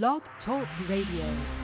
Blog 0.00 0.22
Talk 0.46 0.66
Radio. 0.88 1.61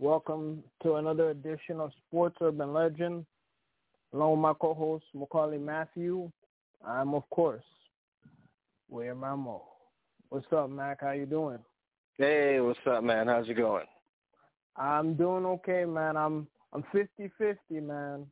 Welcome 0.00 0.62
to 0.84 0.94
another 0.94 1.30
edition 1.30 1.80
of 1.80 1.90
Sports 2.06 2.36
Urban 2.40 2.72
Legend. 2.72 3.26
Along 4.12 4.30
with 4.30 4.40
my 4.40 4.52
co-host 4.54 5.04
Maccorley 5.12 5.60
Mathieu, 5.60 6.30
I'm 6.86 7.14
of 7.14 7.28
course 7.30 7.64
William 8.88 9.22
Rameau. 9.22 9.60
What's 10.28 10.46
up, 10.56 10.70
Mac? 10.70 11.00
How 11.00 11.10
you 11.10 11.26
doing? 11.26 11.58
Hey, 12.16 12.60
what's 12.60 12.78
up, 12.86 13.02
man? 13.02 13.26
How's 13.26 13.48
it 13.48 13.54
going? 13.54 13.86
I'm 14.76 15.14
doing 15.14 15.44
okay, 15.44 15.84
man. 15.84 16.16
I'm 16.16 16.46
I'm 16.72 16.84
50-50, 16.94 17.56
man. 17.82 18.24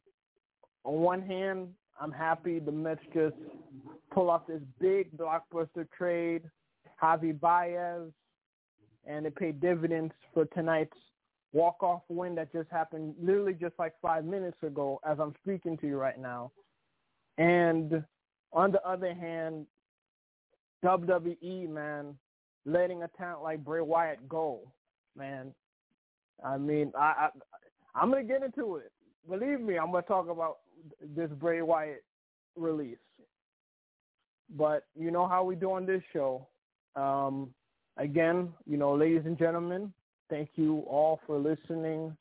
On 0.84 1.00
one 1.00 1.20
hand, 1.20 1.70
I'm 2.00 2.12
happy 2.12 2.60
the 2.60 2.70
Mets 2.70 3.00
just 3.12 3.34
pull 4.12 4.30
off 4.30 4.46
this 4.46 4.62
big 4.78 5.08
blockbuster 5.18 5.88
trade, 5.98 6.42
Javi 7.02 7.40
Baez, 7.40 8.12
and 9.04 9.26
it 9.26 9.34
paid 9.34 9.60
dividends 9.60 10.14
for 10.32 10.44
tonight's 10.44 10.96
walk-off 11.56 12.02
win 12.08 12.34
that 12.34 12.52
just 12.52 12.70
happened 12.70 13.14
literally 13.18 13.54
just 13.54 13.72
like 13.78 13.94
five 14.02 14.26
minutes 14.26 14.58
ago 14.62 15.00
as 15.08 15.16
I'm 15.18 15.32
speaking 15.42 15.78
to 15.78 15.86
you 15.86 15.96
right 15.96 16.20
now. 16.20 16.52
And 17.38 18.04
on 18.52 18.72
the 18.72 18.86
other 18.86 19.14
hand, 19.14 19.66
WWE, 20.84 21.68
man, 21.70 22.14
letting 22.66 23.02
a 23.02 23.08
talent 23.16 23.42
like 23.42 23.64
Bray 23.64 23.80
Wyatt 23.80 24.28
go, 24.28 24.70
man. 25.16 25.54
I 26.44 26.58
mean, 26.58 26.92
I, 26.94 27.00
I 27.00 27.28
I'm 27.94 28.10
gonna 28.10 28.22
get 28.22 28.42
into 28.42 28.76
it. 28.76 28.92
Believe 29.26 29.60
me, 29.60 29.78
I'm 29.78 29.90
gonna 29.90 30.02
talk 30.02 30.28
about 30.28 30.58
this 31.16 31.30
Bray 31.40 31.62
Wyatt 31.62 32.04
release. 32.54 32.98
But 34.54 34.84
you 34.94 35.10
know 35.10 35.26
how 35.26 35.42
we 35.42 35.56
do 35.56 35.72
on 35.72 35.86
this 35.86 36.02
show. 36.12 36.46
Um, 36.94 37.48
again, 37.96 38.52
you 38.66 38.76
know, 38.76 38.94
ladies 38.94 39.22
and 39.24 39.38
gentlemen, 39.38 39.92
thank 40.28 40.50
you 40.56 40.84
all 40.88 41.20
for 41.26 41.38
listening 41.38 42.16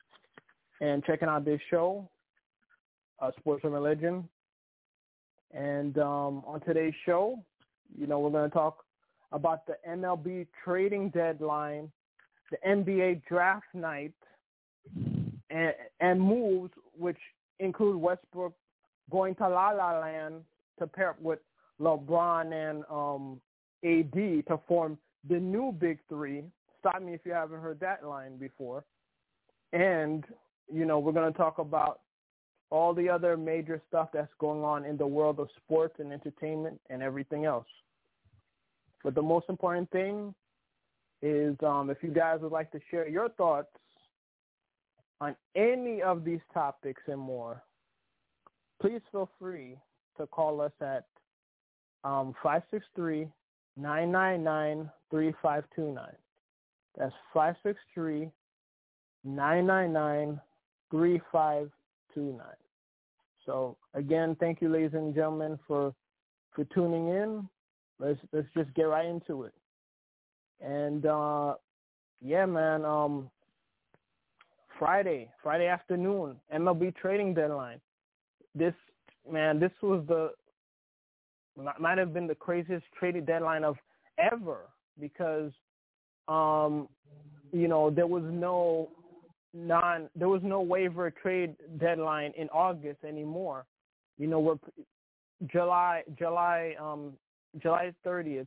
and 0.80 1.04
checking 1.04 1.28
out 1.28 1.44
this 1.44 1.60
show, 1.70 2.08
uh, 3.20 3.30
Sports 3.38 3.62
Urban 3.64 3.82
Legend. 3.82 4.24
And 5.52 5.96
um, 5.98 6.42
on 6.46 6.60
today's 6.66 6.94
show, 7.04 7.42
you 7.96 8.06
know, 8.06 8.18
we're 8.18 8.30
going 8.30 8.48
to 8.50 8.54
talk 8.54 8.84
about 9.32 9.66
the 9.66 9.76
MLB 9.88 10.46
trading 10.64 11.10
deadline, 11.10 11.90
the 12.50 12.58
NBA 12.66 13.22
draft 13.28 13.66
night, 13.74 14.12
and, 15.50 15.72
and 16.00 16.20
moves 16.20 16.72
which 16.96 17.18
include 17.58 17.96
Westbrook 17.96 18.54
going 19.10 19.34
to 19.36 19.48
La 19.48 19.70
La 19.70 19.98
Land 19.98 20.42
to 20.78 20.86
pair 20.86 21.10
up 21.10 21.20
with 21.20 21.38
LeBron 21.80 22.52
and 22.52 22.84
um, 22.90 23.40
AD 23.84 24.46
to 24.46 24.60
form 24.66 24.98
the 25.28 25.38
new 25.38 25.72
Big 25.72 25.98
Three. 26.08 26.44
Stop 26.88 27.02
me 27.02 27.14
if 27.14 27.22
you 27.24 27.32
haven't 27.32 27.60
heard 27.60 27.80
that 27.80 28.06
line 28.06 28.36
before. 28.36 28.84
And, 29.72 30.24
you 30.72 30.84
know, 30.84 31.00
we're 31.00 31.10
going 31.10 31.32
to 31.32 31.36
talk 31.36 31.58
about 31.58 32.02
all 32.70 32.94
the 32.94 33.08
other 33.08 33.36
major 33.36 33.82
stuff 33.88 34.10
that's 34.12 34.32
going 34.38 34.62
on 34.62 34.84
in 34.84 34.96
the 34.96 35.06
world 35.06 35.40
of 35.40 35.48
sports 35.56 35.96
and 35.98 36.12
entertainment 36.12 36.80
and 36.88 37.02
everything 37.02 37.44
else. 37.44 37.66
But 39.02 39.16
the 39.16 39.22
most 39.22 39.46
important 39.48 39.90
thing 39.90 40.32
is 41.22 41.56
um, 41.64 41.90
if 41.90 41.98
you 42.02 42.10
guys 42.10 42.38
would 42.42 42.52
like 42.52 42.70
to 42.70 42.78
share 42.88 43.08
your 43.08 43.30
thoughts 43.30 43.66
on 45.20 45.34
any 45.56 46.02
of 46.02 46.24
these 46.24 46.38
topics 46.54 47.02
and 47.08 47.18
more, 47.18 47.64
please 48.80 49.00
feel 49.10 49.28
free 49.40 49.76
to 50.18 50.26
call 50.28 50.60
us 50.60 50.72
at 50.80 51.06
um, 52.04 52.32
563-999-3529. 53.76 54.86
That's 56.96 57.14
563-999-3529. 57.34 58.30
So 63.44 63.76
again, 63.94 64.36
thank 64.40 64.60
you, 64.60 64.68
ladies 64.68 64.94
and 64.94 65.14
gentlemen, 65.14 65.58
for 65.66 65.94
for 66.52 66.64
tuning 66.64 67.08
in. 67.08 67.48
Let's 68.00 68.18
let's 68.32 68.48
just 68.56 68.74
get 68.74 68.84
right 68.84 69.06
into 69.06 69.44
it. 69.44 69.52
And 70.60 71.06
uh, 71.06 71.54
yeah, 72.20 72.46
man. 72.46 72.84
Um, 72.84 73.30
Friday, 74.78 75.30
Friday 75.42 75.68
afternoon, 75.68 76.36
MLB 76.54 76.94
trading 76.96 77.34
deadline. 77.34 77.80
This 78.54 78.74
man, 79.30 79.58
this 79.60 79.72
was 79.82 80.04
the 80.08 80.32
might 81.78 81.98
have 81.98 82.12
been 82.12 82.26
the 82.26 82.34
craziest 82.34 82.84
trading 82.98 83.24
deadline 83.24 83.64
of 83.64 83.76
ever 84.18 84.66
because 85.00 85.52
um 86.28 86.88
you 87.52 87.68
know 87.68 87.90
there 87.90 88.06
was 88.06 88.24
no 88.26 88.90
non 89.56 90.08
there 90.14 90.28
was 90.28 90.42
no 90.44 90.60
waiver 90.60 91.10
trade 91.10 91.54
deadline 91.78 92.32
in 92.36 92.48
August 92.50 93.04
anymore. 93.04 93.64
You 94.18 94.26
know, 94.26 94.40
we're 94.40 94.58
July 95.46 96.02
July 96.18 96.74
um 96.80 97.14
July 97.62 97.92
30th 98.04 98.46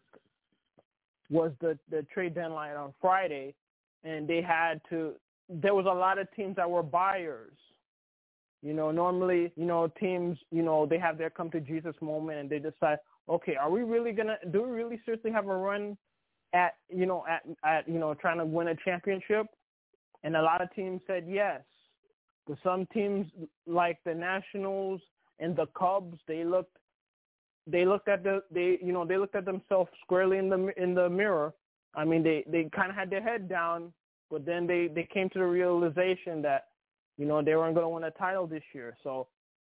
was 1.29 1.51
the 1.61 1.77
the 1.89 2.05
trade 2.13 2.35
deadline 2.35 2.75
on 2.75 2.93
Friday 3.01 3.55
and 4.03 4.27
they 4.27 4.41
had 4.41 4.81
to 4.89 5.13
there 5.49 5.73
was 5.73 5.85
a 5.85 5.89
lot 5.89 6.19
of 6.19 6.27
teams 6.35 6.55
that 6.55 6.69
were 6.69 6.83
buyers. 6.83 7.57
You 8.61 8.73
know, 8.73 8.91
normally, 8.91 9.53
you 9.55 9.65
know, 9.65 9.87
teams, 9.99 10.37
you 10.51 10.61
know, 10.61 10.85
they 10.85 10.99
have 10.99 11.17
their 11.17 11.29
come 11.29 11.49
to 11.51 11.61
Jesus 11.61 11.95
moment 12.01 12.39
and 12.39 12.49
they 12.49 12.59
decide, 12.59 12.97
okay, 13.29 13.55
are 13.55 13.69
we 13.69 13.81
really 13.83 14.11
gonna 14.11 14.37
do 14.51 14.63
we 14.63 14.69
really 14.69 14.99
seriously 15.05 15.31
have 15.31 15.47
a 15.47 15.55
run 15.55 15.97
at 16.54 16.75
you 16.90 17.06
know 17.06 17.24
at 17.30 17.44
at 17.63 17.88
you 17.88 18.00
know 18.00 18.13
trying 18.13 18.38
to 18.38 18.46
win 18.46 18.69
a 18.69 18.75
championship? 18.84 19.48
And 20.24 20.36
a 20.36 20.42
lot 20.42 20.62
of 20.62 20.74
teams 20.75 21.01
said 21.07 21.25
yes. 21.28 21.62
But 22.48 22.57
some 22.63 22.88
teams 22.94 23.28
like 23.68 24.00
the 24.06 24.13
Nationals 24.13 25.01
and 25.40 25.56
the 25.56 25.68
Cubs, 25.78 26.18
they 26.28 26.44
looked 26.44 26.78
they 27.68 27.86
looked 27.86 28.07
at 28.07 28.24
the 28.24 28.44
they 28.51 28.80
you 28.81 28.92
know 28.92 29.06
they 29.06 29.18
looked 29.18 29.36
at 29.36 29.46
themselves 29.46 29.90
squarely 30.04 30.38
in 30.38 30.50
the 30.50 30.74
in 30.81 30.94
the 30.94 31.10
mirror. 31.10 31.54
I 31.96 32.06
mean 32.06 32.24
they 32.24 32.44
they 32.48 32.69
kind 32.75 32.90
of 32.90 32.96
had 32.96 33.10
their 33.10 33.22
head 33.22 33.48
down, 33.48 33.94
but 34.30 34.46
then 34.46 34.68
they 34.68 34.88
they 34.88 35.07
came 35.13 35.30
to 35.30 35.40
the 35.40 35.46
realization 35.46 36.42
that 36.42 36.68
you 37.18 37.25
know 37.25 37.42
they 37.42 37.56
weren't 37.56 37.75
going 37.75 37.86
to 37.86 37.90
win 37.90 38.04
a 38.06 38.12
title 38.12 38.48
this 38.48 38.63
year. 38.74 38.98
So 39.04 39.28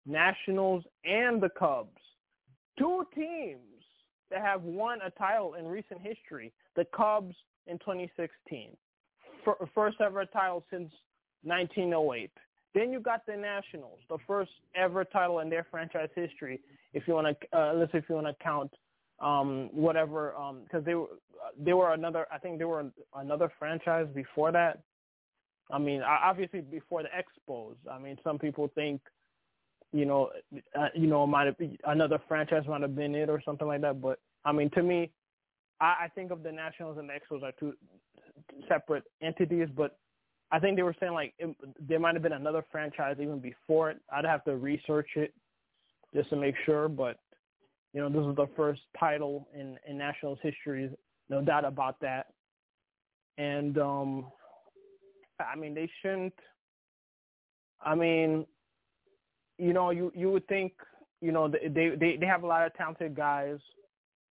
Nationals 0.05 0.83
and 1.03 1.41
the 1.41 1.49
Cubs, 1.49 1.99
two 2.77 3.05
teams 3.15 3.76
that 4.31 4.41
have 4.41 4.63
won 4.63 4.99
a 5.05 5.09
title 5.11 5.55
in 5.55 5.67
recent 5.67 6.01
history. 6.01 6.51
The 6.75 6.85
Cubs 6.95 7.35
in 7.67 7.77
2016, 7.79 8.69
first 9.73 9.97
ever 10.01 10.25
title 10.25 10.63
since 10.71 10.91
1908. 11.43 12.31
Then 12.73 12.91
you 12.91 12.99
got 12.99 13.25
the 13.25 13.35
Nationals, 13.35 13.99
the 14.09 14.17
first 14.27 14.51
ever 14.75 15.03
title 15.03 15.39
in 15.39 15.49
their 15.49 15.65
franchise 15.71 16.09
history. 16.15 16.59
If 16.93 17.07
you 17.07 17.15
want 17.15 17.27
to, 17.27 17.57
uh, 17.57 17.73
let's 17.73 17.91
if 17.93 18.03
you 18.09 18.15
want 18.15 18.27
to 18.27 18.35
count 18.43 18.71
um, 19.19 19.69
whatever, 19.73 20.33
because 20.63 20.79
um, 20.79 20.83
they 20.85 20.93
were 20.95 21.07
they 21.57 21.73
were 21.73 21.93
another. 21.93 22.27
I 22.31 22.37
think 22.37 22.59
they 22.59 22.65
were 22.65 22.85
another 23.15 23.51
franchise 23.57 24.07
before 24.13 24.51
that. 24.51 24.81
I 25.71 25.79
mean, 25.79 26.01
obviously 26.01 26.61
before 26.61 27.03
the 27.03 27.09
Expos. 27.09 27.75
I 27.91 27.99
mean, 27.99 28.17
some 28.23 28.37
people 28.37 28.69
think, 28.73 29.01
you 29.93 30.05
know, 30.05 30.29
uh, 30.77 30.87
you 30.93 31.07
know, 31.07 31.25
might 31.25 31.47
have 31.47 31.55
another 31.85 32.19
franchise 32.27 32.63
might 32.67 32.81
have 32.81 32.95
been 32.95 33.15
it 33.15 33.29
or 33.29 33.41
something 33.43 33.67
like 33.67 33.81
that. 33.81 34.01
But 34.01 34.19
I 34.45 34.51
mean, 34.51 34.69
to 34.71 34.83
me, 34.83 35.11
I, 35.79 35.95
I 36.03 36.07
think 36.13 36.31
of 36.31 36.43
the 36.43 36.51
Nationals 36.51 36.97
and 36.97 37.09
the 37.09 37.13
Expos 37.13 37.43
are 37.43 37.53
two 37.59 37.73
separate 38.67 39.03
entities, 39.21 39.69
but 39.75 39.97
I 40.51 40.59
think 40.59 40.75
they 40.75 40.83
were 40.83 40.95
saying 40.99 41.13
like 41.13 41.33
it, 41.39 41.55
there 41.79 41.99
might 41.99 42.15
have 42.15 42.23
been 42.23 42.33
another 42.33 42.65
franchise 42.71 43.17
even 43.19 43.39
before 43.39 43.91
it. 43.91 43.97
I'd 44.11 44.25
have 44.25 44.43
to 44.45 44.55
research 44.57 45.09
it 45.15 45.33
just 46.13 46.29
to 46.29 46.35
make 46.35 46.55
sure, 46.65 46.87
but 46.87 47.17
you 47.93 48.01
know, 48.01 48.09
this 48.09 48.29
is 48.29 48.35
the 48.35 48.47
first 48.55 48.81
title 48.99 49.47
in 49.53 49.77
in 49.87 49.97
Nationals 49.97 50.39
history, 50.41 50.89
no 51.29 51.41
doubt 51.41 51.65
about 51.65 51.99
that. 52.01 52.27
And 53.37 53.77
um 53.77 54.27
I 55.39 55.55
mean, 55.55 55.73
they 55.73 55.89
shouldn't. 56.01 56.33
I 57.81 57.93
mean, 57.95 58.45
you 59.57 59.73
know, 59.73 59.91
you 59.91 60.11
you 60.15 60.31
would 60.31 60.47
think, 60.47 60.73
you 61.21 61.31
know, 61.31 61.47
they 61.47 61.95
they 61.95 62.17
they 62.19 62.25
have 62.25 62.43
a 62.43 62.47
lot 62.47 62.65
of 62.65 62.73
talented 62.75 63.15
guys. 63.15 63.59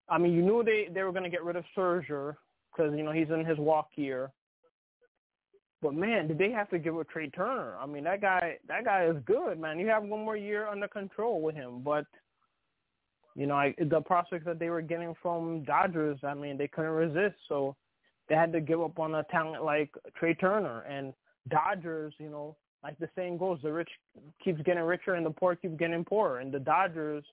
I 0.09 0.19
mean, 0.19 0.33
you 0.33 0.43
knew 0.43 0.63
they 0.63 0.89
they 0.93 1.03
were 1.03 1.13
going 1.13 1.25
to 1.25 1.31
get 1.31 1.45
rid 1.45 1.57
of 1.57 1.65
Scherzer 1.77 2.37
because 2.71 2.93
you 2.97 3.03
know 3.03 3.13
he's 3.13 3.31
in 3.31 3.45
his 3.45 3.59
walk 3.59 3.89
year. 3.97 4.31
But 5.83 5.95
man, 5.95 6.29
did 6.29 6.39
they 6.39 6.51
have 6.51 6.71
to 6.71 6.79
give 6.79 6.97
up 6.97 7.09
Trea 7.09 7.31
Turner? 7.31 7.77
I 7.79 7.87
mean, 7.87 8.05
that 8.05 8.21
guy 8.21 8.57
that 8.69 8.85
guy 8.85 9.07
is 9.07 9.17
good, 9.27 9.59
man. 9.59 9.79
You 9.79 9.89
have 9.89 10.05
one 10.05 10.25
more 10.25 10.37
year 10.37 10.69
under 10.69 10.89
control 10.89 11.41
with 11.43 11.55
him, 11.55 11.83
but 11.85 12.07
you 13.35 13.47
know, 13.47 13.55
I, 13.55 13.75
the 13.79 14.01
prospects 14.01 14.47
that 14.47 14.59
they 14.59 14.71
were 14.71 14.81
getting 14.81 15.15
from 15.23 15.63
Dodgers, 15.65 16.19
I 16.25 16.33
mean, 16.33 16.57
they 16.57 16.69
couldn't 16.69 16.93
resist, 16.93 17.37
so 17.49 17.77
they 18.29 18.35
had 18.35 18.51
to 18.55 18.61
give 18.61 18.81
up 18.81 18.99
on 18.99 19.15
a 19.15 19.25
talent 19.25 19.63
like 19.63 19.91
Trea 20.19 20.35
Turner 20.35 20.81
and 20.83 21.13
Dodgers. 21.49 22.15
You 22.19 22.31
know, 22.31 22.57
like 22.87 22.99
the 23.01 23.09
saying 23.17 23.37
goes, 23.37 23.59
the 23.65 23.73
rich 23.73 23.89
keeps 24.43 24.63
getting 24.63 24.85
richer 24.85 25.15
and 25.15 25.27
the 25.27 25.31
poor 25.31 25.57
keep 25.57 25.77
getting 25.77 26.05
poorer. 26.05 26.39
And 26.39 26.53
the 26.53 26.61
Dodgers, 26.61 27.25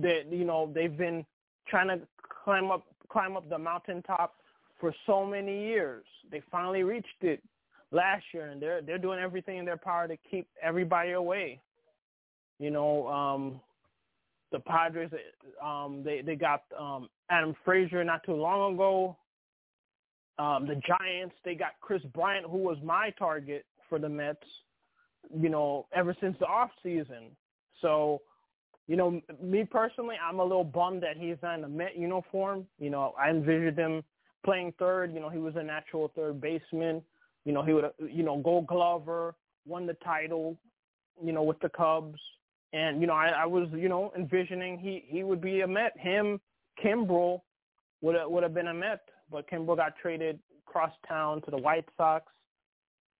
that 0.00 0.32
you 0.32 0.46
know, 0.46 0.70
they've 0.74 0.96
been 0.96 1.26
trying 1.68 1.88
to 1.88 2.00
climb 2.44 2.70
up 2.70 2.82
climb 3.10 3.36
up 3.36 3.46
the 3.50 3.58
mountaintop 3.58 4.36
for 4.80 4.94
so 5.04 5.26
many 5.26 5.66
years. 5.66 6.04
They 6.30 6.40
finally 6.50 6.82
reached 6.82 7.20
it 7.20 7.42
last 7.90 8.24
year, 8.32 8.46
and 8.46 8.60
they're 8.60 8.80
they're 8.80 8.96
doing 8.96 9.20
everything 9.20 9.58
in 9.58 9.66
their 9.66 9.76
power 9.76 10.08
to 10.08 10.16
keep 10.30 10.48
everybody 10.62 11.12
away. 11.12 11.60
You 12.58 12.70
know, 12.70 13.06
um, 13.06 13.60
the 14.50 14.60
Padres, 14.60 15.10
um, 15.62 16.02
they 16.02 16.22
they 16.22 16.36
got 16.36 16.62
um, 16.78 17.10
Adam 17.28 17.54
Frazier 17.66 18.02
not 18.02 18.24
too 18.24 18.32
long 18.32 18.76
ago. 18.76 19.14
Um, 20.38 20.66
the 20.66 20.80
Giants, 20.86 21.34
they 21.44 21.54
got 21.54 21.72
Kris 21.80 22.02
Bryant, 22.14 22.46
who 22.46 22.58
was 22.58 22.78
my 22.84 23.10
target 23.18 23.64
for 23.88 23.98
the 23.98 24.08
Mets. 24.08 24.46
You 25.36 25.48
know, 25.48 25.86
ever 25.94 26.16
since 26.20 26.36
the 26.38 26.46
off 26.46 26.70
season. 26.82 27.36
So 27.82 28.22
you 28.88 28.96
know, 28.96 29.20
me 29.42 29.64
personally, 29.64 30.16
I'm 30.26 30.40
a 30.40 30.42
little 30.42 30.64
bummed 30.64 31.02
that 31.02 31.18
he's 31.18 31.36
not 31.42 31.56
in 31.56 31.60
the 31.60 31.68
Met 31.68 31.96
uniform. 31.96 32.66
You 32.78 32.88
know, 32.88 33.14
I 33.20 33.28
envisioned 33.28 33.78
him 33.78 34.02
playing 34.44 34.72
third. 34.78 35.12
You 35.12 35.20
know, 35.20 35.28
he 35.28 35.38
was 35.38 35.54
a 35.56 35.62
natural 35.62 36.10
third 36.16 36.40
baseman. 36.40 37.02
You 37.44 37.52
know, 37.52 37.62
he 37.62 37.74
would 37.74 37.84
you 38.10 38.22
know 38.22 38.38
Gold 38.38 38.66
Glover, 38.66 39.34
won 39.66 39.86
the 39.86 39.94
title, 40.04 40.56
you 41.22 41.32
know, 41.32 41.42
with 41.42 41.60
the 41.60 41.68
Cubs, 41.68 42.18
and 42.72 43.00
you 43.00 43.06
know 43.06 43.12
I, 43.12 43.28
I 43.28 43.46
was 43.46 43.68
you 43.72 43.90
know 43.90 44.10
envisioning 44.16 44.78
he 44.78 45.04
he 45.06 45.22
would 45.22 45.42
be 45.42 45.60
a 45.60 45.66
Met. 45.66 45.92
Him, 45.98 46.40
Kimbrel 46.82 47.42
would 48.00 48.14
have, 48.14 48.30
would 48.30 48.42
have 48.42 48.54
been 48.54 48.68
a 48.68 48.74
Met, 48.74 49.00
but 49.30 49.48
Kimbrel 49.50 49.76
got 49.76 49.96
traded 50.00 50.38
cross 50.66 50.92
town 51.06 51.42
to 51.42 51.50
the 51.50 51.56
White 51.56 51.86
Sox. 51.96 52.26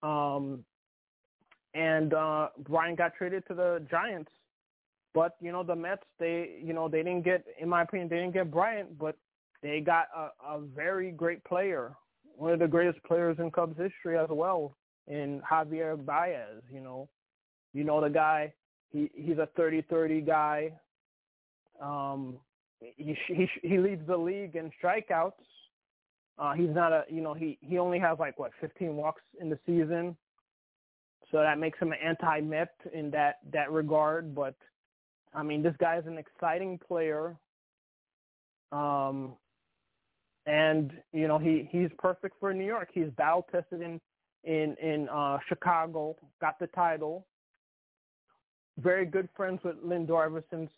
Um, 0.02 0.64
and 1.74 2.14
uh 2.14 2.48
Bryant 2.58 2.98
got 2.98 3.14
traded 3.14 3.46
to 3.48 3.54
the 3.54 3.82
Giants. 3.90 4.30
But, 5.14 5.36
you 5.40 5.52
know, 5.52 5.62
the 5.62 5.74
Mets 5.74 6.02
they 6.18 6.60
you 6.62 6.72
know, 6.72 6.88
they 6.88 7.02
didn't 7.02 7.22
get 7.22 7.44
in 7.60 7.68
my 7.68 7.82
opinion, 7.82 8.08
they 8.08 8.16
didn't 8.16 8.34
get 8.34 8.50
Bryant, 8.50 8.98
but 8.98 9.16
they 9.62 9.80
got 9.80 10.06
a, 10.16 10.30
a 10.46 10.60
very 10.60 11.10
great 11.10 11.42
player. 11.44 11.94
One 12.36 12.52
of 12.52 12.60
the 12.60 12.68
greatest 12.68 13.02
players 13.04 13.36
in 13.40 13.50
Cubs 13.50 13.76
history 13.76 14.16
as 14.16 14.28
well, 14.30 14.76
in 15.08 15.42
Javier 15.50 16.02
Baez, 16.04 16.62
you 16.72 16.80
know. 16.80 17.08
You 17.74 17.84
know 17.84 18.00
the 18.00 18.08
guy, 18.08 18.52
he 18.90 19.10
he's 19.14 19.38
a 19.38 19.48
30-30 19.58 20.26
guy. 20.26 20.72
Um 21.82 22.38
he 22.80 23.16
he 23.26 23.48
he 23.62 23.78
leads 23.78 24.06
the 24.06 24.16
league 24.16 24.56
in 24.56 24.70
strikeouts. 24.82 25.32
Uh 26.38 26.52
he's 26.52 26.70
not 26.70 26.92
a, 26.92 27.04
you 27.08 27.20
know, 27.20 27.34
he 27.34 27.58
he 27.60 27.78
only 27.78 27.98
has 27.98 28.18
like 28.18 28.38
what, 28.38 28.52
15 28.60 28.96
walks 28.96 29.22
in 29.40 29.50
the 29.50 29.58
season 29.66 30.16
so 31.30 31.38
that 31.38 31.58
makes 31.58 31.78
him 31.78 31.92
an 31.92 31.98
anti-MIP 32.02 32.70
in 32.92 33.10
that 33.10 33.38
that 33.52 33.70
regard. 33.70 34.34
But 34.34 34.54
I 35.34 35.42
mean, 35.42 35.62
this 35.62 35.74
guy 35.78 35.98
is 35.98 36.06
an 36.06 36.18
exciting 36.18 36.78
player, 36.78 37.36
um, 38.72 39.34
and 40.46 40.92
you 41.12 41.28
know 41.28 41.38
he 41.38 41.68
he's 41.70 41.90
perfect 41.98 42.36
for 42.40 42.52
New 42.54 42.64
York. 42.64 42.88
He's 42.92 43.10
battle 43.16 43.46
tested 43.52 43.82
in 43.82 44.00
in 44.44 44.74
in 44.82 45.08
uh, 45.10 45.38
Chicago, 45.48 46.16
got 46.40 46.58
the 46.58 46.68
title. 46.68 47.26
Very 48.78 49.04
good 49.04 49.28
friends 49.36 49.60
with 49.64 49.76
Lindor 49.84 50.24
ever 50.24 50.42
since 50.50 50.70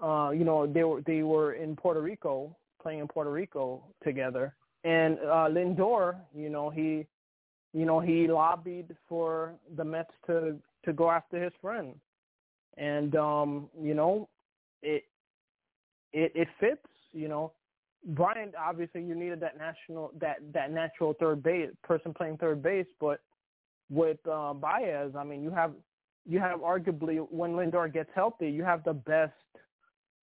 uh, 0.00 0.30
you 0.30 0.44
know 0.44 0.66
they 0.66 0.84
were 0.84 1.00
they 1.02 1.22
were 1.22 1.54
in 1.54 1.74
Puerto 1.74 2.00
Rico 2.00 2.56
playing 2.80 3.00
in 3.00 3.08
Puerto 3.08 3.30
Rico 3.30 3.82
together. 4.04 4.54
And 4.84 5.18
uh, 5.18 5.48
Lindor, 5.50 6.16
you 6.34 6.48
know, 6.48 6.70
he 6.70 7.06
you 7.72 7.84
know, 7.84 8.00
he 8.00 8.26
lobbied 8.26 8.96
for 9.08 9.54
the 9.76 9.84
Mets 9.84 10.10
to 10.26 10.56
to 10.84 10.92
go 10.92 11.10
after 11.10 11.42
his 11.42 11.52
friend, 11.60 11.94
and 12.76 13.14
um, 13.14 13.68
you 13.80 13.94
know, 13.94 14.28
it 14.82 15.04
it 16.12 16.32
it 16.34 16.48
fits. 16.58 16.86
You 17.12 17.28
know, 17.28 17.52
Bryant 18.04 18.54
obviously 18.56 19.02
you 19.02 19.14
needed 19.14 19.40
that 19.40 19.56
national 19.56 20.12
that 20.20 20.38
that 20.52 20.72
natural 20.72 21.14
third 21.20 21.42
base 21.42 21.70
person 21.84 22.12
playing 22.12 22.38
third 22.38 22.62
base, 22.62 22.86
but 22.98 23.20
with 23.88 24.18
uh, 24.26 24.52
Baez, 24.54 25.14
I 25.16 25.22
mean, 25.22 25.42
you 25.42 25.50
have 25.50 25.72
you 26.26 26.40
have 26.40 26.60
arguably 26.60 27.24
when 27.30 27.52
Lindor 27.52 27.92
gets 27.92 28.10
healthy, 28.14 28.50
you 28.50 28.64
have 28.64 28.82
the 28.82 28.94
best 28.94 29.32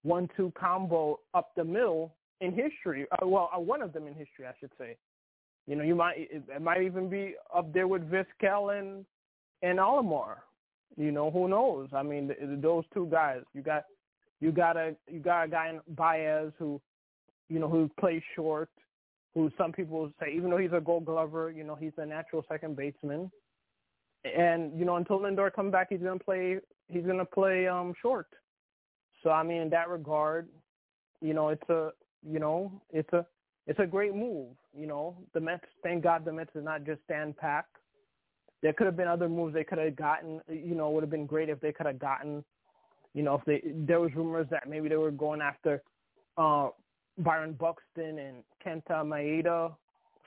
one-two 0.03 0.51
combo 0.57 1.19
up 1.33 1.51
the 1.55 1.63
middle 1.63 2.13
in 2.41 2.51
history. 2.51 3.05
Uh, 3.11 3.27
well, 3.27 3.49
uh, 3.55 3.59
one 3.59 3.81
of 3.81 3.93
them 3.93 4.07
in 4.07 4.13
history, 4.13 4.45
I 4.47 4.53
should 4.59 4.71
say. 4.77 4.97
You 5.67 5.75
know, 5.75 5.83
you 5.83 5.95
might 5.95 6.17
it, 6.17 6.43
it 6.47 6.61
might 6.61 6.83
even 6.83 7.09
be 7.09 7.35
up 7.55 7.73
there 7.73 7.87
with 7.87 8.09
Vizquel 8.09 8.79
and 8.79 9.05
and 9.61 9.79
Alomar. 9.79 10.37
You 10.95 11.11
know, 11.11 11.29
who 11.29 11.47
knows? 11.47 11.89
I 11.93 12.03
mean, 12.03 12.33
those 12.61 12.85
two 12.93 13.07
guys. 13.11 13.41
You 13.53 13.61
got 13.61 13.83
you 14.39 14.51
got 14.51 14.77
a 14.77 14.95
you 15.11 15.19
got 15.19 15.43
a 15.43 15.47
guy 15.47 15.69
in 15.69 15.81
Baez 15.95 16.51
who, 16.57 16.79
you 17.49 17.59
know, 17.59 17.67
who 17.67 17.89
plays 17.99 18.21
short. 18.35 18.69
Who 19.33 19.51
some 19.57 19.71
people 19.71 20.11
say, 20.19 20.33
even 20.35 20.49
though 20.49 20.57
he's 20.57 20.71
a 20.73 20.81
Gold 20.81 21.05
Glover, 21.05 21.51
you 21.51 21.63
know, 21.63 21.75
he's 21.75 21.91
a 21.97 22.05
natural 22.05 22.43
second 22.49 22.75
baseman. 22.75 23.29
And 24.23 24.77
you 24.77 24.85
know, 24.85 24.95
until 24.95 25.19
Lindor 25.19 25.53
comes 25.53 25.71
back, 25.71 25.87
he's 25.89 25.99
gonna 25.99 26.17
play. 26.17 26.57
He's 26.87 27.05
gonna 27.05 27.25
play 27.25 27.67
um 27.67 27.93
short. 28.01 28.27
So 29.21 29.29
I 29.29 29.43
mean, 29.43 29.61
in 29.61 29.69
that 29.71 29.89
regard, 29.89 30.47
you 31.21 31.33
know, 31.33 31.49
it's 31.49 31.69
a 31.69 31.91
you 32.25 32.39
know, 32.39 32.71
it's 32.91 33.11
a 33.13 33.25
it's 33.65 33.79
a 33.79 33.85
great 33.85 34.15
move. 34.15 34.47
You 34.77 34.87
know, 34.87 35.17
the 35.33 35.39
Mets. 35.39 35.65
Thank 35.83 36.03
God 36.03 36.25
the 36.25 36.33
Mets 36.33 36.51
did 36.53 36.63
not 36.63 36.85
just 36.85 37.03
stand 37.03 37.37
pat. 37.37 37.65
There 38.61 38.73
could 38.73 38.85
have 38.85 38.97
been 38.97 39.07
other 39.07 39.29
moves 39.29 39.53
they 39.53 39.63
could 39.63 39.77
have 39.77 39.95
gotten. 39.95 40.41
You 40.47 40.75
know, 40.75 40.89
would 40.91 41.03
have 41.03 41.09
been 41.09 41.25
great 41.25 41.49
if 41.49 41.59
they 41.59 41.71
could 41.71 41.85
have 41.85 41.99
gotten. 41.99 42.43
You 43.13 43.23
know, 43.23 43.35
if 43.35 43.45
they 43.45 43.61
there 43.73 43.99
was 43.99 44.11
rumors 44.15 44.47
that 44.51 44.69
maybe 44.69 44.89
they 44.89 44.97
were 44.97 45.11
going 45.11 45.41
after 45.41 45.81
uh, 46.37 46.69
Byron 47.17 47.53
Buxton 47.53 48.19
and 48.19 48.43
Kenta 48.65 49.03
Maeda 49.03 49.73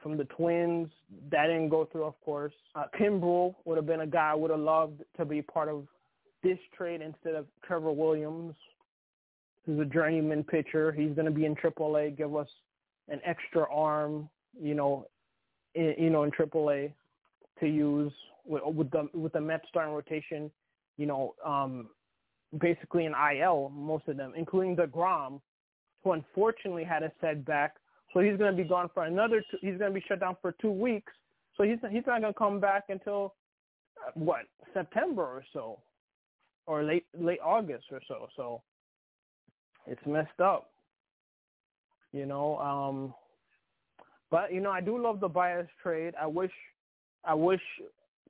from 0.03 0.17
the 0.17 0.25
Twins. 0.25 0.89
That 1.31 1.47
didn't 1.47 1.69
go 1.69 1.87
through, 1.91 2.05
of 2.05 2.21
course. 2.23 2.53
Uh, 2.75 2.85
Kimbrel 2.99 3.55
would 3.65 3.77
have 3.77 3.87
been 3.87 4.01
a 4.01 4.07
guy 4.07 4.31
I 4.31 4.35
would 4.35 4.51
have 4.51 4.61
loved 4.61 5.03
to 5.17 5.25
be 5.25 5.43
part 5.43 5.69
of 5.69 5.87
this 6.43 6.59
trade 6.77 7.03
instead 7.03 7.35
of 7.35 7.47
Trevor 7.65 7.93
Williams, 7.93 8.55
who's 9.65 9.81
a 9.81 9.85
journeyman 9.85 10.45
pitcher. 10.45 10.93
He's 10.93 11.15
going 11.15 11.27
to 11.27 11.31
be 11.31 11.45
in 11.45 11.55
AAA, 11.55 12.17
give 12.17 12.35
us 12.37 12.49
an 13.09 13.21
extra 13.25 13.67
arm, 13.73 14.29
you 14.61 14.75
know, 14.75 15.07
in, 15.75 15.95
you 15.99 16.11
know, 16.11 16.25
in 16.25 16.31
AAA 16.31 16.93
to 17.61 17.67
use 17.67 18.13
with, 18.47 18.63
with 18.65 18.91
the 18.91 19.09
with 19.15 19.33
the 19.33 19.41
Mets 19.41 19.65
starting 19.69 19.95
rotation, 19.95 20.51
you 20.97 21.07
know, 21.07 21.35
um, 21.45 21.89
basically 22.59 23.05
in 23.05 23.13
IL, 23.13 23.71
most 23.75 24.09
of 24.09 24.17
them, 24.17 24.33
including 24.37 24.75
the 24.75 24.85
deGrom, 24.85 25.41
who 26.03 26.13
unfortunately 26.13 26.85
had 26.85 27.03
a 27.03 27.13
setback. 27.21 27.77
So 28.13 28.21
he's 28.21 28.37
going 28.37 28.57
to 28.57 28.63
be 28.63 28.69
gone 28.69 28.91
for 28.93 29.05
another. 29.05 29.43
Two, 29.51 29.59
he's 29.61 29.79
going 29.79 29.93
to 29.93 30.01
be 30.01 30.05
shut 30.09 30.21
down 30.21 30.37
for 30.41 30.53
two 30.61 30.73
weeks. 30.73 31.13
So 31.57 31.65
he's 31.65 31.79
he's 31.91 32.03
not 32.07 32.21
going 32.21 32.33
to 32.33 32.39
come 32.39 32.59
back 32.59 32.85
until 32.89 33.35
uh, 33.99 34.11
what 34.15 34.47
September 34.73 35.23
or 35.23 35.45
so, 35.53 35.79
or 36.67 36.83
late 36.83 37.07
late 37.19 37.41
August 37.45 37.85
or 37.93 38.01
so. 38.09 38.29
So 38.37 38.63
it's 39.91 40.07
messed 40.07 40.41
up 40.41 40.71
you 42.13 42.27
know. 42.27 42.59
Um, 42.59 43.15
but 44.31 44.53
you 44.53 44.61
know, 44.61 44.71
I 44.71 44.81
do 44.81 45.01
love 45.03 45.21
the 45.21 45.29
Baez 45.29 45.67
trade. 45.83 46.15
I 46.21 46.27
wish, 46.27 46.53
I 47.25 47.35
wish 47.35 47.61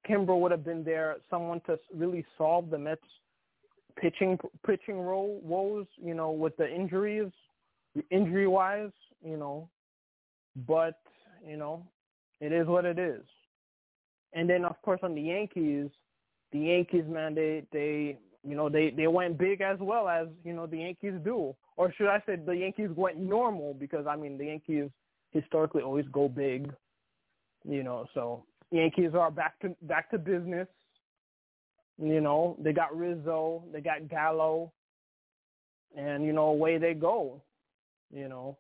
Kimbrel 0.09 0.40
would 0.40 0.50
have 0.50 0.64
been 0.64 0.85
there, 0.85 1.17
someone 1.29 1.61
to 1.67 1.79
really 1.95 2.25
solve 2.38 2.71
the 2.71 2.79
Mets 2.79 3.00
pitching 3.97 4.38
pitching 4.67 5.00
role 5.00 5.40
woes. 5.43 5.87
You 5.97 6.14
know, 6.14 6.31
with 6.31 6.57
the 6.57 6.69
injuries, 6.73 7.31
injury 8.11 8.47
wise, 8.47 8.93
you 9.25 9.37
know. 9.37 9.69
But 10.67 11.00
you 11.47 11.57
know, 11.57 11.87
it 12.40 12.52
is 12.52 12.67
what 12.67 12.85
it 12.85 12.99
is. 12.99 13.23
And 14.33 14.49
then 14.49 14.64
of 14.64 14.81
course 14.83 15.00
on 15.02 15.14
the 15.14 15.23
Yankees, 15.23 15.90
the 16.52 16.59
Yankees 16.59 17.05
man, 17.07 17.35
they 17.35 17.64
they 17.73 18.19
you 18.47 18.56
know 18.56 18.68
they 18.68 18.90
they 18.90 19.06
went 19.06 19.38
big 19.38 19.61
as 19.61 19.78
well 19.80 20.09
as 20.09 20.28
you 20.44 20.52
know 20.52 20.66
the 20.66 20.78
Yankees 20.78 21.14
do 21.25 21.54
or 21.76 21.92
should 21.97 22.09
I 22.09 22.23
say 22.26 22.37
the 22.37 22.52
Yankees 22.52 22.90
went 22.94 23.18
normal 23.18 23.75
because 23.75 24.06
I 24.06 24.16
mean 24.16 24.38
the 24.38 24.47
Yankees 24.47 24.90
historically 25.32 25.82
always 25.82 26.06
go 26.12 26.28
big, 26.28 26.73
you 27.66 27.82
know. 27.82 28.06
So 28.14 28.44
Yankees 28.70 29.12
are 29.14 29.30
back 29.30 29.59
to 29.61 29.75
back 29.82 30.11
to 30.11 30.18
business. 30.18 30.68
You 31.99 32.20
know 32.20 32.56
they 32.61 32.73
got 32.73 32.97
Rizzo, 32.97 33.62
they 33.73 33.80
got 33.80 34.09
Gallo, 34.09 34.73
and 35.97 36.25
you 36.25 36.32
know 36.32 36.47
away 36.47 36.78
they 36.78 36.94
go. 36.94 37.40
You 38.12 38.28
know, 38.28 38.59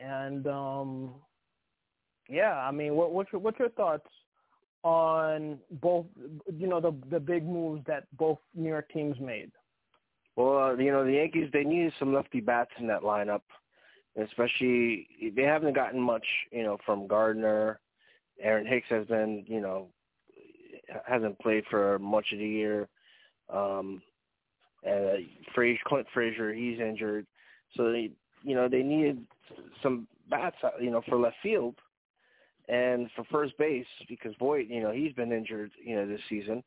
and 0.00 0.46
um 0.46 1.14
yeah, 2.28 2.58
I 2.58 2.70
mean, 2.70 2.94
what 2.94 3.12
what's 3.12 3.32
your, 3.32 3.40
what's 3.40 3.58
your 3.58 3.70
thoughts 3.70 4.06
on 4.84 5.58
both? 5.82 6.06
You 6.56 6.68
know 6.68 6.80
the 6.80 6.94
the 7.10 7.18
big 7.18 7.44
moves 7.44 7.82
that 7.86 8.06
both 8.16 8.38
New 8.54 8.68
York 8.68 8.88
teams 8.92 9.18
made. 9.18 9.50
Well, 10.36 10.58
uh, 10.58 10.74
you 10.74 10.92
know, 10.92 11.04
the 11.04 11.12
Yankees 11.12 11.50
they 11.52 11.64
needed 11.64 11.92
some 11.98 12.12
lefty 12.12 12.40
bats 12.40 12.70
in 12.78 12.86
that 12.88 13.02
lineup, 13.02 13.42
especially 14.20 15.08
they 15.34 15.42
haven't 15.42 15.74
gotten 15.74 16.00
much, 16.00 16.26
you 16.52 16.62
know, 16.62 16.78
from 16.84 17.06
Gardner. 17.06 17.80
Aaron 18.40 18.66
Hicks 18.66 18.88
has 18.90 19.06
been, 19.06 19.44
you 19.46 19.60
know, 19.60 19.88
hasn't 21.06 21.38
played 21.38 21.64
for 21.70 21.98
much 21.98 22.26
of 22.32 22.38
the 22.38 22.46
year. 22.46 22.88
Um, 23.48 24.02
and 24.82 25.06
uh, 25.06 25.62
Clint 25.86 26.06
Frazier, 26.12 26.52
he's 26.52 26.80
injured, 26.80 27.26
so 27.76 27.90
they, 27.90 28.10
you 28.42 28.54
know, 28.54 28.68
they 28.68 28.82
needed 28.82 29.24
some 29.82 30.06
bats, 30.28 30.56
uh, 30.62 30.70
you 30.80 30.90
know, 30.90 31.02
for 31.08 31.16
left 31.16 31.36
field 31.42 31.76
and 32.68 33.10
for 33.14 33.24
first 33.24 33.56
base 33.58 33.86
because 34.08 34.34
Voit, 34.38 34.66
you 34.68 34.82
know, 34.82 34.90
he's 34.90 35.12
been 35.12 35.32
injured, 35.32 35.70
you 35.82 35.96
know, 35.96 36.06
this 36.06 36.20
season. 36.28 36.62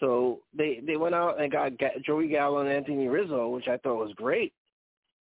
So 0.00 0.40
they 0.56 0.80
they 0.86 0.96
went 0.96 1.14
out 1.14 1.40
and 1.40 1.50
got 1.50 1.72
Joey 2.04 2.28
Gallo 2.28 2.58
and 2.58 2.68
Anthony 2.68 3.08
Rizzo, 3.08 3.48
which 3.48 3.68
I 3.68 3.78
thought 3.78 3.96
was 3.96 4.12
great 4.14 4.52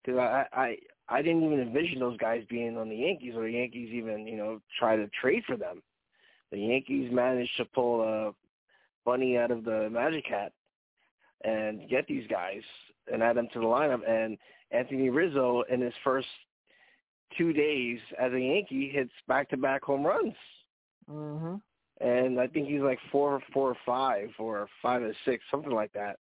because 0.02 0.18
I 0.18 0.46
I 0.52 0.76
I 1.08 1.22
didn't 1.22 1.44
even 1.44 1.60
envision 1.60 2.00
those 2.00 2.16
guys 2.16 2.44
being 2.48 2.78
on 2.78 2.88
the 2.88 2.96
Yankees 2.96 3.34
or 3.36 3.42
the 3.42 3.52
Yankees 3.52 3.90
even 3.92 4.26
you 4.26 4.36
know 4.36 4.60
try 4.78 4.96
to 4.96 5.08
trade 5.20 5.42
for 5.46 5.56
them. 5.56 5.82
The 6.50 6.58
Yankees 6.58 7.10
managed 7.12 7.56
to 7.58 7.64
pull 7.66 8.02
a 8.02 8.32
bunny 9.04 9.36
out 9.36 9.50
of 9.50 9.64
the 9.64 9.90
magic 9.90 10.24
hat 10.26 10.52
and 11.44 11.88
get 11.90 12.06
these 12.06 12.26
guys 12.28 12.62
and 13.12 13.22
add 13.22 13.36
them 13.36 13.48
to 13.52 13.58
the 13.58 13.66
lineup. 13.66 14.08
And 14.08 14.38
Anthony 14.70 15.10
Rizzo 15.10 15.62
in 15.70 15.80
his 15.80 15.92
first 16.02 16.28
two 17.36 17.52
days 17.52 17.98
as 18.18 18.32
a 18.32 18.40
Yankee 18.40 18.88
hits 18.88 19.12
back 19.26 19.48
to 19.50 19.56
back 19.56 19.82
home 19.82 20.06
runs. 20.06 20.34
Mhm. 21.08 21.60
And 22.00 22.40
I 22.40 22.46
think 22.46 22.68
he's 22.68 22.80
like 22.80 22.98
four, 23.12 23.40
four 23.52 23.70
or 23.70 23.76
five, 23.86 24.30
or 24.38 24.68
five 24.82 25.02
or 25.02 25.14
six, 25.24 25.44
something 25.50 25.72
like 25.72 25.92
that. 25.92 26.18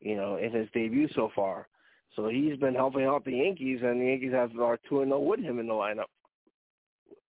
You 0.00 0.16
know, 0.16 0.36
in 0.36 0.52
his 0.52 0.68
debut 0.72 1.08
so 1.08 1.30
far. 1.34 1.68
So 2.14 2.28
he's 2.28 2.56
been 2.58 2.74
helping 2.74 3.04
out 3.04 3.24
the 3.24 3.32
Yankees, 3.32 3.80
and 3.82 4.00
the 4.00 4.06
Yankees 4.06 4.32
have 4.32 4.58
are 4.58 4.78
two 4.88 5.00
and 5.00 5.10
zero 5.10 5.20
with 5.20 5.40
him 5.40 5.58
in 5.58 5.66
the 5.66 5.72
lineup, 5.72 6.10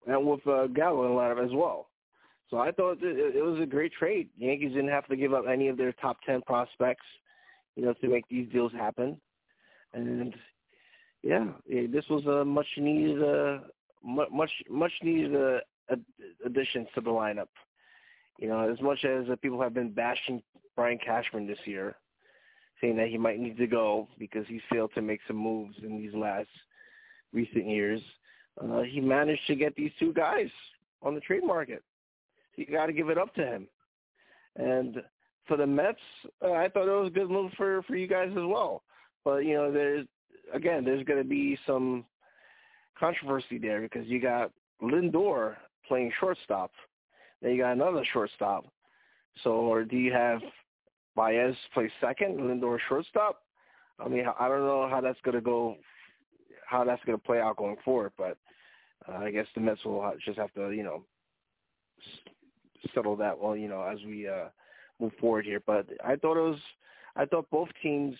and 0.07 0.25
with 0.25 0.45
uh, 0.47 0.67
Gallo 0.67 1.05
in 1.05 1.11
the 1.11 1.15
lineup 1.15 1.45
as 1.45 1.53
well. 1.53 1.89
So 2.49 2.59
I 2.59 2.71
thought 2.71 2.97
it, 3.01 3.35
it 3.35 3.43
was 3.43 3.59
a 3.59 3.65
great 3.65 3.93
trade. 3.93 4.29
The 4.37 4.47
Yankees 4.47 4.73
didn't 4.73 4.89
have 4.89 5.07
to 5.07 5.15
give 5.15 5.33
up 5.33 5.45
any 5.47 5.69
of 5.69 5.77
their 5.77 5.93
top 5.93 6.17
ten 6.25 6.41
prospects, 6.41 7.05
you 7.75 7.85
know, 7.85 7.93
to 7.93 8.07
make 8.07 8.27
these 8.27 8.49
deals 8.49 8.71
happen. 8.73 9.19
And 9.93 10.35
yeah, 11.23 11.45
this 11.67 12.03
was 12.09 12.25
a 12.25 12.43
much 12.43 12.67
needed, 12.77 13.23
uh, 13.23 13.59
much 14.03 14.51
much 14.69 14.91
needed 15.01 15.35
uh, 15.35 15.95
addition 16.45 16.85
to 16.93 17.01
the 17.01 17.09
lineup. 17.09 17.47
You 18.37 18.49
know, 18.49 18.69
as 18.69 18.81
much 18.81 19.05
as 19.05 19.29
uh, 19.29 19.35
people 19.41 19.61
have 19.61 19.73
been 19.73 19.91
bashing 19.91 20.43
Brian 20.75 20.99
Cashman 21.03 21.47
this 21.47 21.59
year, 21.65 21.95
saying 22.81 22.97
that 22.97 23.07
he 23.07 23.17
might 23.17 23.39
need 23.39 23.57
to 23.57 23.67
go 23.67 24.09
because 24.19 24.45
he 24.47 24.59
failed 24.69 24.91
to 24.95 25.01
make 25.01 25.21
some 25.25 25.37
moves 25.37 25.75
in 25.81 25.97
these 25.97 26.13
last 26.13 26.49
recent 27.31 27.67
years, 27.67 28.01
uh, 28.61 28.81
he 28.81 28.99
managed 28.99 29.47
to 29.47 29.55
get 29.55 29.75
these 29.75 29.91
two 29.99 30.11
guys 30.11 30.49
on 31.01 31.15
the 31.15 31.21
trade 31.21 31.43
market. 31.45 31.83
You 32.57 32.65
got 32.65 32.87
to 32.87 32.93
give 32.93 33.09
it 33.09 33.17
up 33.17 33.33
to 33.35 33.45
him. 33.45 33.67
And 34.57 35.01
for 35.47 35.55
the 35.55 35.65
Mets, 35.65 35.99
uh, 36.43 36.51
I 36.51 36.67
thought 36.69 36.87
it 36.87 37.01
was 37.01 37.07
a 37.07 37.17
good 37.17 37.29
move 37.29 37.51
for 37.55 37.81
for 37.83 37.95
you 37.95 38.07
guys 38.07 38.29
as 38.29 38.45
well. 38.45 38.83
But 39.23 39.45
you 39.45 39.53
know, 39.53 39.71
there's 39.71 40.05
again, 40.53 40.85
there's 40.85 41.03
going 41.03 41.21
to 41.21 41.27
be 41.27 41.57
some 41.65 42.05
controversy 42.97 43.57
there 43.57 43.81
because 43.81 44.07
you 44.07 44.21
got 44.21 44.51
Lindor 44.81 45.55
playing 45.87 46.11
shortstop, 46.19 46.71
then 47.41 47.51
you 47.51 47.61
got 47.61 47.73
another 47.73 48.05
shortstop. 48.13 48.65
So, 49.43 49.51
or 49.51 49.83
do 49.83 49.97
you 49.97 50.13
have 50.13 50.39
Baez 51.15 51.55
play 51.73 51.91
second, 51.99 52.39
Lindor 52.39 52.77
shortstop? 52.87 53.41
I 53.99 54.07
mean, 54.07 54.25
I 54.39 54.47
don't 54.47 54.65
know 54.65 54.87
how 54.89 55.01
that's 55.01 55.19
going 55.23 55.35
to 55.35 55.41
go, 55.41 55.77
how 56.65 56.83
that's 56.83 57.03
going 57.05 57.17
to 57.17 57.23
play 57.23 57.39
out 57.39 57.57
going 57.57 57.77
forward. 57.83 58.11
But 58.17 58.37
uh, 59.07 59.17
I 59.17 59.31
guess 59.31 59.47
the 59.55 59.61
Mets 59.61 59.83
will 59.85 60.13
just 60.23 60.37
have 60.37 60.53
to, 60.53 60.71
you 60.71 60.83
know, 60.83 61.03
settle 62.93 63.15
that 63.17 63.37
well, 63.37 63.55
you 63.55 63.67
know, 63.67 63.81
as 63.81 63.99
we 64.05 64.27
uh, 64.27 64.49
move 64.99 65.13
forward 65.19 65.45
here. 65.45 65.61
But 65.65 65.87
I 66.03 66.15
thought 66.15 66.37
it 66.37 66.49
was, 66.49 66.59
I 67.15 67.25
thought 67.25 67.49
both 67.49 67.69
teams, 67.81 68.15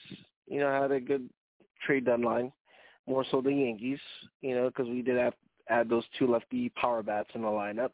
you 0.48 0.60
know, 0.60 0.82
had 0.82 0.92
a 0.92 1.00
good 1.00 1.30
trade 1.86 2.06
deadline, 2.06 2.52
more 3.08 3.26
so 3.30 3.42
the 3.42 3.52
Yankees, 3.52 4.00
you 4.42 4.56
know, 4.56 4.68
because 4.68 4.88
we 4.88 5.02
did 5.02 5.18
have 5.18 5.34
add 5.70 5.90
those 5.90 6.04
two 6.18 6.28
lefty 6.28 6.70
power 6.70 7.02
bats 7.02 7.30
in 7.36 7.42
the 7.42 7.48
lineup. 7.48 7.92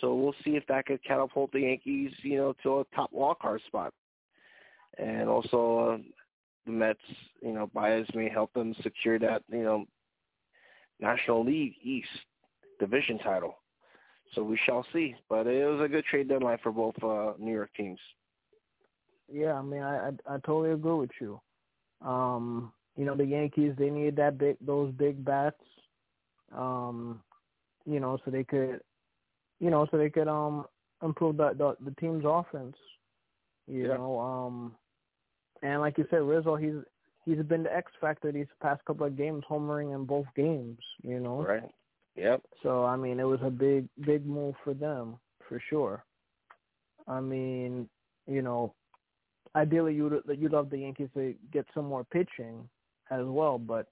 So 0.00 0.14
we'll 0.14 0.34
see 0.44 0.56
if 0.56 0.66
that 0.66 0.86
could 0.86 1.02
catapult 1.04 1.52
the 1.52 1.60
Yankees, 1.60 2.12
you 2.22 2.36
know, 2.36 2.54
to 2.62 2.80
a 2.80 2.84
top 2.94 3.10
wild 3.12 3.38
card 3.38 3.60
spot. 3.66 3.92
And 4.98 5.28
also 5.28 5.94
uh, 5.94 5.98
the 6.64 6.72
Mets, 6.72 7.00
you 7.42 7.52
know, 7.52 7.70
Baez 7.72 8.06
may 8.14 8.28
help 8.28 8.52
them 8.52 8.74
secure 8.82 9.18
that, 9.18 9.42
you 9.50 9.62
know, 9.62 9.84
National 11.00 11.44
League 11.44 11.74
East 11.82 12.08
division 12.78 13.18
title. 13.18 13.58
So 14.34 14.42
we 14.42 14.58
shall 14.64 14.84
see. 14.92 15.14
But 15.28 15.46
it 15.46 15.66
was 15.66 15.80
a 15.82 15.88
good 15.88 16.04
trade 16.04 16.28
deadline 16.28 16.58
for 16.62 16.72
both 16.72 16.94
uh, 17.02 17.32
New 17.38 17.52
York 17.52 17.70
teams. 17.76 18.00
Yeah, 19.32 19.54
I 19.54 19.62
mean, 19.62 19.82
I, 19.82 20.08
I 20.08 20.34
I 20.34 20.38
totally 20.38 20.70
agree 20.70 20.94
with 20.94 21.10
you. 21.20 21.40
Um, 22.00 22.72
you 22.96 23.04
know, 23.04 23.14
the 23.14 23.26
Yankees 23.26 23.74
they 23.78 23.90
need 23.90 24.16
that 24.16 24.38
big 24.38 24.56
those 24.60 24.92
big 24.92 25.24
bats. 25.24 25.62
Um, 26.56 27.20
you 27.84 28.00
know, 28.00 28.18
so 28.24 28.30
they 28.30 28.44
could, 28.44 28.80
you 29.60 29.70
know, 29.70 29.86
so 29.90 29.98
they 29.98 30.10
could 30.10 30.28
um 30.28 30.66
improve 31.02 31.36
the 31.36 31.52
the, 31.56 31.76
the 31.84 31.94
team's 32.00 32.24
offense. 32.26 32.76
You 33.68 33.88
yeah. 33.88 33.96
know, 33.96 34.18
um, 34.18 34.74
and 35.62 35.80
like 35.80 35.98
you 35.98 36.06
said, 36.10 36.22
Rizzo, 36.22 36.56
he's 36.56 36.74
he's 37.24 37.42
been 37.44 37.64
the 37.64 37.74
X 37.74 37.92
factor 38.00 38.32
these 38.32 38.46
past 38.62 38.84
couple 38.84 39.06
of 39.06 39.16
games, 39.16 39.44
homering 39.50 39.94
in 39.94 40.04
both 40.04 40.26
games. 40.34 40.78
You 41.02 41.20
know, 41.20 41.42
right. 41.42 41.70
Yep. 42.16 42.42
So 42.62 42.84
I 42.84 42.96
mean, 42.96 43.20
it 43.20 43.24
was 43.24 43.40
a 43.42 43.50
big, 43.50 43.88
big 44.04 44.26
move 44.26 44.54
for 44.64 44.72
them 44.72 45.16
for 45.48 45.60
sure. 45.68 46.04
I 47.06 47.20
mean, 47.20 47.88
you 48.26 48.42
know, 48.42 48.74
ideally 49.54 49.94
you'd 49.94 50.22
you'd 50.38 50.52
love 50.52 50.70
the 50.70 50.78
Yankees 50.78 51.10
to 51.14 51.34
get 51.52 51.66
some 51.74 51.84
more 51.84 52.04
pitching 52.04 52.68
as 53.10 53.24
well, 53.24 53.58
but 53.58 53.86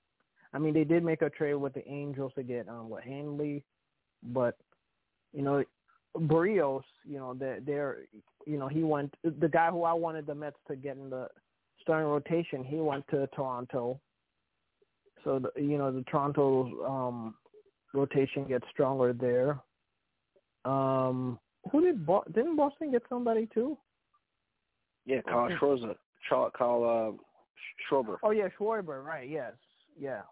I 0.53 0.59
mean, 0.59 0.73
they 0.73 0.85
did 0.85 1.05
make 1.05 1.23
a 1.23 1.31
trade 1.31 1.55
with 1.55 1.75
the 1.75 1.87
Angels 1.89 2.33
to 2.37 2.43
get 2.43 2.69
um 2.69 2.89
what 2.89 3.05
Heaney, 3.05 3.63
but 4.23 4.57
you 5.33 5.43
know, 5.43 5.65
Berrios, 6.17 6.83
you 7.05 7.19
know, 7.19 7.35
they're, 7.35 7.61
they're 7.61 7.97
you 8.47 8.59
know, 8.59 8.69
he 8.69 8.83
went 8.83 9.15
the 9.25 9.49
guy 9.49 9.71
who 9.71 9.85
I 9.85 9.93
wanted 9.93 10.27
the 10.27 10.35
Mets 10.35 10.57
to 10.69 10.77
get 10.77 10.97
in 10.97 11.11
the 11.11 11.29
starting 11.83 12.09
rotation. 12.09 12.65
He 12.65 12.77
went 12.77 13.07
to 13.09 13.27
Toronto. 13.35 14.01
So 15.25 15.39
the, 15.39 15.61
you 15.61 15.79
know 15.79 15.91
the 15.91 16.03
Toronto 16.03 16.85
um 16.85 17.35
rotation 17.93 18.45
gets 18.45 18.65
stronger 18.71 19.13
there. 19.13 19.61
Um, 20.71 21.39
who 21.71 21.81
did 21.81 22.07
Bo- 22.07 22.25
didn't 22.33 22.57
Boston 22.57 22.91
get 22.91 23.03
somebody 23.09 23.49
too? 23.53 23.77
Yeah, 25.07 25.21
Kyle 25.23 25.49
Schwarber. 25.61 25.95
Kyle 26.57 27.19
Schwarber. 27.91 28.17
Oh 28.23 28.31
yeah, 28.31 28.49
Schwarber. 28.59 29.05
Right. 29.05 29.29
Yes. 29.29 29.53
Yeah. 29.99 30.23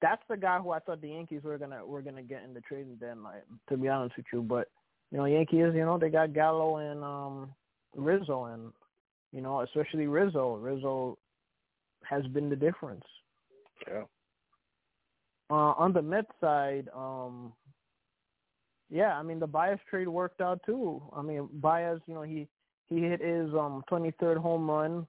That's 0.00 0.22
the 0.28 0.36
guy 0.36 0.58
who 0.58 0.70
I 0.72 0.80
thought 0.80 1.00
the 1.00 1.08
Yankees 1.08 1.42
were 1.44 1.58
gonna 1.58 1.84
were 1.86 2.02
gonna 2.02 2.22
get 2.22 2.42
in 2.42 2.54
the 2.54 2.60
trading 2.60 2.96
deadline. 2.96 3.42
To 3.68 3.76
be 3.76 3.88
honest 3.88 4.16
with 4.16 4.26
you, 4.32 4.42
but 4.42 4.68
you 5.10 5.18
know, 5.18 5.26
Yankees, 5.26 5.72
you 5.74 5.84
know, 5.84 5.98
they 5.98 6.08
got 6.08 6.32
Gallo 6.32 6.76
and 6.76 7.04
um 7.04 7.54
Rizzo, 7.94 8.44
and 8.46 8.72
you 9.32 9.40
know, 9.40 9.60
especially 9.60 10.06
Rizzo. 10.06 10.56
Rizzo 10.56 11.18
has 12.02 12.26
been 12.28 12.48
the 12.48 12.56
difference. 12.56 13.04
Yeah. 13.86 14.04
Uh, 15.50 15.74
on 15.76 15.92
the 15.92 16.00
Mets 16.00 16.30
side, 16.40 16.88
um, 16.96 17.52
yeah, 18.90 19.16
I 19.18 19.22
mean 19.22 19.38
the 19.38 19.46
Baez 19.46 19.78
trade 19.88 20.08
worked 20.08 20.40
out 20.40 20.60
too. 20.64 21.02
I 21.14 21.22
mean 21.22 21.48
Baez, 21.52 21.98
you 22.06 22.14
know, 22.14 22.22
he 22.22 22.48
he 22.86 23.00
hit 23.00 23.20
his 23.20 23.50
um 23.54 23.84
23rd 23.90 24.38
home 24.38 24.68
run 24.68 25.06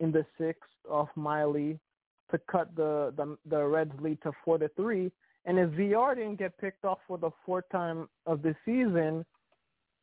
in 0.00 0.12
the 0.12 0.24
sixth 0.38 0.70
off 0.88 1.08
Miley 1.16 1.78
to 2.30 2.38
cut 2.50 2.74
the 2.76 3.12
the 3.16 3.36
the 3.48 3.64
Reds 3.64 3.92
lead 4.00 4.18
to 4.22 4.32
four 4.44 4.58
to 4.58 4.68
three. 4.76 5.10
And 5.44 5.58
if 5.58 5.70
Villar 5.70 6.14
didn't 6.14 6.38
get 6.38 6.58
picked 6.58 6.84
off 6.84 6.98
for 7.06 7.18
the 7.18 7.30
fourth 7.44 7.68
time 7.70 8.08
of 8.26 8.42
the 8.42 8.54
season, 8.64 9.24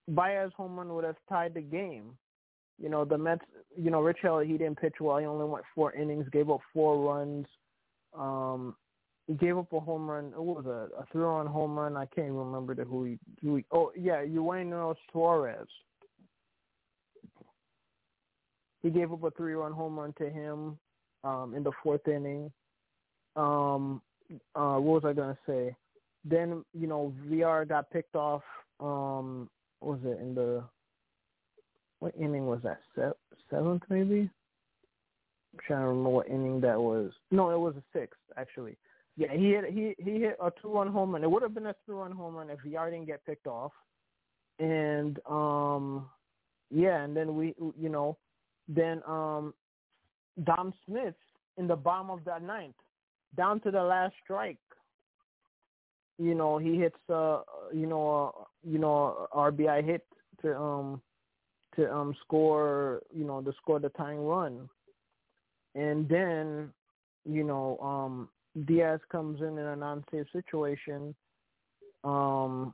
Baez 0.07 0.51
home 0.55 0.77
run 0.77 0.93
would 0.93 1.03
have 1.03 1.17
tied 1.27 1.53
the 1.53 1.61
game. 1.61 2.17
You 2.79 2.89
know, 2.89 3.05
the 3.05 3.17
Mets, 3.17 3.45
you 3.77 3.91
know, 3.91 4.01
Rich 4.01 4.19
Hill, 4.21 4.39
he 4.39 4.53
didn't 4.57 4.79
pitch 4.79 4.95
well. 4.99 5.17
He 5.17 5.25
only 5.25 5.45
went 5.45 5.65
four 5.75 5.93
innings, 5.93 6.27
gave 6.31 6.49
up 6.49 6.61
four 6.73 6.97
runs. 6.97 7.45
Um, 8.17 8.75
he 9.27 9.33
gave 9.33 9.57
up 9.57 9.71
a 9.71 9.79
home 9.79 10.09
run. 10.09 10.33
It 10.35 10.41
was 10.41 10.65
a, 10.65 11.01
a 11.01 11.05
three-run 11.11 11.47
home 11.47 11.77
run. 11.77 11.95
I 11.95 12.05
can't 12.05 12.27
even 12.27 12.37
remember 12.37 12.75
the 12.75 12.83
who 12.83 13.05
he. 13.05 13.19
Who 13.41 13.57
he 13.57 13.65
oh 13.71 13.91
yeah, 13.95 14.21
Eugenio 14.21 14.95
Suarez. 15.11 15.67
He 18.83 18.89
gave 18.89 19.11
up 19.11 19.23
a 19.23 19.31
three-run 19.31 19.71
home 19.71 19.97
run 19.97 20.13
to 20.19 20.29
him 20.29 20.77
um, 21.23 21.53
in 21.55 21.63
the 21.63 21.71
fourth 21.81 22.07
inning. 22.07 22.51
Um, 23.35 24.01
uh, 24.55 24.77
what 24.77 25.03
was 25.03 25.05
I 25.05 25.13
gonna 25.13 25.37
say? 25.47 25.75
Then 26.25 26.63
you 26.73 26.87
know 26.87 27.13
Villar 27.25 27.65
got 27.65 27.89
picked 27.89 28.15
off. 28.15 28.43
Um, 28.79 29.49
what 29.79 29.99
was 29.99 30.17
it 30.17 30.21
in 30.21 30.35
the? 30.35 30.63
What 31.99 32.13
inning 32.19 32.45
was 32.45 32.59
that? 32.63 32.81
Se- 32.95 33.35
seventh 33.49 33.83
maybe. 33.89 34.29
I'm 35.53 35.59
trying 35.65 35.81
to 35.81 35.87
remember 35.87 36.09
what 36.09 36.27
inning 36.27 36.59
that 36.61 36.79
was. 36.79 37.11
No, 37.31 37.51
it 37.51 37.59
was 37.59 37.75
a 37.75 37.83
sixth 37.97 38.19
actually. 38.37 38.75
Yeah, 39.15 39.31
he 39.31 39.51
hit 39.51 39.65
he 39.71 39.95
he 40.03 40.19
hit 40.19 40.37
a 40.41 40.51
two 40.61 40.73
run 40.73 40.87
home 40.87 41.11
run. 41.11 41.23
It 41.23 41.31
would 41.31 41.43
have 41.43 41.53
been 41.53 41.67
a 41.67 41.75
three 41.85 41.95
run 41.95 42.11
home 42.11 42.35
run 42.35 42.49
if 42.49 42.59
Villar 42.65 42.91
didn't 42.91 43.07
get 43.07 43.25
picked 43.25 43.47
off. 43.47 43.71
And 44.59 45.19
um 45.29 46.09
yeah, 46.71 47.03
and 47.03 47.15
then 47.15 47.35
we 47.35 47.53
you 47.79 47.89
know, 47.89 48.17
then 48.67 49.01
um 49.07 49.53
Dom 50.43 50.73
Smith 50.85 51.15
in 51.57 51.67
the 51.67 51.75
bottom 51.75 52.09
of 52.09 52.23
that 52.25 52.41
ninth, 52.41 52.75
down 53.35 53.59
to 53.61 53.71
the 53.71 53.81
last 53.81 54.15
strike. 54.23 54.57
You 56.17 56.35
know, 56.35 56.57
he 56.57 56.77
hits 56.77 56.97
uh 57.09 57.41
you 57.73 57.87
know 57.87 58.33
uh, 58.37 58.43
you 58.63 58.79
know 58.79 59.27
RBI 59.33 59.83
hit 59.83 60.05
to 60.41 60.57
um 60.57 61.01
to 61.75 61.91
um 61.91 62.15
score 62.25 63.01
you 63.13 63.25
know 63.25 63.41
to 63.41 63.53
score 63.61 63.79
the 63.79 63.89
tying 63.89 64.25
run. 64.25 64.69
And 65.75 66.07
then, 66.07 66.69
you 67.25 67.43
know, 67.43 67.79
um 67.79 68.29
Diaz 68.65 68.99
comes 69.11 69.41
in 69.41 69.57
in 69.57 69.65
a 69.65 69.75
non-safe 69.75 70.27
situation, 70.31 71.15
um, 72.03 72.73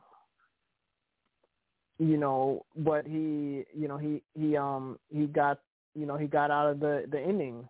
you 2.00 2.18
know, 2.18 2.66
but 2.76 3.06
he, 3.06 3.64
you 3.74 3.88
know, 3.88 3.98
he 3.98 4.22
he 4.34 4.58
um 4.58 5.00
he 5.10 5.26
got 5.26 5.60
you 5.96 6.06
know 6.06 6.18
he 6.18 6.28
got 6.28 6.52
out 6.52 6.70
of 6.70 6.80
the 6.80 7.06
the 7.10 7.22
inning, 7.22 7.68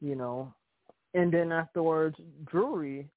you 0.00 0.14
know, 0.14 0.52
and 1.14 1.32
then 1.32 1.52
afterwards 1.52 2.16
Drury, 2.50 3.08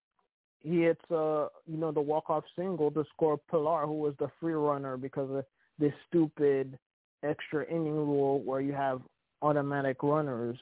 he 0.59 0.81
hits 0.81 1.03
uh 1.11 1.47
you 1.67 1.77
know 1.77 1.91
the 1.91 2.01
walk 2.01 2.29
off 2.29 2.43
single 2.55 2.91
to 2.91 3.03
score 3.13 3.39
Pilar, 3.49 3.85
who 3.85 3.99
was 3.99 4.13
the 4.19 4.29
free 4.39 4.53
runner 4.53 4.97
because 4.97 5.29
of 5.29 5.45
this 5.79 5.93
stupid 6.07 6.77
extra 7.23 7.65
inning 7.69 7.95
rule 7.95 8.41
where 8.41 8.61
you 8.61 8.73
have 8.73 9.01
automatic 9.41 10.03
runners. 10.03 10.57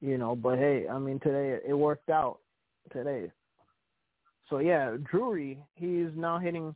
You 0.00 0.16
know, 0.16 0.36
but 0.36 0.58
hey, 0.58 0.86
I 0.88 0.98
mean 0.98 1.18
today 1.20 1.58
it 1.66 1.74
worked 1.74 2.10
out 2.10 2.38
today. 2.92 3.30
So 4.48 4.58
yeah, 4.58 4.96
Drury, 5.10 5.58
he's 5.74 6.08
now 6.16 6.38
hitting 6.38 6.74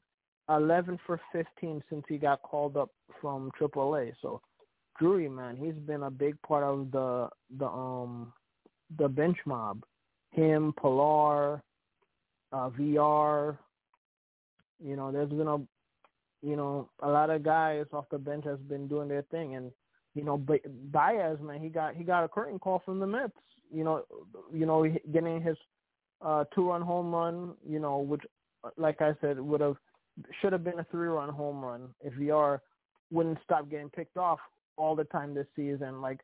11 0.48 0.98
for 1.06 1.20
15 1.32 1.82
since 1.88 2.04
he 2.08 2.18
got 2.18 2.42
called 2.42 2.76
up 2.76 2.90
from 3.20 3.50
AAA. 3.60 4.12
So 4.20 4.40
Drury, 5.02 5.28
man, 5.28 5.56
he's 5.56 5.74
been 5.74 6.04
a 6.04 6.10
big 6.12 6.40
part 6.42 6.62
of 6.62 6.92
the 6.92 7.28
the 7.58 7.66
um 7.66 8.32
the 8.98 9.08
bench 9.08 9.36
mob. 9.44 9.82
Him, 10.30 10.72
Pilar, 10.80 11.60
uh, 12.52 12.68
Villar. 12.70 13.58
You 14.80 14.94
know, 14.94 15.10
there's 15.10 15.30
been 15.30 15.48
a 15.48 15.56
you 16.46 16.54
know 16.54 16.88
a 17.02 17.08
lot 17.08 17.30
of 17.30 17.42
guys 17.42 17.86
off 17.92 18.04
the 18.12 18.18
bench 18.18 18.44
has 18.44 18.60
been 18.60 18.86
doing 18.86 19.08
their 19.08 19.22
thing, 19.22 19.56
and 19.56 19.72
you 20.14 20.22
know 20.22 20.40
Baez, 20.92 21.40
man, 21.40 21.60
he 21.60 21.68
got 21.68 21.96
he 21.96 22.04
got 22.04 22.22
a 22.22 22.28
curtain 22.28 22.60
call 22.60 22.80
from 22.84 23.00
the 23.00 23.06
Mets. 23.06 23.32
You 23.74 23.82
know, 23.82 24.04
you 24.52 24.66
know, 24.66 24.86
getting 25.12 25.42
his 25.42 25.56
uh, 26.24 26.44
two-run 26.54 26.82
home 26.82 27.12
run. 27.12 27.54
You 27.68 27.80
know, 27.80 27.98
which, 27.98 28.22
like 28.76 29.02
I 29.02 29.16
said, 29.20 29.40
would 29.40 29.62
have 29.62 29.78
should 30.40 30.52
have 30.52 30.62
been 30.62 30.78
a 30.78 30.86
three-run 30.92 31.30
home 31.30 31.60
run 31.60 31.88
if 32.02 32.14
Villar 32.14 32.62
wouldn't 33.10 33.38
stop 33.42 33.68
getting 33.68 33.90
picked 33.90 34.16
off 34.16 34.38
all 34.76 34.94
the 34.94 35.04
time 35.04 35.34
this 35.34 35.46
season. 35.56 36.00
Like, 36.00 36.20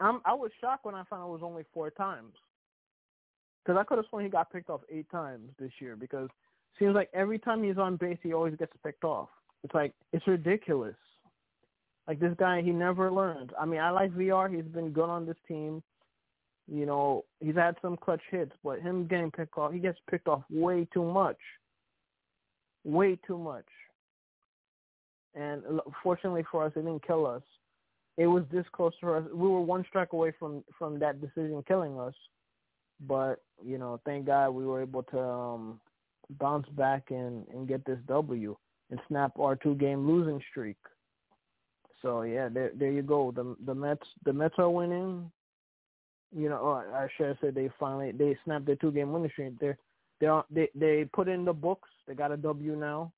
I'm 0.00 0.20
I 0.24 0.34
was 0.34 0.50
shocked 0.60 0.84
when 0.84 0.94
I 0.94 1.04
found 1.04 1.28
it 1.28 1.32
was 1.32 1.42
only 1.42 1.64
four 1.74 1.90
times 1.90 2.34
because 3.64 3.78
I 3.78 3.84
could 3.84 3.98
have 3.98 4.06
sworn 4.08 4.24
he 4.24 4.30
got 4.30 4.52
picked 4.52 4.70
off 4.70 4.80
eight 4.90 5.10
times 5.10 5.50
this 5.58 5.72
year 5.80 5.96
because 5.96 6.26
it 6.26 6.78
seems 6.78 6.94
like 6.94 7.10
every 7.12 7.38
time 7.38 7.62
he's 7.62 7.78
on 7.78 7.96
base 7.96 8.18
he 8.22 8.32
always 8.32 8.54
gets 8.56 8.72
picked 8.84 9.04
off. 9.04 9.28
It's 9.64 9.74
like 9.74 9.92
it's 10.12 10.26
ridiculous. 10.26 10.94
Like 12.06 12.20
this 12.20 12.34
guy, 12.38 12.62
he 12.62 12.70
never 12.70 13.12
learns. 13.12 13.50
I 13.60 13.66
mean, 13.66 13.80
I 13.80 13.90
like 13.90 14.12
Villar. 14.12 14.48
He's 14.48 14.64
been 14.64 14.90
good 14.90 15.10
on 15.10 15.26
this 15.26 15.36
team. 15.46 15.82
You 16.66 16.86
know, 16.86 17.24
he's 17.40 17.54
had 17.54 17.76
some 17.82 17.96
clutch 17.96 18.22
hits, 18.30 18.52
but 18.64 18.80
him 18.80 19.06
getting 19.06 19.30
picked 19.30 19.58
off, 19.58 19.72
he 19.72 19.78
gets 19.78 19.98
picked 20.10 20.28
off 20.28 20.42
way 20.50 20.86
too 20.92 21.04
much. 21.04 21.38
Way 22.84 23.18
too 23.26 23.36
much. 23.36 23.66
And 25.34 25.62
fortunately 26.02 26.44
for 26.50 26.64
us, 26.64 26.72
it 26.74 26.80
didn't 26.84 27.06
kill 27.06 27.26
us. 27.26 27.42
It 28.16 28.26
was 28.26 28.44
this 28.50 28.64
close 28.72 28.92
to 29.00 29.12
us. 29.12 29.24
We 29.32 29.48
were 29.48 29.60
one 29.60 29.84
strike 29.88 30.12
away 30.12 30.32
from 30.38 30.64
from 30.76 30.98
that 30.98 31.20
decision 31.20 31.62
killing 31.68 31.98
us, 32.00 32.14
but 33.06 33.42
you 33.64 33.78
know, 33.78 34.00
thank 34.04 34.26
God 34.26 34.50
we 34.50 34.66
were 34.66 34.82
able 34.82 35.04
to 35.04 35.20
um, 35.20 35.80
bounce 36.40 36.68
back 36.70 37.10
and 37.10 37.46
and 37.48 37.68
get 37.68 37.84
this 37.84 37.98
W 38.08 38.56
and 38.90 39.00
snap 39.06 39.38
our 39.38 39.54
two 39.54 39.76
game 39.76 40.08
losing 40.08 40.42
streak. 40.50 40.76
So 42.02 42.22
yeah, 42.22 42.48
there 42.48 42.72
there 42.74 42.90
you 42.90 43.02
go. 43.02 43.30
The 43.30 43.54
the 43.64 43.74
Mets 43.74 44.06
the 44.24 44.32
Mets 44.32 44.54
are 44.58 44.70
winning 44.70 45.30
you 46.34 46.48
know, 46.48 46.82
I 46.94 47.08
should 47.16 47.26
have 47.26 47.36
said 47.40 47.54
they 47.54 47.70
finally 47.78 48.12
they 48.12 48.36
snapped 48.44 48.66
their 48.66 48.76
two 48.76 48.92
game 48.92 49.12
winning 49.12 49.30
streak. 49.30 49.58
They're 49.58 49.78
they 50.20 50.28
they 50.50 50.68
they 50.74 51.04
put 51.12 51.28
in 51.28 51.44
the 51.44 51.52
books. 51.52 51.88
They 52.06 52.14
got 52.14 52.32
a 52.32 52.36
W 52.36 52.76
now. 52.76 53.12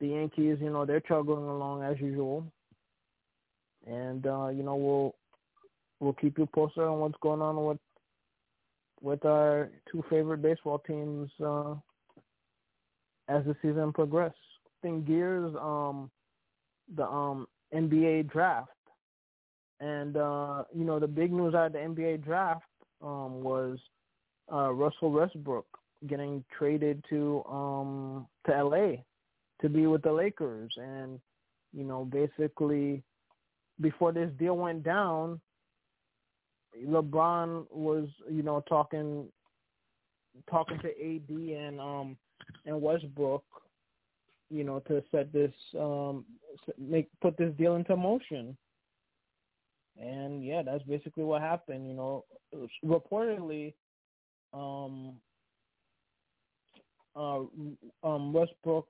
The 0.00 0.08
Yankees, 0.08 0.58
you 0.60 0.70
know, 0.70 0.84
they're 0.84 1.00
chugging 1.00 1.34
along 1.34 1.82
as 1.82 2.00
usual. 2.00 2.44
And 3.86 4.26
uh, 4.26 4.48
you 4.48 4.62
know, 4.62 4.76
we'll 4.76 5.14
we'll 6.00 6.14
keep 6.14 6.38
you 6.38 6.46
posted 6.46 6.84
on 6.84 7.00
what's 7.00 7.18
going 7.20 7.42
on 7.42 7.64
with 7.64 7.78
with 9.00 9.24
our 9.24 9.70
two 9.90 10.04
favorite 10.08 10.42
baseball 10.42 10.78
teams 10.78 11.30
uh, 11.44 11.74
as 13.28 13.44
the 13.44 13.56
season 13.62 13.92
progresses. 13.92 14.36
Thing 14.82 15.04
gears, 15.04 15.54
um, 15.60 16.10
the 16.96 17.06
um 17.06 17.46
NBA 17.74 18.30
draft 18.30 18.70
and 19.82 20.16
uh, 20.16 20.62
you 20.72 20.84
know, 20.84 21.00
the 21.00 21.08
big 21.08 21.32
news 21.32 21.54
out 21.54 21.66
of 21.66 21.72
the 21.72 21.78
NBA 21.80 22.24
draft 22.24 22.64
um, 23.02 23.42
was 23.42 23.78
uh, 24.52 24.72
Russell 24.72 25.10
Westbrook 25.10 25.66
getting 26.06 26.44
traded 26.56 27.04
to 27.10 27.42
um, 27.44 28.26
to 28.46 28.64
LA 28.64 29.02
to 29.62 29.68
be 29.68 29.86
with 29.86 30.02
the 30.02 30.12
Lakers, 30.12 30.72
and 30.76 31.18
you 31.72 31.84
know, 31.84 32.04
basically 32.04 33.02
before 33.80 34.12
this 34.12 34.30
deal 34.38 34.56
went 34.56 34.82
down, 34.82 35.40
LeBron 36.86 37.66
was 37.70 38.08
you 38.30 38.42
know 38.42 38.62
talking 38.68 39.26
talking 40.50 40.78
to 40.80 40.88
AD 40.88 41.30
and 41.30 41.80
um 41.80 42.16
and 42.66 42.80
Westbrook, 42.80 43.44
you 44.50 44.64
know, 44.64 44.80
to 44.80 45.02
set 45.10 45.32
this 45.32 45.52
um 45.78 46.24
make 46.78 47.08
put 47.20 47.36
this 47.36 47.54
deal 47.56 47.76
into 47.76 47.96
motion. 47.96 48.56
And 50.00 50.44
yeah, 50.44 50.62
that's 50.62 50.82
basically 50.84 51.24
what 51.24 51.42
happened. 51.42 51.86
You 51.86 51.94
know, 51.94 52.24
reportedly, 52.84 53.74
um, 54.54 55.14
uh, 57.14 57.40
um, 58.02 58.32
Westbrook, 58.32 58.86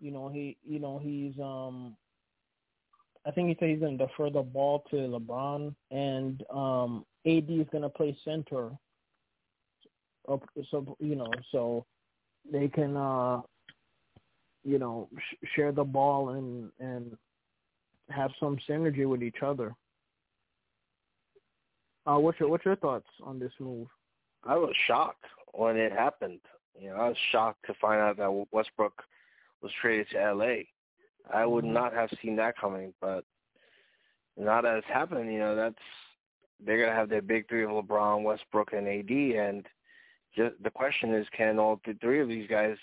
you 0.00 0.10
know, 0.10 0.28
he, 0.28 0.56
you 0.66 0.78
know, 0.78 0.98
he's, 0.98 1.38
um, 1.40 1.96
I 3.26 3.30
think 3.30 3.48
he 3.48 3.56
said 3.58 3.70
he's 3.70 3.80
going 3.80 3.98
to 3.98 4.06
defer 4.06 4.30
the 4.30 4.42
ball 4.42 4.84
to 4.90 4.96
LeBron, 4.96 5.74
and 5.90 6.42
um, 6.50 7.04
AD 7.26 7.50
is 7.50 7.66
going 7.70 7.82
to 7.82 7.88
play 7.88 8.16
center. 8.24 8.70
So 10.70 10.96
you 11.00 11.16
know, 11.16 11.30
so 11.50 11.84
they 12.50 12.68
can, 12.68 12.96
uh, 12.96 13.40
you 14.64 14.78
know, 14.78 15.08
sh- 15.18 15.48
share 15.54 15.72
the 15.72 15.84
ball 15.84 16.30
and 16.30 16.70
and 16.78 17.16
have 18.10 18.30
some 18.38 18.58
synergy 18.68 19.08
with 19.08 19.22
each 19.22 19.42
other. 19.42 19.74
Uh, 22.06 22.18
what's 22.18 22.38
your 22.40 22.48
what's 22.48 22.64
your 22.64 22.76
thoughts 22.76 23.08
on 23.22 23.38
this 23.38 23.52
move? 23.58 23.88
I 24.44 24.56
was 24.56 24.74
shocked 24.86 25.24
when 25.52 25.76
it 25.76 25.92
happened. 25.92 26.40
You 26.80 26.90
know, 26.90 26.96
I 26.96 27.08
was 27.08 27.16
shocked 27.32 27.66
to 27.66 27.74
find 27.80 28.00
out 28.00 28.16
that 28.18 28.46
Westbrook 28.52 29.02
was 29.62 29.72
traded 29.80 30.08
to 30.10 30.34
LA. 30.34 30.54
I 31.32 31.46
would 31.46 31.64
mm-hmm. 31.64 31.74
not 31.74 31.92
have 31.92 32.10
seen 32.22 32.36
that 32.36 32.58
coming, 32.58 32.92
but 33.00 33.24
now 34.36 34.60
that 34.60 34.76
it's 34.76 34.86
happened, 34.86 35.32
you 35.32 35.38
know, 35.38 35.54
that's 35.54 35.74
they're 36.64 36.78
gonna 36.80 36.96
have 36.96 37.08
their 37.08 37.22
big 37.22 37.48
three 37.48 37.64
of 37.64 37.70
LeBron, 37.70 38.22
Westbrook, 38.22 38.72
and 38.72 38.86
AD, 38.86 39.10
and 39.10 39.66
just 40.36 40.54
the 40.62 40.70
question 40.70 41.14
is, 41.14 41.26
can 41.36 41.58
all 41.58 41.80
the 41.86 41.94
three 42.00 42.20
of 42.20 42.28
these 42.28 42.48
guys 42.48 42.76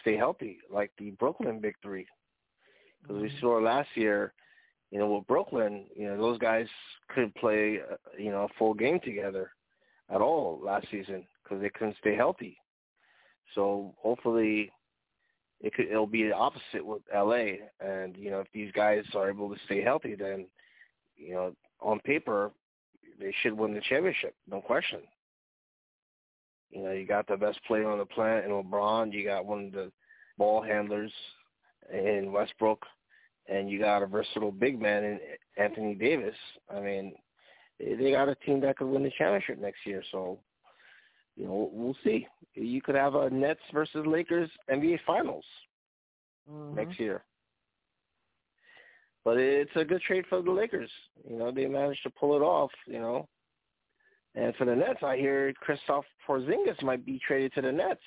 stay 0.00 0.16
healthy, 0.16 0.58
like 0.70 0.90
the 0.98 1.10
Brooklyn 1.12 1.60
big 1.60 1.74
three? 1.82 2.06
Because 3.02 3.16
mm-hmm. 3.16 3.24
we 3.24 3.40
saw 3.40 3.58
last 3.58 3.88
year, 3.94 4.32
you 4.90 4.98
know, 4.98 5.08
with 5.08 5.26
Brooklyn, 5.26 5.86
you 5.96 6.06
know, 6.06 6.16
those 6.16 6.38
guys 6.38 6.66
couldn't 7.08 7.34
play, 7.34 7.80
uh, 7.90 7.96
you 8.18 8.30
know, 8.30 8.44
a 8.44 8.58
full 8.58 8.74
game 8.74 9.00
together 9.00 9.50
at 10.10 10.20
all 10.20 10.60
last 10.62 10.86
season 10.90 11.26
because 11.42 11.60
they 11.60 11.70
couldn't 11.70 11.96
stay 11.98 12.14
healthy. 12.14 12.56
So 13.54 13.94
hopefully, 13.98 14.70
it 15.60 15.72
could 15.74 15.86
it'll 15.86 16.06
be 16.06 16.24
the 16.24 16.34
opposite 16.34 16.84
with 16.84 17.02
LA. 17.14 17.66
And 17.80 18.16
you 18.16 18.30
know, 18.30 18.40
if 18.40 18.48
these 18.52 18.72
guys 18.72 19.04
are 19.14 19.28
able 19.28 19.48
to 19.48 19.60
stay 19.66 19.82
healthy, 19.82 20.14
then 20.14 20.46
you 21.16 21.34
know, 21.34 21.54
on 21.80 22.00
paper, 22.00 22.50
they 23.20 23.34
should 23.42 23.52
win 23.52 23.74
the 23.74 23.80
championship, 23.88 24.34
no 24.48 24.60
question. 24.60 25.00
You 26.70 26.82
know, 26.82 26.92
you 26.92 27.06
got 27.06 27.28
the 27.28 27.36
best 27.36 27.60
player 27.66 27.88
on 27.88 27.98
the 27.98 28.06
planet 28.06 28.44
in 28.44 28.50
LeBron. 28.50 29.12
You 29.12 29.24
got 29.24 29.46
one 29.46 29.66
of 29.66 29.72
the 29.72 29.92
ball 30.36 30.60
handlers 30.60 31.12
in 31.92 32.32
Westbrook 32.32 32.84
and 33.48 33.70
you 33.70 33.78
got 33.78 34.02
a 34.02 34.06
versatile 34.06 34.52
big 34.52 34.80
man 34.80 35.04
in 35.04 35.20
Anthony 35.56 35.94
Davis. 35.94 36.34
I 36.74 36.80
mean, 36.80 37.14
they 37.78 38.10
got 38.10 38.28
a 38.28 38.34
team 38.36 38.60
that 38.60 38.78
could 38.78 38.86
win 38.86 39.02
the 39.02 39.12
championship 39.16 39.60
next 39.60 39.84
year. 39.84 40.02
So, 40.10 40.38
you 41.36 41.46
know, 41.46 41.70
we'll 41.72 41.96
see. 42.04 42.26
You 42.54 42.80
could 42.80 42.94
have 42.94 43.14
a 43.14 43.30
Nets 43.30 43.60
versus 43.72 44.06
Lakers 44.06 44.50
NBA 44.70 45.00
Finals 45.06 45.44
mm-hmm. 46.50 46.76
next 46.76 47.00
year. 47.00 47.24
But 49.24 49.38
it's 49.38 49.70
a 49.74 49.84
good 49.84 50.02
trade 50.02 50.24
for 50.28 50.42
the 50.42 50.50
Lakers. 50.50 50.90
You 51.28 51.38
know, 51.38 51.50
they 51.50 51.66
managed 51.66 52.02
to 52.02 52.10
pull 52.10 52.36
it 52.36 52.42
off. 52.42 52.70
You 52.86 53.00
know, 53.00 53.28
and 54.34 54.54
for 54.56 54.64
the 54.64 54.74
Nets, 54.74 55.02
I 55.02 55.16
hear 55.16 55.52
Kristaps 55.66 56.04
Porzingis 56.28 56.82
might 56.82 57.06
be 57.06 57.20
traded 57.26 57.52
to 57.54 57.62
the 57.62 57.72
Nets, 57.72 58.00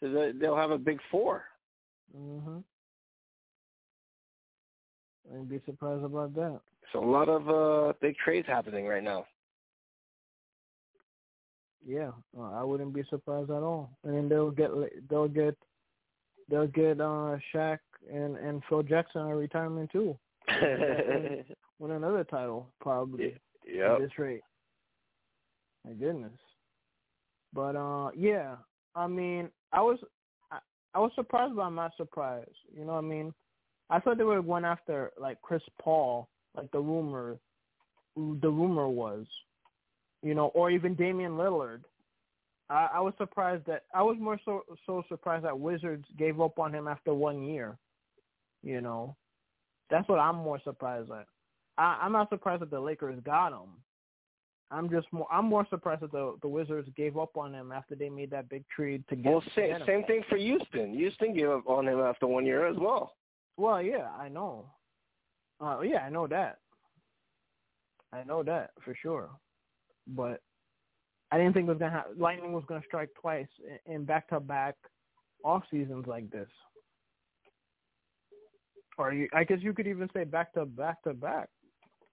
so 0.00 0.32
they'll 0.38 0.56
have 0.56 0.70
a 0.70 0.78
big 0.78 0.98
4 1.10 1.44
Mm-hmm. 2.16 2.58
I'd 5.34 5.48
be 5.48 5.60
surprised 5.66 6.04
about 6.04 6.34
that. 6.36 6.60
So 6.92 7.02
a 7.02 7.10
lot 7.10 7.28
of 7.28 7.48
uh 7.48 7.92
big 8.00 8.16
trades 8.16 8.46
happening 8.46 8.86
right 8.86 9.02
now. 9.02 9.26
Yeah, 11.86 12.10
uh, 12.36 12.50
I 12.52 12.64
wouldn't 12.64 12.92
be 12.92 13.04
surprised 13.08 13.50
at 13.50 13.62
all. 13.62 13.90
And 14.02 14.14
then 14.14 14.28
they'll 14.28 14.50
get 14.50 14.70
they'll 15.08 15.28
get 15.28 15.56
they'll 16.50 16.66
get 16.66 17.00
uh 17.00 17.36
Shaq 17.54 17.78
and 18.12 18.36
and 18.36 18.62
Phil 18.68 18.82
Jackson 18.82 19.22
a 19.22 19.36
retirement 19.36 19.90
too. 19.92 20.18
win 21.78 21.92
another 21.92 22.24
title 22.24 22.68
probably. 22.80 23.36
Yeah. 23.66 23.94
At 23.94 24.00
this 24.00 24.18
rate. 24.18 24.42
My 25.84 25.92
goodness. 25.92 26.32
But 27.52 27.76
uh, 27.76 28.10
yeah, 28.16 28.56
I 28.94 29.06
mean, 29.06 29.48
I 29.72 29.80
was 29.80 29.98
I, 30.50 30.58
I 30.94 30.98
was 30.98 31.12
surprised, 31.14 31.54
by 31.54 31.68
my 31.68 31.90
surprise. 31.96 32.48
You 32.76 32.84
know 32.84 32.94
what 32.94 33.04
I 33.04 33.08
mean? 33.08 33.32
I 33.90 34.00
thought 34.00 34.18
they 34.18 34.24
were 34.24 34.42
going 34.42 34.64
after 34.64 35.12
like 35.20 35.40
Chris 35.42 35.62
Paul, 35.80 36.28
like 36.56 36.70
the 36.72 36.80
rumor, 36.80 37.38
the 38.16 38.50
rumor 38.50 38.88
was, 38.88 39.26
you 40.26 40.34
know, 40.34 40.46
or 40.54 40.70
even 40.72 40.94
Damian 40.94 41.32
Lillard. 41.32 41.82
I, 42.68 42.88
I 42.94 43.00
was 43.00 43.14
surprised 43.16 43.64
that 43.66 43.84
I 43.94 44.02
was 44.02 44.16
more 44.18 44.40
so 44.44 44.64
so 44.84 45.04
surprised 45.08 45.44
that 45.44 45.58
Wizards 45.58 46.04
gave 46.18 46.40
up 46.40 46.58
on 46.58 46.74
him 46.74 46.88
after 46.88 47.14
one 47.14 47.44
year. 47.44 47.78
You 48.64 48.80
know, 48.80 49.14
that's 49.88 50.08
what 50.08 50.18
I'm 50.18 50.34
more 50.34 50.60
surprised 50.64 51.12
at. 51.12 51.26
I, 51.78 52.00
I'm 52.02 52.10
not 52.10 52.28
surprised 52.28 52.62
that 52.62 52.70
the 52.70 52.80
Lakers 52.80 53.20
got 53.24 53.52
him. 53.52 53.70
I'm 54.72 54.90
just 54.90 55.06
more. 55.12 55.28
I'm 55.30 55.44
more 55.44 55.64
surprised 55.70 56.02
that 56.02 56.10
the 56.10 56.34
the 56.42 56.48
Wizards 56.48 56.88
gave 56.96 57.16
up 57.16 57.36
on 57.36 57.54
him 57.54 57.70
after 57.70 57.94
they 57.94 58.08
made 58.08 58.32
that 58.32 58.48
big 58.48 58.64
trade 58.74 59.04
to 59.10 59.14
get. 59.14 59.30
Well, 59.30 59.44
same, 59.54 59.68
get 59.68 59.80
him. 59.82 59.86
same 59.86 60.04
thing 60.04 60.22
for 60.28 60.36
Houston. 60.36 60.92
Houston 60.94 61.34
gave 61.34 61.50
up 61.50 61.68
on 61.68 61.86
him 61.86 62.00
after 62.00 62.26
one 62.26 62.44
year 62.44 62.66
as 62.66 62.76
well. 62.76 63.14
Well, 63.56 63.80
yeah, 63.80 64.08
I 64.18 64.28
know. 64.28 64.66
Uh, 65.60 65.80
yeah, 65.82 65.98
I 65.98 66.10
know 66.10 66.26
that. 66.26 66.58
I 68.12 68.24
know 68.24 68.42
that 68.42 68.70
for 68.84 68.96
sure, 69.00 69.30
but 70.06 70.40
I 71.30 71.38
didn't 71.38 71.54
think 71.54 71.66
it 71.66 71.70
was 71.70 71.78
gonna 71.78 71.90
have, 71.90 72.04
lightning 72.16 72.52
was 72.52 72.64
gonna 72.68 72.82
strike 72.86 73.10
twice 73.20 73.48
in 73.86 74.04
back 74.04 74.28
to 74.28 74.40
back 74.40 74.76
off 75.44 75.62
seasons 75.70 76.06
like 76.06 76.30
this. 76.30 76.48
Or 78.98 79.12
you, 79.12 79.28
I 79.34 79.44
guess 79.44 79.58
you 79.60 79.72
could 79.74 79.86
even 79.86 80.08
say 80.14 80.24
back 80.24 80.54
to 80.54 80.64
back 80.64 81.02
to 81.02 81.12
back. 81.12 81.48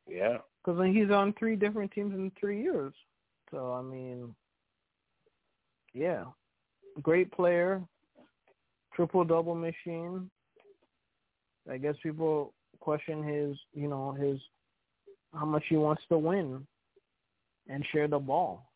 Yeah. 0.07 0.39
Because 0.63 0.83
he's 0.93 1.11
on 1.11 1.33
three 1.37 1.55
different 1.55 1.91
teams 1.91 2.13
in 2.13 2.31
three 2.39 2.61
years. 2.61 2.93
So 3.51 3.73
I 3.73 3.81
mean, 3.81 4.33
yeah, 5.93 6.25
great 7.01 7.31
player, 7.31 7.81
triple 8.95 9.23
double 9.23 9.55
machine. 9.55 10.29
I 11.69 11.77
guess 11.77 11.95
people 12.03 12.53
question 12.79 13.23
his, 13.23 13.57
you 13.73 13.87
know, 13.87 14.11
his 14.11 14.39
how 15.33 15.45
much 15.45 15.63
he 15.69 15.77
wants 15.77 16.01
to 16.09 16.17
win 16.17 16.65
and 17.67 17.85
share 17.91 18.07
the 18.07 18.19
ball. 18.19 18.69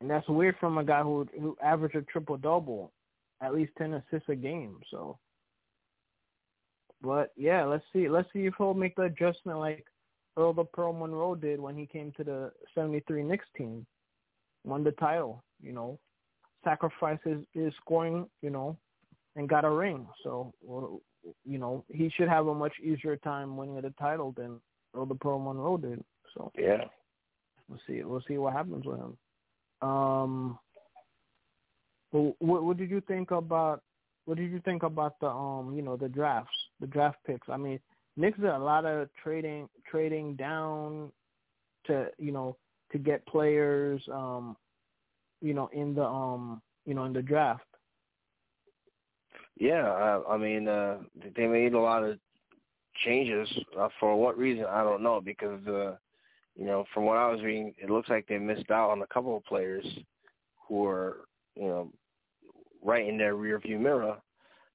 And 0.00 0.10
that's 0.10 0.28
weird 0.28 0.56
from 0.58 0.78
a 0.78 0.84
guy 0.84 1.02
who 1.02 1.26
who 1.38 1.56
averaged 1.62 1.96
a 1.96 2.02
triple 2.02 2.36
double, 2.36 2.92
at 3.42 3.54
least 3.54 3.72
ten 3.76 3.94
assists 3.94 4.28
a 4.28 4.34
game. 4.34 4.80
So, 4.90 5.18
but 7.02 7.32
yeah, 7.36 7.64
let's 7.64 7.84
see. 7.92 8.08
Let's 8.08 8.28
see 8.32 8.46
if 8.46 8.54
he'll 8.56 8.74
make 8.74 8.96
the 8.96 9.02
adjustment 9.02 9.58
like 9.58 9.84
Earl 10.38 10.54
the 10.54 10.64
Pearl 10.64 10.94
Monroe 10.94 11.34
did 11.34 11.60
when 11.60 11.76
he 11.76 11.86
came 11.86 12.12
to 12.16 12.24
the 12.24 12.52
'73 12.74 13.22
Knicks 13.24 13.46
team, 13.56 13.86
won 14.64 14.84
the 14.84 14.92
title. 14.92 15.44
You 15.62 15.72
know, 15.72 15.98
sacrificed 16.64 17.24
his, 17.24 17.40
his 17.52 17.74
scoring. 17.82 18.26
You 18.40 18.50
know, 18.50 18.78
and 19.36 19.48
got 19.48 19.64
a 19.64 19.70
ring. 19.70 20.06
So, 20.22 20.52
you 21.44 21.58
know, 21.58 21.84
he 21.88 22.10
should 22.16 22.28
have 22.28 22.46
a 22.46 22.54
much 22.54 22.72
easier 22.82 23.16
time 23.16 23.56
winning 23.56 23.80
the 23.80 23.94
title 23.98 24.32
than 24.36 24.60
Earl 24.94 25.06
the 25.06 25.14
Pearl 25.14 25.38
Monroe 25.38 25.76
did. 25.76 26.02
So, 26.34 26.50
Yeah. 26.56 26.84
we'll 27.68 27.80
see. 27.86 28.02
We'll 28.02 28.22
see 28.26 28.38
what 28.38 28.52
happens 28.52 28.84
with 28.84 28.98
him. 28.98 29.16
Um, 29.82 30.58
what, 32.10 32.64
what 32.64 32.76
did 32.76 32.90
you 32.90 33.00
think 33.02 33.30
about? 33.30 33.82
What 34.26 34.36
did 34.36 34.50
you 34.50 34.60
think 34.60 34.82
about 34.82 35.18
the 35.20 35.28
um, 35.28 35.74
you 35.74 35.82
know, 35.82 35.96
the 35.96 36.08
drafts, 36.08 36.56
the 36.80 36.86
draft 36.86 37.18
picks? 37.26 37.48
I 37.48 37.56
mean, 37.56 37.80
Knicks 38.16 38.38
did 38.38 38.50
a 38.50 38.58
lot 38.58 38.84
of 38.84 39.08
trading, 39.22 39.68
trading 39.90 40.36
down 40.36 41.10
to 41.86 42.08
you 42.18 42.32
know 42.32 42.56
to 42.92 42.98
get 42.98 43.26
players, 43.26 44.02
um, 44.12 44.56
you 45.40 45.54
know, 45.54 45.70
in 45.72 45.94
the 45.94 46.04
um, 46.04 46.60
you 46.84 46.94
know, 46.94 47.04
in 47.04 47.12
the 47.12 47.22
draft. 47.22 47.62
Yeah, 49.58 49.90
I, 49.90 50.34
I 50.34 50.36
mean, 50.38 50.68
uh, 50.68 50.98
they 51.36 51.46
made 51.46 51.74
a 51.74 51.80
lot 51.80 52.02
of 52.02 52.18
changes. 53.04 53.48
Uh, 53.78 53.88
for 53.98 54.16
what 54.16 54.38
reason, 54.38 54.64
I 54.68 54.82
don't 54.82 55.02
know. 55.02 55.20
Because, 55.20 55.64
uh, 55.66 55.96
you 56.60 56.66
know, 56.66 56.84
from 56.94 57.06
what 57.06 57.16
I 57.16 57.30
was 57.30 57.42
reading, 57.42 57.74
it 57.82 57.90
looks 57.90 58.10
like 58.10 58.28
they 58.28 58.38
missed 58.38 58.70
out 58.70 58.90
on 58.90 59.02
a 59.02 59.06
couple 59.08 59.36
of 59.36 59.44
players 59.46 59.86
who 60.68 60.76
were, 60.82 61.24
you 61.56 61.64
know, 61.66 61.92
right 62.84 63.08
in 63.08 63.16
their 63.16 63.34
rearview 63.34 63.80
mirror, 63.80 64.18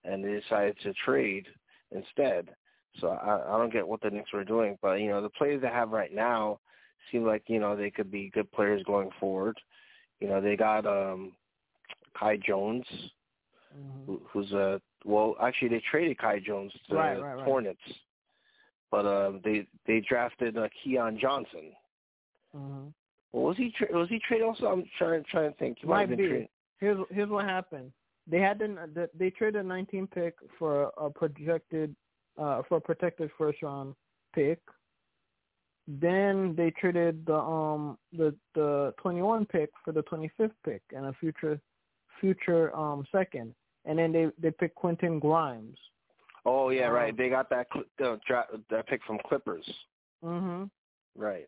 and 0.03 0.23
they 0.23 0.39
decided 0.39 0.77
to 0.83 0.93
trade 1.05 1.47
instead. 1.91 2.49
So 2.99 3.09
I, 3.09 3.55
I 3.55 3.57
don't 3.59 3.73
get 3.73 3.87
what 3.87 4.01
the 4.01 4.09
Knicks 4.09 4.33
were 4.33 4.43
doing, 4.43 4.77
but 4.81 4.95
you 4.95 5.09
know, 5.09 5.21
the 5.21 5.29
players 5.29 5.61
they 5.61 5.67
have 5.69 5.91
right 5.91 6.13
now 6.13 6.59
seem 7.11 7.25
like 7.25 7.43
you 7.47 7.59
know 7.59 7.75
they 7.75 7.91
could 7.91 8.11
be 8.11 8.31
good 8.33 8.51
players 8.51 8.83
going 8.85 9.11
forward. 9.19 9.57
You 10.19 10.27
know, 10.29 10.41
they 10.41 10.55
got 10.57 10.85
um 10.87 11.33
Kai 12.17 12.37
Jones, 12.37 12.85
Mm-hmm. 13.75 14.05
who, 14.07 14.21
who's 14.31 14.51
a 14.53 14.81
well, 15.05 15.35
actually 15.41 15.69
they 15.69 15.83
traded 15.91 16.17
Kai 16.17 16.39
Jones 16.39 16.71
to 16.89 16.95
Right, 16.95 17.17
the 17.17 17.23
right, 17.23 17.35
right. 17.35 17.59
But 18.95 19.05
um, 19.05 19.41
they 19.43 19.67
they 19.85 19.99
drafted 20.07 20.57
uh, 20.57 20.69
Keon 20.81 21.19
Johnson. 21.21 21.73
Mm-hmm. 22.55 22.87
Well, 23.33 23.43
was 23.43 23.57
he 23.57 23.73
tra- 23.77 23.91
was 23.91 24.07
he 24.07 24.21
traded 24.25 24.47
also? 24.47 24.67
I'm 24.67 24.85
trying 24.97 25.25
trying 25.29 25.51
to 25.51 25.57
think. 25.57 25.79
He 25.81 25.87
might, 25.87 26.07
Might 26.07 26.17
be. 26.17 26.27
traded. 26.27 26.47
Here's 26.79 26.97
here's 27.11 27.27
what 27.27 27.43
happened. 27.43 27.91
They 28.25 28.39
had 28.39 28.59
the, 28.59 28.89
the 28.93 29.09
they 29.19 29.31
traded 29.31 29.65
a 29.65 29.67
19 29.67 30.07
pick 30.07 30.35
for 30.57 30.93
a 30.97 31.09
projected 31.09 31.93
uh 32.41 32.61
for 32.69 32.77
a 32.77 32.81
protected 32.81 33.31
first 33.37 33.61
round 33.61 33.95
pick. 34.33 34.59
Then 35.89 36.55
they 36.55 36.71
traded 36.71 37.25
the 37.25 37.35
um 37.35 37.97
the 38.13 38.33
the 38.53 38.93
21 39.01 39.45
pick 39.47 39.71
for 39.83 39.91
the 39.91 40.03
25th 40.03 40.51
pick 40.63 40.81
and 40.95 41.07
a 41.07 41.13
future 41.19 41.59
future 42.21 42.73
um 42.73 43.05
second. 43.11 43.55
And 43.83 43.99
then 43.99 44.13
they 44.13 44.27
they 44.39 44.51
picked 44.51 44.75
Quentin 44.75 45.19
Grimes. 45.19 45.77
Oh 46.45 46.69
yeah, 46.69 46.87
right. 46.87 47.09
Um, 47.09 47.15
They 47.17 47.29
got 47.29 47.49
that 47.49 47.67
uh, 48.03 48.17
dra- 48.27 48.47
that 48.69 48.87
pick 48.87 49.03
from 49.03 49.19
Clippers. 49.27 49.67
Mhm. 50.23 50.69
Right. 51.15 51.47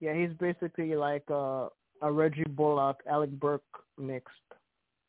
Yeah, 0.00 0.14
he's 0.14 0.32
basically 0.38 0.94
like 0.94 1.24
a 1.28 1.68
a 2.02 2.10
Reggie 2.10 2.44
Bullock, 2.44 3.00
Alec 3.08 3.30
Burke 3.30 3.62
mixed 3.98 4.34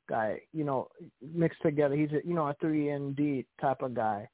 guy. 0.09 0.41
You 0.53 0.63
know, 0.63 0.89
mixed 1.21 1.61
together. 1.61 1.95
He's 1.95 2.11
a 2.11 2.25
you 2.25 2.33
know 2.33 2.47
a 2.47 2.55
three 2.55 2.89
and 2.89 3.15
D 3.15 3.45
type 3.59 3.81
of 3.81 3.93
guy. 3.93 4.27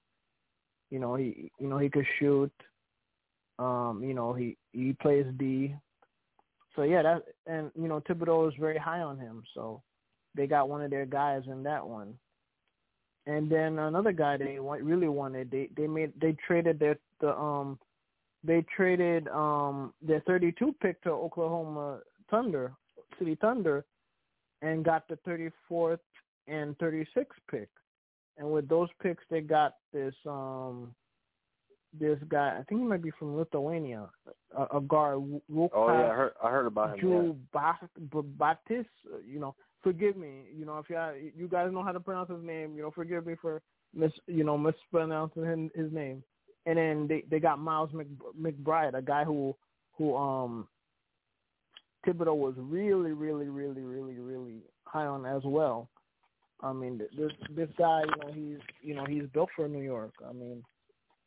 You 0.90 1.00
know 1.00 1.16
he 1.16 1.52
you 1.60 1.68
know 1.68 1.78
he 1.78 1.90
could 1.90 2.08
shoot. 2.18 2.52
Um, 3.60 4.02
you 4.04 4.14
know 4.14 4.34
he 4.34 4.58
he 4.72 4.94
plays 4.94 5.26
D. 5.38 5.76
So 6.76 6.84
yeah, 6.84 7.02
that 7.02 7.24
and 7.46 7.72
you 7.76 7.88
know 7.88 8.00
Thibodeau 8.02 8.48
is 8.48 8.56
very 8.60 8.78
high 8.78 9.02
on 9.02 9.18
him. 9.20 9.44
So 9.54 9.82
they 10.36 10.48
got 10.48 10.70
one 10.70 10.82
of 10.82 10.92
their 10.92 11.06
guys 11.06 11.44
in 11.48 11.64
that 11.64 11.86
one. 11.86 12.14
And 13.28 13.52
then 13.52 13.78
another 13.78 14.14
guy 14.14 14.38
they 14.38 14.58
really 14.58 15.10
wanted. 15.10 15.52
They 15.52 15.70
they 15.76 15.86
made 15.86 16.14
they 16.20 16.36
traded 16.48 16.80
their 16.80 16.98
the 17.20 17.38
um 17.38 17.78
they 18.44 18.66
traded 18.76 19.28
um 19.28 19.94
their 20.02 20.22
32 20.22 20.74
pick 20.82 21.02
to 21.04 21.10
Oklahoma 21.12 22.00
Thunder, 22.32 22.74
City 23.20 23.38
Thunder, 23.40 23.84
and 24.62 24.86
got 24.86 25.10
the 25.10 25.18
34th 25.28 26.00
and 26.48 26.78
36th 26.78 27.26
pick. 27.52 27.68
And 28.38 28.50
with 28.50 28.70
those 28.70 28.88
picks, 29.04 29.24
they 29.30 29.42
got 29.42 29.76
this 29.92 30.16
um 30.26 30.96
this 32.00 32.20
guy. 32.30 32.58
I 32.60 32.64
think 32.64 32.82
he 32.82 32.88
might 32.88 33.04
be 33.04 33.12
from 33.12 33.36
Lithuania, 33.36 34.08
a, 34.58 34.78
a 34.78 34.82
guard. 34.82 35.18
Oh 35.18 35.42
yeah, 35.54 36.12
I 36.12 36.16
heard 36.16 36.32
I 36.42 36.50
heard 36.50 36.68
about 36.68 36.92
him. 36.92 36.96
Yeah. 36.96 37.02
Drew 37.02 37.38
Ba- 37.52 37.90
B- 38.12 38.30
Batis, 38.40 38.86
uh, 39.14 39.18
you 39.26 39.40
know, 39.40 39.54
forgive 39.84 40.18
me, 40.18 40.44
you 40.56 40.66
know, 40.66 40.78
if 40.80 40.90
you 40.90 41.32
you 41.36 41.48
guys 41.48 41.72
know 41.72 41.84
how 41.84 41.92
to 41.92 42.00
pronounce 42.00 42.30
his 42.30 42.44
name, 42.44 42.76
you 42.76 42.82
know, 42.82 42.92
forgive 42.92 43.26
me 43.26 43.36
for 43.42 43.62
mis 43.94 44.12
you 44.28 44.44
know 44.44 44.58
mispronouncing 44.58 45.44
his, 45.76 45.86
his 45.86 45.94
name. 45.94 46.24
And 46.66 46.78
then 46.78 47.08
they 47.08 47.24
they 47.30 47.40
got 47.40 47.60
Miles 47.60 47.92
Mc, 47.94 48.08
McBride, 48.40 48.98
a 48.98 49.02
guy 49.02 49.24
who 49.24 49.56
who 49.98 50.16
um 50.16 50.68
Thibodeau 52.06 52.36
was 52.36 52.56
really 52.58 53.12
really 53.12 53.48
really 53.48 53.82
really 53.84 54.20
really 54.20 54.62
high 54.86 55.06
on 55.06 55.26
as 55.26 55.42
well. 55.46 55.90
I 56.62 56.74
mean, 56.74 56.98
this 56.98 57.32
this 57.56 57.70
guy, 57.78 58.02
you 58.04 58.16
know, 58.24 58.34
he's 58.34 58.60
you 58.82 58.96
know 58.96 59.06
he's 59.06 59.28
built 59.34 59.50
for 59.56 59.68
New 59.68 59.82
York. 59.84 60.14
I 60.28 60.34
mean, 60.34 60.64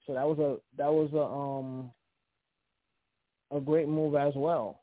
so 0.07 0.15
that 0.15 0.27
was 0.27 0.39
a 0.39 0.57
that 0.77 0.93
was 0.93 1.11
a 1.13 1.23
um 1.23 1.91
a 3.57 3.61
great 3.61 3.89
move 3.89 4.15
as 4.15 4.33
well. 4.37 4.81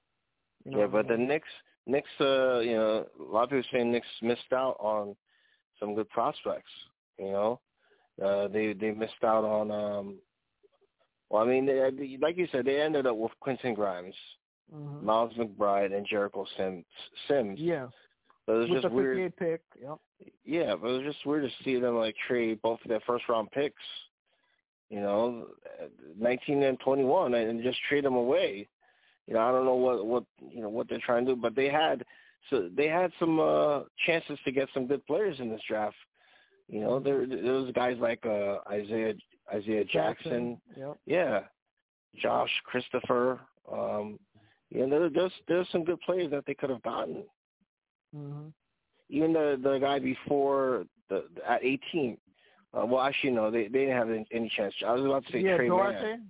You 0.66 0.72
know 0.72 0.80
Yeah, 0.80 0.86
what 0.86 0.94
I 0.96 1.02
but 1.02 1.08
the? 1.08 1.18
Knicks, 1.18 1.48
Knicks, 1.88 2.10
uh, 2.20 2.60
you 2.60 2.76
know, 2.76 3.06
a 3.20 3.24
lot 3.24 3.44
of 3.46 3.50
people 3.50 3.64
saying 3.72 3.92
Knicks 3.92 4.08
missed 4.22 4.52
out 4.54 4.76
on 4.80 5.16
some 5.80 5.96
good 5.96 6.10
prospects. 6.10 6.72
You 7.18 7.32
know, 7.32 7.60
uh, 8.24 8.48
they 8.50 8.74
they 8.74 8.92
missed 8.92 9.24
out 9.24 9.44
on. 9.44 9.72
um 9.72 10.16
Well, 11.30 11.44
I 11.44 11.46
mean, 11.48 11.66
they, 11.66 12.18
like 12.22 12.38
you 12.38 12.48
said, 12.52 12.66
they 12.66 12.82
ended 12.82 13.08
up 13.08 13.16
with 13.18 13.32
Quentin 13.40 13.74
Grimes, 13.74 14.16
Mhm. 14.74 15.02
Miles 15.04 15.34
McBride, 15.36 15.96
and 15.96 16.06
Jericho 16.06 16.46
Sims. 16.58 16.86
Sims. 17.28 17.60
Yeah, 17.60 17.88
But 18.46 18.54
it 18.54 18.60
was 18.60 18.70
with 18.70 18.82
just 18.84 18.94
weird. 18.94 19.34
58 19.34 19.36
pick. 19.38 19.62
Yep. 19.82 19.98
Yeah, 20.46 20.76
but 20.76 20.88
it 20.90 21.04
was 21.04 21.14
just 21.14 21.26
weird 21.26 21.44
to 21.50 21.64
see 21.64 21.80
them 21.80 21.96
like 21.98 22.16
trade 22.28 22.62
both 22.62 22.80
of 22.84 22.90
their 22.90 23.02
first 23.02 23.28
round 23.30 23.52
picks. 23.52 23.82
You 24.90 25.02
know, 25.02 25.48
uh, 25.82 25.88
19 26.18 26.64
and 26.64 26.80
21, 26.80 27.34
and 27.34 27.62
just 27.62 27.80
trade 27.90 28.06
them 28.06 28.16
away. 28.16 28.68
You 29.28 29.34
know, 29.34 29.42
I 29.42 29.52
don't 29.52 29.66
know 29.66 29.76
what 29.76 30.06
what 30.06 30.24
you 30.50 30.62
know 30.62 30.70
what 30.70 30.88
they're 30.90 31.00
trying 31.06 31.26
to 31.26 31.36
do, 31.36 31.42
but 31.42 31.56
they 31.56 31.70
had 31.70 32.04
so 32.50 32.70
they 32.76 32.88
had 32.88 33.12
some 33.20 33.40
uh 33.40 33.82
chances 34.06 34.40
to 34.46 34.52
get 34.52 34.70
some 34.74 34.88
good 34.88 35.06
players 35.06 35.40
in 35.40 35.50
this 35.50 35.62
draft. 35.68 35.96
You 36.70 36.82
know, 36.82 37.00
there 37.00 37.26
there 37.26 37.54
was 37.54 37.72
guys 37.74 37.98
like 38.00 38.26
uh 38.26 38.60
Isaiah 38.70 39.14
Isaiah 39.54 39.86
Jackson, 39.86 39.92
Jackson. 39.94 40.62
Yep. 40.78 40.98
yeah, 41.06 41.40
Josh 42.22 42.52
Christopher. 42.66 43.40
Um, 43.72 44.20
yeah, 44.70 44.86
there, 44.86 45.10
there's 45.10 45.32
there's 45.48 45.68
some 45.72 45.84
good 45.84 46.00
players 46.02 46.32
that 46.32 46.46
they 46.46 46.54
could 46.54 46.70
have 46.70 46.84
gotten. 46.84 47.24
hmm 48.14 48.48
Even 49.10 49.34
the 49.34 49.60
the 49.62 49.80
guy 49.80 50.00
before 50.00 50.86
the 51.10 51.26
at 51.48 51.64
18. 51.64 52.18
Uh, 52.74 52.86
well, 52.86 53.02
actually, 53.02 53.32
no, 53.32 53.50
they 53.50 53.64
they 53.64 53.80
didn't 53.80 53.98
have 53.98 54.10
any, 54.10 54.26
any 54.32 54.52
chance. 54.56 54.74
I 54.86 54.94
was 54.94 55.06
about 55.06 55.26
to 55.26 55.32
say 55.32 55.40
yeah, 55.40 55.56
Trey 55.56 55.68
Duarte. 55.68 56.02
Mann. 56.02 56.28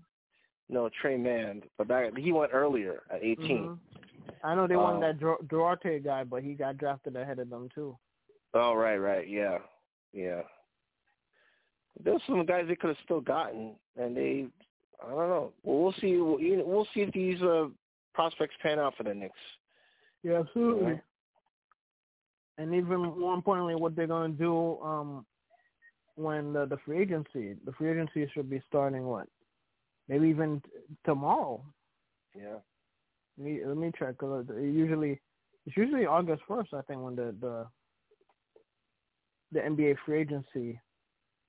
No, 0.70 0.90
Tre 1.02 1.18
Mann, 1.18 1.64
but 1.78 1.88
that, 1.88 2.18
he 2.18 2.32
went 2.32 2.52
earlier 2.54 3.04
at 3.10 3.24
18. 3.24 3.58
Mhm. 3.70 3.80
I 4.44 4.54
know 4.56 4.68
they 4.68 4.76
wanted 4.76 4.96
Um, 4.96 5.02
that 5.02 5.20
Dur- 5.20 5.38
guy, 6.00 6.24
but 6.26 6.44
he 6.44 6.54
got 6.54 6.78
drafted 6.78 7.16
ahead 7.16 7.40
of 7.40 7.50
them 7.50 7.70
too. 7.70 7.98
Oh, 8.54 8.74
right, 8.76 8.98
right, 8.98 9.28
yeah, 9.28 9.60
yeah. 10.14 10.42
There's 12.04 12.22
some 12.28 12.46
guys 12.46 12.68
they 12.68 12.76
could 12.76 12.90
have 12.90 12.98
still 13.04 13.22
gotten, 13.22 13.76
and 13.96 14.16
they, 14.16 14.48
I 15.04 15.10
don't 15.10 15.30
know. 15.30 15.54
Well, 15.64 15.80
we'll 15.84 15.94
see. 15.94 16.18
We'll, 16.18 16.38
we'll 16.66 16.88
see 16.94 17.02
if 17.02 17.12
these 17.14 17.42
uh, 17.42 17.70
prospects 18.14 18.56
pan 18.62 18.80
out 18.80 18.96
for 18.96 19.04
the 19.04 19.14
Knicks. 19.14 19.40
Yeah, 20.24 20.40
absolutely. 20.40 20.94
Yeah. 20.94 21.00
And 22.60 22.74
even 22.74 23.00
more 23.02 23.34
importantly, 23.36 23.76
what 23.76 23.96
they're 23.96 24.08
going 24.08 24.32
to 24.34 24.38
do 24.38 24.80
um, 24.82 25.26
when 26.16 26.54
the, 26.54 26.66
the 26.66 26.78
free 26.86 27.00
agency, 27.02 27.56
the 27.66 27.72
free 27.78 27.92
agency 27.92 28.30
should 28.34 28.50
be 28.50 28.62
starting 28.68 29.06
what? 29.06 29.28
Maybe 30.08 30.30
even 30.30 30.62
t- 30.62 30.70
tomorrow. 31.06 31.64
Yeah. 32.36 32.58
Let 33.38 33.46
me, 33.46 33.66
let 33.66 33.78
me 33.78 33.92
check. 33.98 34.18
'cause 34.18 34.46
it 34.50 34.62
usually, 34.62 35.20
it's 35.66 35.78
usually 35.78 36.06
August 36.06 36.44
first, 36.48 36.74
I 36.74 36.82
think, 36.84 37.02
when 37.02 37.16
the 37.16 37.36
the 37.40 37.68
the 39.52 39.60
NBA 39.62 39.96
free 40.06 40.20
agency, 40.22 40.80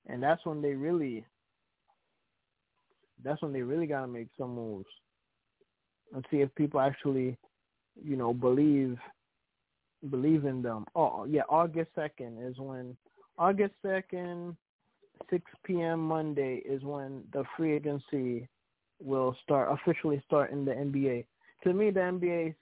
and 0.07 0.21
that's 0.23 0.45
when 0.45 0.61
they 0.61 0.73
really, 0.73 1.25
that's 3.23 3.41
when 3.41 3.51
they 3.51 3.61
really 3.61 3.87
got 3.87 4.01
to 4.01 4.07
make 4.07 4.27
some 4.37 4.55
moves 4.55 4.87
and 6.13 6.25
see 6.31 6.41
if 6.41 6.53
people 6.55 6.79
actually, 6.79 7.37
you 8.01 8.15
know, 8.15 8.33
believe 8.33 8.97
believe 10.09 10.45
in 10.45 10.61
them. 10.61 10.85
Oh 10.95 11.25
yeah, 11.25 11.41
August 11.49 11.91
second 11.95 12.41
is 12.41 12.57
when 12.57 12.95
August 13.37 13.73
second, 13.85 14.55
six 15.29 15.43
p.m. 15.63 15.99
Monday 15.99 16.61
is 16.65 16.83
when 16.83 17.23
the 17.33 17.43
free 17.55 17.73
agency 17.73 18.47
will 19.01 19.35
start 19.43 19.69
officially 19.71 20.21
start 20.25 20.51
in 20.51 20.65
the 20.65 20.71
NBA. 20.71 21.25
To 21.63 21.73
me, 21.73 21.91
the 21.91 21.99
NBA 21.99 22.55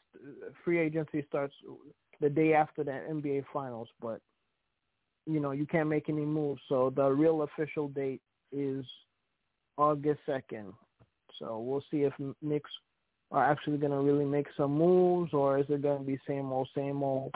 free 0.63 0.79
agency 0.79 1.25
starts 1.27 1.53
the 2.19 2.29
day 2.29 2.53
after 2.53 2.83
the 2.83 2.91
NBA 2.91 3.45
finals, 3.53 3.87
but 4.01 4.19
you 5.25 5.39
know 5.39 5.51
you 5.51 5.65
can't 5.65 5.89
make 5.89 6.09
any 6.09 6.25
moves. 6.25 6.61
So 6.69 6.91
the 6.95 7.09
real 7.09 7.43
official 7.43 7.87
date 7.89 8.21
is 8.51 8.85
August 9.77 10.19
second. 10.25 10.73
So 11.39 11.59
we'll 11.59 11.83
see 11.91 12.03
if 12.03 12.13
Knicks 12.41 12.71
are 13.31 13.43
actually 13.43 13.77
going 13.77 13.91
to 13.91 13.99
really 13.99 14.25
make 14.25 14.47
some 14.55 14.71
moves, 14.71 15.33
or 15.33 15.59
is 15.59 15.65
it 15.69 15.81
going 15.81 15.99
to 15.99 16.05
be 16.05 16.17
same 16.27 16.51
old, 16.51 16.69
same 16.75 17.03
old, 17.03 17.35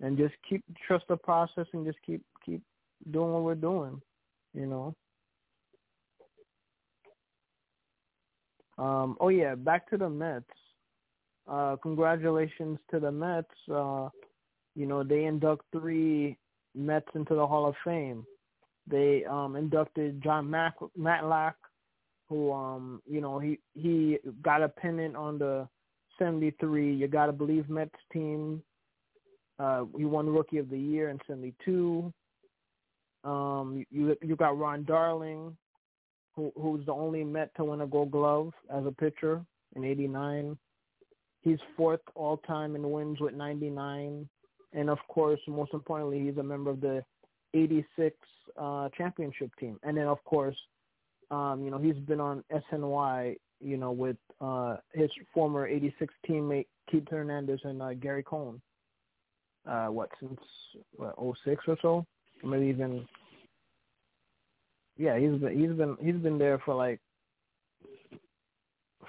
and 0.00 0.16
just 0.18 0.34
keep 0.48 0.62
trust 0.86 1.04
the 1.08 1.16
process 1.16 1.66
and 1.72 1.86
just 1.86 1.98
keep 2.04 2.22
keep 2.44 2.62
doing 3.10 3.32
what 3.32 3.42
we're 3.42 3.54
doing, 3.54 4.00
you 4.54 4.66
know. 4.66 4.94
Um, 8.78 9.16
oh 9.20 9.28
yeah, 9.28 9.54
back 9.54 9.88
to 9.90 9.96
the 9.96 10.08
Mets. 10.08 10.44
Uh, 11.48 11.76
congratulations 11.82 12.78
to 12.90 13.00
the 13.00 13.12
Mets. 13.12 13.48
Uh, 13.72 14.08
you 14.74 14.86
know 14.86 15.02
they 15.02 15.24
induct 15.24 15.64
three 15.72 16.36
Mets 16.74 17.08
into 17.14 17.34
the 17.34 17.46
Hall 17.46 17.66
of 17.66 17.74
Fame. 17.84 18.24
They 18.86 19.24
um, 19.24 19.54
inducted 19.56 20.22
Jon 20.22 20.50
Mac- 20.50 20.74
Matlack, 20.98 21.54
who 22.32 22.50
um 22.50 23.02
you 23.06 23.20
know 23.20 23.38
he 23.38 23.58
he 23.74 24.18
got 24.40 24.62
a 24.62 24.68
pennant 24.68 25.14
on 25.14 25.38
the 25.38 25.68
73 26.18 26.94
you 26.94 27.06
got 27.06 27.26
to 27.26 27.32
believe 27.32 27.68
Mets 27.68 27.94
team 28.10 28.62
uh 29.58 29.84
he 29.96 30.06
won 30.06 30.28
rookie 30.28 30.56
of 30.58 30.70
the 30.70 30.78
year 30.78 31.10
in 31.10 31.18
72 31.26 32.12
um 33.24 33.84
you 33.90 34.16
you 34.22 34.36
got 34.36 34.58
Ron 34.58 34.84
Darling 34.84 35.56
who 36.34 36.52
who's 36.60 36.84
the 36.86 36.92
only 36.92 37.24
Met 37.24 37.54
to 37.56 37.64
win 37.64 37.82
a 37.82 37.86
gold 37.86 38.10
glove 38.10 38.52
as 38.72 38.84
a 38.86 38.92
pitcher 38.92 39.44
in 39.76 39.84
89 39.84 40.56
he's 41.42 41.58
fourth 41.76 42.00
all 42.14 42.38
time 42.38 42.74
in 42.76 42.90
wins 42.90 43.20
with 43.20 43.34
99 43.34 44.28
and 44.72 44.90
of 44.90 44.98
course 45.08 45.40
most 45.46 45.72
importantly 45.74 46.20
he's 46.20 46.38
a 46.38 46.42
member 46.42 46.70
of 46.70 46.80
the 46.80 47.04
86 47.54 48.16
uh 48.56 48.88
championship 48.96 49.50
team. 49.60 49.78
And 49.82 49.96
then 49.96 50.06
of 50.06 50.22
course 50.24 50.56
um, 51.32 51.64
you 51.64 51.70
know, 51.70 51.78
he's 51.78 51.96
been 51.96 52.20
on 52.20 52.44
SNY, 52.52 53.36
you 53.58 53.76
know, 53.78 53.90
with 53.90 54.18
uh, 54.40 54.76
his 54.92 55.10
former 55.32 55.66
86 55.66 56.12
teammate 56.28 56.66
Keith 56.90 57.08
Hernandez 57.10 57.60
and 57.64 57.80
uh, 57.80 57.94
Gary 57.94 58.22
Cohen. 58.22 58.60
Uh, 59.66 59.86
what 59.86 60.10
since 60.20 60.38
what, 60.96 61.14
06 61.44 61.64
or 61.68 61.76
so, 61.80 62.06
maybe 62.44 62.66
even. 62.66 63.06
Yeah, 64.96 65.18
he's 65.18 65.40
been 65.40 65.58
he's 65.58 65.76
been 65.76 65.96
he's 66.00 66.22
been 66.22 66.38
there 66.38 66.58
for 66.64 66.74
like 66.74 67.00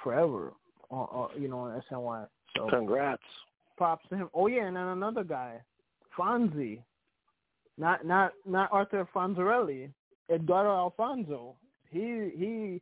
forever, 0.04 0.54
uh, 0.92 1.04
uh, 1.04 1.28
you 1.38 1.48
know, 1.48 1.60
on 1.60 1.82
SNY. 1.92 2.28
So 2.56 2.70
Congrats. 2.70 3.22
props 3.78 4.06
to 4.10 4.16
him. 4.16 4.30
Oh 4.34 4.48
yeah, 4.48 4.66
and 4.66 4.76
then 4.76 4.88
another 4.88 5.24
guy, 5.24 5.62
Fonzie, 6.18 6.82
not 7.78 8.06
not 8.06 8.34
not 8.46 8.70
Arthur 8.72 9.08
Fonzarelli, 9.14 9.90
Eduardo 10.32 10.72
Alfonzo. 10.72 11.56
He 11.90 12.32
he 12.36 12.82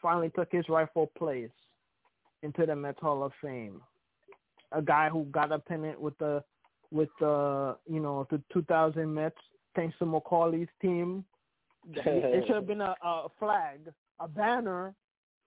finally 0.00 0.30
took 0.30 0.48
his 0.50 0.68
rightful 0.68 1.10
place 1.18 1.50
into 2.42 2.66
the 2.66 2.74
Mets 2.74 3.00
Hall 3.00 3.22
of 3.22 3.32
Fame. 3.42 3.80
A 4.72 4.80
guy 4.80 5.08
who 5.08 5.24
got 5.26 5.52
a 5.52 5.58
pennant 5.58 6.00
with 6.00 6.16
the 6.18 6.42
with 6.90 7.08
the 7.20 7.76
you 7.86 8.00
know 8.00 8.26
the 8.30 8.40
2000 8.52 9.12
Mets 9.12 9.36
thanks 9.74 9.96
to 9.98 10.04
Maccorley's 10.04 10.68
team. 10.80 11.24
It 11.92 12.44
should 12.46 12.56
have 12.56 12.66
been 12.66 12.80
a, 12.80 12.94
a 13.02 13.28
flag, 13.38 13.80
a 14.20 14.28
banner, 14.28 14.94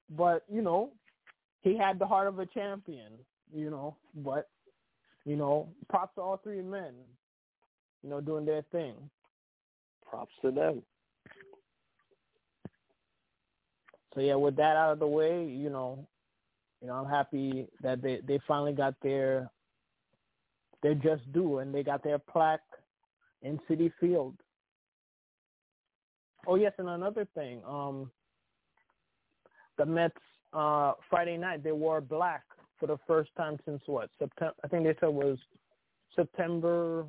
but 0.09 0.43
you 0.51 0.61
know 0.61 0.91
he 1.61 1.77
had 1.77 1.99
the 1.99 2.05
heart 2.05 2.27
of 2.27 2.39
a 2.39 2.45
champion. 2.45 3.13
You 3.53 3.69
know, 3.69 3.95
but 4.15 4.49
you 5.25 5.35
know, 5.35 5.69
props 5.89 6.15
to 6.15 6.21
all 6.21 6.37
three 6.43 6.61
men. 6.61 6.93
You 8.03 8.09
know, 8.09 8.19
doing 8.19 8.45
their 8.45 8.63
thing. 8.71 8.95
Props 10.09 10.33
to 10.41 10.51
them. 10.51 10.81
So 14.13 14.21
yeah, 14.21 14.35
with 14.35 14.55
that 14.57 14.75
out 14.75 14.93
of 14.93 14.99
the 14.99 15.07
way, 15.07 15.45
you 15.45 15.69
know, 15.69 16.05
you 16.81 16.87
know, 16.87 16.95
I'm 16.95 17.09
happy 17.09 17.67
that 17.81 18.01
they 18.01 18.19
they 18.27 18.39
finally 18.47 18.73
got 18.73 18.95
their 19.01 19.49
their 20.81 20.93
just 20.95 21.31
due 21.31 21.59
and 21.59 21.73
they 21.73 21.81
got 21.81 22.03
their 22.03 22.19
plaque 22.19 22.59
in 23.43 23.59
Citi 23.69 23.91
Field. 23.99 24.35
Oh 26.47 26.55
yes, 26.55 26.73
and 26.77 26.89
another 26.89 27.27
thing, 27.35 27.61
um, 27.67 28.11
the 29.77 29.85
Mets 29.85 30.15
uh 30.53 30.93
Friday 31.09 31.37
night 31.37 31.63
they 31.63 31.71
wore 31.71 32.01
black 32.01 32.43
for 32.79 32.87
the 32.87 32.97
first 33.07 33.31
time 33.37 33.57
since 33.65 33.81
what 33.85 34.09
September? 34.19 34.55
I 34.63 34.67
think 34.67 34.83
they 34.83 34.95
said 34.99 35.09
was 35.09 35.37
September 36.15 37.05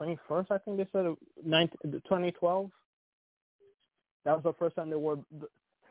21st. 0.00 0.46
I 0.50 0.58
think 0.58 0.76
they 0.76 0.86
said 0.92 1.14
2012. 1.44 2.70
That 4.24 4.34
was 4.34 4.42
the 4.44 4.52
first 4.52 4.76
time 4.76 4.90
they 4.90 4.96
wore 4.96 5.18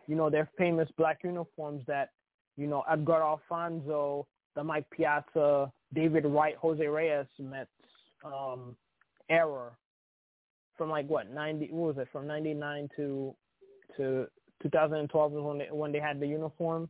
you 0.07 0.15
know, 0.15 0.29
their 0.29 0.49
famous 0.57 0.89
black 0.97 1.19
uniforms 1.23 1.83
that, 1.87 2.09
you 2.57 2.67
know, 2.67 2.83
Edgar 2.91 3.21
Alfonzo, 3.21 4.27
the 4.55 4.63
Mike 4.63 4.85
Piazza, 4.91 5.71
David 5.93 6.25
Wright, 6.25 6.55
Jose 6.57 6.85
Reyes 6.85 7.27
Mets 7.39 7.69
um, 8.25 8.75
era 9.31 9.71
from 10.77 10.89
like 10.89 11.07
what 11.07 11.31
ninety? 11.31 11.69
What 11.71 11.95
was 11.95 12.01
it 12.03 12.09
from 12.11 12.27
ninety 12.27 12.53
nine 12.53 12.89
to 12.97 13.33
to 13.97 14.27
2012 14.61 15.33
is 15.33 15.39
when 15.41 15.57
they 15.57 15.67
when 15.71 15.91
they 15.91 15.99
had 15.99 16.19
the 16.19 16.27
uniform, 16.27 16.89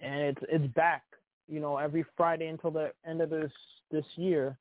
and 0.00 0.20
it's 0.20 0.42
it's 0.48 0.74
back. 0.74 1.02
You 1.48 1.60
know, 1.60 1.78
every 1.78 2.04
Friday 2.16 2.46
until 2.46 2.70
the 2.70 2.92
end 3.06 3.20
of 3.20 3.30
this 3.30 3.50
this 3.90 4.04
year, 4.16 4.56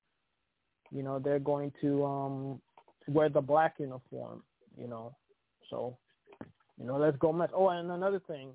you 0.91 1.03
know, 1.03 1.19
they're 1.19 1.39
going 1.39 1.71
to 1.81 2.05
um 2.05 2.61
wear 3.07 3.29
the 3.29 3.41
black 3.41 3.75
uniform. 3.79 4.41
You 4.77 4.87
know, 4.87 5.15
so 5.69 5.97
you 6.79 6.85
know, 6.85 6.97
let's 6.97 7.17
go 7.17 7.31
Mets. 7.31 7.53
Oh, 7.55 7.69
and 7.69 7.91
another 7.91 8.21
thing, 8.27 8.49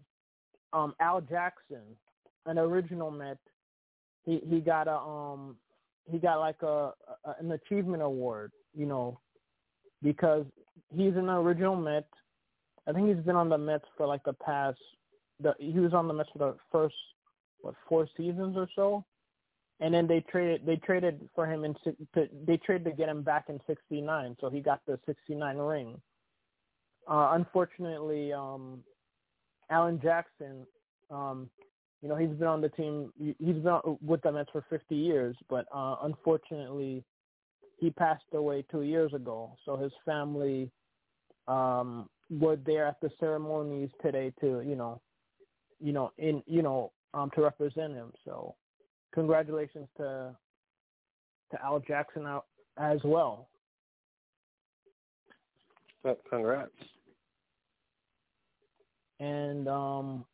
um, 0.73 0.95
Al 1.01 1.21
Jackson, 1.21 1.83
an 2.47 2.59
original 2.59 3.11
Met, 3.11 3.39
he 4.25 4.41
he 4.49 4.61
got 4.61 4.89
a 4.89 4.97
um 4.97 5.57
he 6.11 6.19
got 6.19 6.41
like 6.41 6.63
a, 6.63 6.93
a 7.25 7.35
an 7.41 7.53
achievement 7.53 8.03
award, 8.03 8.53
you 8.75 8.87
know, 8.87 9.19
because 10.03 10.45
he's 10.95 11.17
an 11.17 11.29
original 11.29 11.77
Met. 11.77 12.09
I 12.87 12.93
think 12.93 13.09
he's 13.09 13.25
been 13.25 13.37
on 13.37 13.49
the 13.49 13.59
Mets 13.59 13.85
for 13.97 14.07
like 14.07 14.23
the 14.25 14.33
past. 14.33 14.79
The 15.41 15.55
he 15.59 15.81
was 15.81 15.93
on 15.93 16.09
the 16.09 16.15
Mets 16.15 16.31
for 16.33 16.39
the 16.39 16.57
first 16.71 16.95
what 17.61 17.75
four 17.89 18.09
seasons 18.17 18.57
or 18.57 18.69
so, 18.75 19.05
and 19.81 19.93
then 19.93 20.07
they 20.07 20.21
traded 20.21 20.65
they 20.65 20.77
traded 20.77 21.29
for 21.35 21.47
him 21.47 21.65
in 21.65 21.75
to, 21.85 22.29
they 22.47 22.57
traded 22.59 22.85
to 22.85 22.93
get 22.93 23.09
him 23.09 23.23
back 23.23 23.47
in 23.49 23.61
'69, 23.67 24.37
so 24.41 24.49
he 24.49 24.61
got 24.61 24.81
the 24.87 24.99
'69 25.07 25.59
ring. 25.59 26.01
Uh, 27.09 27.31
unfortunately, 27.33 28.33
um, 28.33 28.83
Alan 29.71 30.01
Jackson, 30.01 30.67
um, 31.11 31.49
you 32.03 32.09
know, 32.09 32.17
he's 32.17 32.31
been 32.31 32.47
on 32.47 32.61
the 32.61 32.69
team. 32.69 33.13
He's 33.19 33.57
been 33.57 33.81
with 34.03 34.23
the 34.23 34.33
Mets 34.33 34.51
for 34.53 34.65
50 34.69 34.95
years, 34.95 35.37
but 35.49 35.67
uh, 35.75 35.97
unfortunately, 36.03 37.05
he 37.79 37.91
passed 37.91 38.25
away 38.33 38.65
two 38.71 38.83
years 38.83 39.13
ago. 39.15 39.57
So 39.65 39.77
his 39.77 39.93
family 40.05 40.71
um, 41.49 42.09
were 42.31 42.57
there 42.57 42.87
at 42.87 43.01
the 43.01 43.11
ceremonies 43.19 43.91
today 44.03 44.33
to, 44.41 44.63
you 44.63 44.77
know, 44.77 45.01
you 45.81 45.93
know, 45.93 46.13
in 46.19 46.43
you 46.47 46.63
know, 46.63 46.93
um, 47.13 47.31
to 47.35 47.43
represent 47.43 47.93
him. 47.93 48.13
So, 48.25 48.55
congratulations 49.15 49.89
to 49.99 50.35
to 51.51 51.63
Al 51.63 51.81
Jackson 51.81 52.27
out 52.27 52.47
as 52.79 52.99
well. 53.05 53.49
Congrats. 56.31 56.71
And 59.19 59.69
um, 59.69 60.25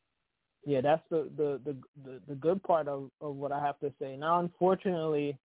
yeah, 0.64 0.80
that's 0.80 1.02
the, 1.10 1.28
the 1.36 1.60
the 1.64 1.76
the 2.04 2.20
the 2.28 2.34
good 2.34 2.62
part 2.62 2.88
of 2.88 3.10
of 3.20 3.36
what 3.36 3.52
I 3.52 3.60
have 3.60 3.78
to 3.80 3.92
say. 4.00 4.16
Now, 4.16 4.40
unfortunately, 4.40 5.36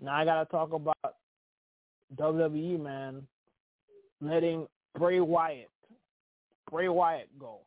now 0.00 0.14
I 0.14 0.24
gotta 0.24 0.48
talk 0.50 0.72
about 0.72 1.16
WWE 2.16 2.80
man 2.80 3.26
letting 4.20 4.66
Bray 4.96 5.20
Wyatt 5.20 5.70
Bray 6.72 6.88
Wyatt 6.88 7.28
go, 7.38 7.58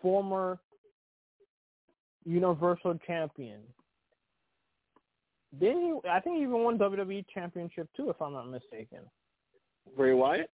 former 0.00 0.58
Universal 2.24 3.00
Champion. 3.06 3.60
Didn't 5.58 5.80
he? 5.80 6.08
I 6.08 6.20
think 6.20 6.36
he 6.36 6.42
even 6.42 6.62
won 6.62 6.78
WWE 6.78 7.24
Championship 7.32 7.88
too, 7.96 8.10
if 8.10 8.22
I'm 8.22 8.34
not 8.34 8.48
mistaken. 8.50 9.00
Bray 9.96 10.12
Wyatt. 10.12 10.50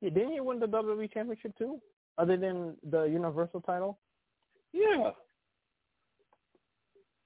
Yeah, 0.00 0.10
didn't 0.10 0.32
he 0.32 0.40
win 0.40 0.60
the 0.60 0.66
WWE 0.66 1.12
Championship 1.12 1.56
too, 1.56 1.80
other 2.18 2.36
than 2.36 2.76
the 2.90 3.04
Universal 3.04 3.62
title? 3.62 3.98
Yeah. 4.72 5.10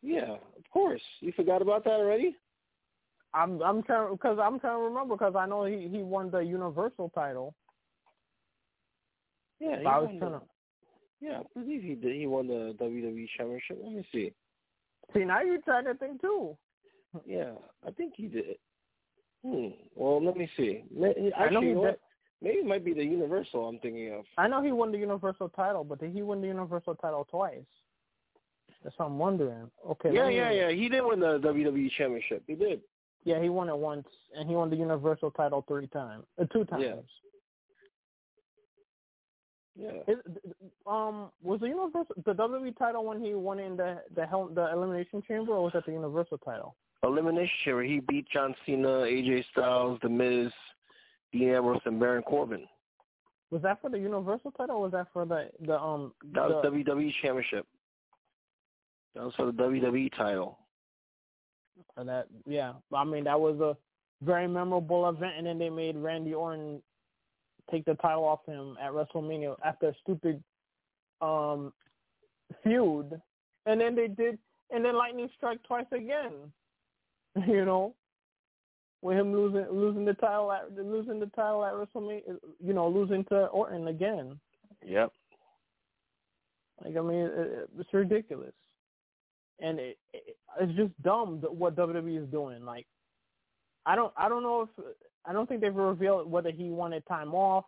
Yeah, 0.03 0.35
of 0.35 0.71
course. 0.73 1.03
You 1.21 1.33
forgot 1.33 1.63
about 1.63 1.85
that 1.85 1.95
already? 1.95 2.37
I'm 3.35 3.61
I'm 3.63 3.83
trying 3.83 4.13
because 4.13 4.39
I'm 4.41 4.61
trying 4.61 4.79
to 4.79 4.85
remember 4.85 5.15
because 5.15 5.35
I 5.37 5.47
know 5.47 5.65
he 5.65 5.89
he 5.89 6.03
won 6.03 6.31
the 6.31 6.39
Universal 6.39 7.11
title. 7.15 7.55
Yeah, 9.61 9.77
I 9.87 9.99
was 9.99 10.11
trying 10.19 10.33
to. 10.33 10.43
Yeah, 11.21 11.41
I 11.41 11.59
believe 11.61 11.83
he 11.83 11.95
did. 11.95 12.17
He 12.17 12.27
won 12.27 12.47
the 12.47 12.77
WWE 12.81 13.27
Championship. 13.37 13.79
Let 13.83 13.93
me 13.93 14.07
see. 14.13 14.33
See, 15.15 15.25
now 15.25 15.43
you're 15.43 15.61
trying 15.63 15.85
to 15.85 15.95
think 15.95 16.21
too. 16.21 16.57
Yeah, 17.25 17.53
I 17.87 17.91
think 17.91 18.15
he 18.17 18.27
did. 18.27 18.57
Hmm. 19.45 19.69
Well, 19.95 20.25
let 20.25 20.37
me 20.37 20.49
see. 20.57 20.85
Actually, 20.95 21.33
I 21.35 21.51
know 21.51 21.61
he 21.61 21.69
did. 21.69 21.97
Maybe 22.43 22.59
it 22.59 22.67
might 22.67 22.85
be 22.85 22.93
the 22.93 23.05
Universal 23.05 23.67
I'm 23.67 23.79
thinking 23.79 24.13
of. 24.13 24.25
I 24.37 24.47
know 24.47 24.63
he 24.63 24.73
won 24.73 24.93
the 24.93 24.99
Universal 24.99 25.51
title, 25.51 25.85
but 25.85 26.01
did 26.01 26.13
he 26.13 26.23
win 26.23 26.41
the 26.41 26.49
Universal 26.49 26.97
title 26.97 27.27
twice? 27.31 27.65
That's 28.85 28.97
what 28.99 29.07
I'm 29.07 29.19
wondering. 29.19 29.71
Okay. 29.89 30.11
Yeah, 30.13 30.29
yeah, 30.29 30.51
yeah. 30.51 30.71
He 30.71 30.89
did 30.89 31.01
win 31.03 31.19
the 31.19 31.39
WWE 31.39 31.91
Championship. 31.97 32.43
He 32.47 32.55
did. 32.55 32.81
Yeah, 33.25 33.43
he 33.43 33.49
won 33.49 33.69
it 33.69 33.77
once, 33.77 34.07
and 34.37 34.49
he 34.49 34.55
won 34.55 34.71
the 34.71 34.77
Universal 34.77 35.33
title 35.33 35.65
three 35.67 35.89
times, 35.89 36.25
uh, 36.41 36.45
two 36.53 36.65
times. 36.65 36.85
Yeah. 36.85 36.95
Yeah. 39.79 40.15
Is, 40.15 40.19
um, 40.87 41.31
was 41.43 41.61
the 41.61 41.67
Universal 41.67 42.15
the 42.25 42.33
WWE 42.33 42.79
title 42.79 43.05
when 43.05 43.21
he 43.21 43.35
won 43.35 43.59
in 43.59 43.77
the 43.77 44.01
the 44.15 44.25
hell, 44.25 44.49
the 44.55 44.71
Elimination 44.73 45.23
Chamber, 45.27 45.53
or 45.53 45.65
was 45.65 45.73
that 45.75 45.85
the 45.85 45.93
Universal 45.93 46.39
title? 46.39 46.77
Elimination 47.03 47.53
Chamber. 47.65 47.83
He 47.83 48.01
beat 48.01 48.27
John 48.31 48.55
Cena, 48.65 48.89
AJ 48.89 49.45
Styles, 49.53 49.99
The 50.03 50.09
Miz, 50.09 50.53
Dean 51.39 51.51
Ambrose, 51.51 51.81
and 51.85 52.01
Baron 52.01 52.23
Corbin. 52.23 52.67
Was 53.51 53.63
that 53.63 53.81
for 53.81 53.91
the 53.91 53.99
Universal 53.99 54.53
title, 54.53 54.77
or 54.77 54.83
was 54.83 54.93
that 54.93 55.09
for 55.13 55.25
the 55.25 55.51
the 55.67 55.79
um? 55.79 56.13
That 56.35 56.49
was 56.49 56.65
the, 56.65 56.71
WWE 56.71 57.13
Championship. 57.23 57.67
That 59.15 59.25
was 59.25 59.35
for 59.37 59.47
the 59.47 59.53
WWE 59.53 60.11
title. 60.17 60.59
And 61.97 62.09
that 62.09 62.27
yeah, 62.47 62.73
I 62.93 63.05
mean 63.05 63.25
that 63.25 63.39
was 63.39 63.61
a 63.61 63.77
very 64.25 64.49
memorable 64.49 65.09
event, 65.09 65.35
and 65.39 65.47
then 65.47 65.59
they 65.59 65.71
made 65.71 65.97
Randy 65.97 66.35
Orton 66.35 66.83
take 67.71 67.85
the 67.85 67.95
title 67.95 68.25
off 68.25 68.45
him 68.47 68.77
at 68.81 68.93
WrestleMania 68.93 69.57
after 69.65 69.89
a 69.89 69.95
stupid 70.03 70.43
um 71.21 71.73
feud, 72.63 73.21
and 73.67 73.81
then 73.81 73.95
they 73.95 74.09
did, 74.09 74.39
and 74.71 74.85
then 74.85 74.97
lightning 74.97 75.29
strike 75.37 75.63
twice 75.63 75.87
again. 75.93 76.33
You 77.47 77.67
know, 77.67 77.95
with 79.03 79.17
him 79.17 79.33
losing 79.33 79.67
losing 79.71 80.05
the 80.05 80.15
title 80.15 80.53
at 80.53 80.73
losing 80.75 81.21
the 81.21 81.27
title 81.27 81.65
at 81.65 81.75
WrestleMania, 81.75 82.39
you 82.63 82.73
know, 82.73 82.89
losing 82.89 83.25
to 83.25 83.47
Orton 83.47 83.89
again. 83.89 84.39
Yep. 84.85 85.13
Like 86.85 86.97
I 86.97 87.01
mean, 87.01 87.31
it, 87.33 87.71
it's 87.79 87.93
ridiculous 87.93 88.53
and 89.61 89.79
it, 89.79 89.99
it, 90.13 90.37
it's 90.61 90.77
just 90.77 91.03
dumb 91.03 91.41
what 91.43 91.77
WWE 91.77 92.23
is 92.23 92.31
doing. 92.31 92.65
Like, 92.65 92.87
I 93.85 93.97
don't, 93.97 94.13
I 94.17 94.29
don't 94.29 94.43
know 94.43 94.63
if 94.63 94.85
I 95.25 95.33
don't 95.33 95.49
think 95.49 95.61
they've 95.61 95.75
revealed 95.75 96.31
whether 96.31 96.51
he 96.51 96.71
wanted 96.71 97.07
time 97.07 97.35
off, 97.35 97.65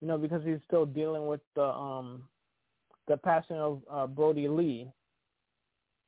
you 0.00 0.08
know, 0.08 0.18
because 0.18 0.42
he's 0.44 0.58
still 0.66 0.86
dealing 0.86 1.26
with 1.26 1.40
the 1.54 1.64
um 1.64 2.22
the 3.06 3.16
passing 3.16 3.56
of 3.56 3.82
uh, 3.90 4.06
Brodie 4.06 4.48
Lee, 4.48 4.88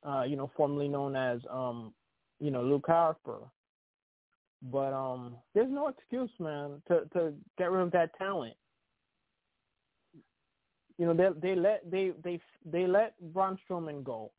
uh, 0.07 0.23
you 0.23 0.35
know, 0.35 0.49
formerly 0.57 0.87
known 0.87 1.15
as 1.15 1.39
um, 1.51 1.93
you 2.39 2.51
know, 2.51 2.63
Luke 2.63 2.85
Harper. 2.87 3.39
But 4.61 4.93
um, 4.93 5.35
there's 5.53 5.71
no 5.71 5.87
excuse, 5.87 6.31
man, 6.39 6.81
to 6.87 7.05
to 7.13 7.33
get 7.57 7.71
rid 7.71 7.83
of 7.83 7.91
that 7.91 8.17
talent. 8.17 8.55
You 10.97 11.05
know, 11.05 11.13
they 11.13 11.29
they 11.49 11.55
let 11.55 11.89
they 11.89 12.11
they 12.23 12.39
they 12.65 12.87
let 12.87 13.13
Braun 13.33 13.57
Strowman 13.69 14.03
go. 14.03 14.31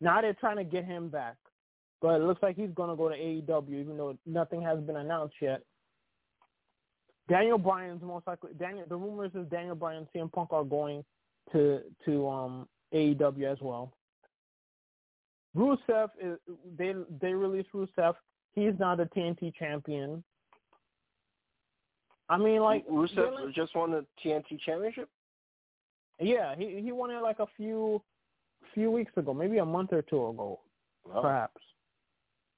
Now 0.00 0.20
they're 0.20 0.34
trying 0.34 0.56
to 0.56 0.64
get 0.64 0.84
him 0.84 1.10
back, 1.10 1.36
but 2.00 2.20
it 2.20 2.24
looks 2.24 2.42
like 2.42 2.56
he's 2.56 2.70
going 2.74 2.90
to 2.90 2.96
go 2.96 3.08
to 3.08 3.14
AEW, 3.14 3.80
even 3.80 3.96
though 3.96 4.16
nothing 4.26 4.62
has 4.62 4.80
been 4.80 4.96
announced 4.96 5.36
yet. 5.40 5.62
Daniel 7.28 7.58
Bryan's 7.58 8.02
most 8.02 8.26
likely. 8.26 8.50
Daniel, 8.58 8.86
the 8.88 8.96
rumors 8.96 9.30
is 9.34 9.46
Daniel 9.48 9.76
Bryan 9.76 10.06
and 10.14 10.22
CM 10.30 10.32
Punk 10.32 10.52
are 10.52 10.64
going 10.64 11.04
to 11.52 11.80
to 12.04 12.28
um 12.28 12.68
AEW 12.92 13.52
as 13.52 13.58
well. 13.60 13.92
Rusev 15.56 16.08
is 16.20 16.38
they 16.76 16.94
they 17.20 17.34
released 17.34 17.68
Rusev. 17.74 18.14
He's 18.54 18.72
not 18.78 19.00
a 19.00 19.06
TNT 19.06 19.54
champion. 19.54 20.22
I 22.28 22.38
mean, 22.38 22.60
like 22.62 22.86
Rusev 22.88 23.16
really? 23.16 23.52
just 23.52 23.74
won 23.74 23.90
the 23.90 24.06
TNT 24.24 24.60
championship. 24.64 25.08
Yeah, 26.20 26.54
he 26.56 26.80
he 26.82 26.92
won 26.92 27.10
it 27.10 27.22
like 27.22 27.40
a 27.40 27.46
few 27.56 28.00
few 28.74 28.90
weeks 28.90 29.12
ago, 29.16 29.34
maybe 29.34 29.58
a 29.58 29.64
month 29.64 29.92
or 29.92 30.02
two 30.02 30.28
ago, 30.28 30.60
oh. 31.12 31.20
perhaps. 31.20 31.60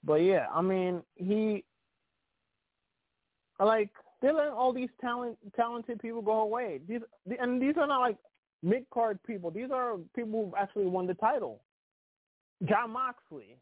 But 0.05 0.17
yeah, 0.17 0.47
I 0.55 0.61
mean, 0.61 1.03
he 1.17 1.65
like 3.59 3.91
they 4.21 4.33
let 4.33 4.49
all 4.49 4.73
these 4.73 4.91
talent 5.01 5.39
talented 5.57 6.01
people 6.01 6.23
go 6.23 6.41
away. 6.41 6.81
These 6.89 7.01
and 7.41 7.61
these 7.61 7.75
are 7.77 7.87
not 7.87 8.01
like 8.01 8.17
mid 8.63 8.89
card 8.91 9.19
people. 9.27 9.51
These 9.51 9.71
are 9.73 9.97
people 10.15 10.51
who 10.51 10.57
actually 10.57 10.87
won 10.87 11.07
the 11.07 11.15
title. 11.15 11.61
Jon 12.65 12.93
Moxley, 12.93 13.57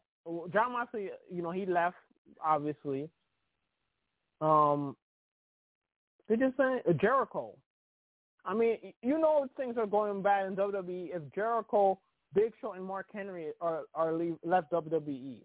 Jon 0.53 0.73
Moxley, 0.73 1.09
you 1.31 1.41
know, 1.41 1.51
he 1.51 1.65
left 1.65 1.97
obviously. 2.43 3.09
Um, 4.41 4.95
they 6.27 6.35
just 6.35 6.57
saying 6.57 6.79
uh, 6.87 6.93
Jericho. 6.93 7.53
I 8.45 8.53
mean, 8.53 8.77
you 9.01 9.19
know 9.19 9.47
things 9.55 9.77
are 9.77 9.85
going 9.85 10.21
bad 10.21 10.47
in 10.47 10.55
WWE 10.55 11.15
if 11.15 11.21
Jericho 11.33 11.99
Big 12.33 12.51
Show 12.59 12.73
and 12.73 12.83
Mark 12.83 13.07
Henry 13.13 13.47
are 13.61 13.83
are 13.93 14.13
leave, 14.13 14.35
left 14.43 14.71
WWE. 14.71 15.35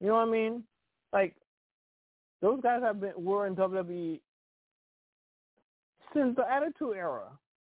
You 0.00 0.06
know 0.06 0.14
what 0.14 0.28
I 0.28 0.30
mean? 0.30 0.64
Like 1.12 1.34
those 2.40 2.60
guys 2.62 2.82
have 2.82 3.00
been 3.00 3.12
were 3.16 3.46
in 3.46 3.56
WWE 3.56 4.20
since 6.14 6.36
the 6.36 6.50
Attitude 6.50 6.96
Era. 6.96 7.24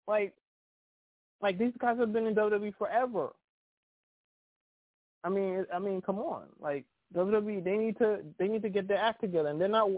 Like 0.06 0.34
like 1.40 1.58
these 1.58 1.72
guys 1.78 1.98
have 1.98 2.12
been 2.12 2.26
in 2.26 2.34
WWE 2.34 2.74
forever. 2.76 3.30
I 5.24 5.28
mean, 5.28 5.64
I 5.74 5.78
mean, 5.78 6.00
come 6.00 6.18
on, 6.18 6.44
like 6.60 6.84
WWE, 7.14 7.64
they 7.64 7.76
need 7.76 7.98
to 7.98 8.18
they 8.38 8.48
need 8.48 8.62
to 8.62 8.68
get 8.68 8.88
their 8.88 8.98
act 8.98 9.20
together, 9.20 9.48
and 9.48 9.60
they're 9.60 9.68
not. 9.68 9.88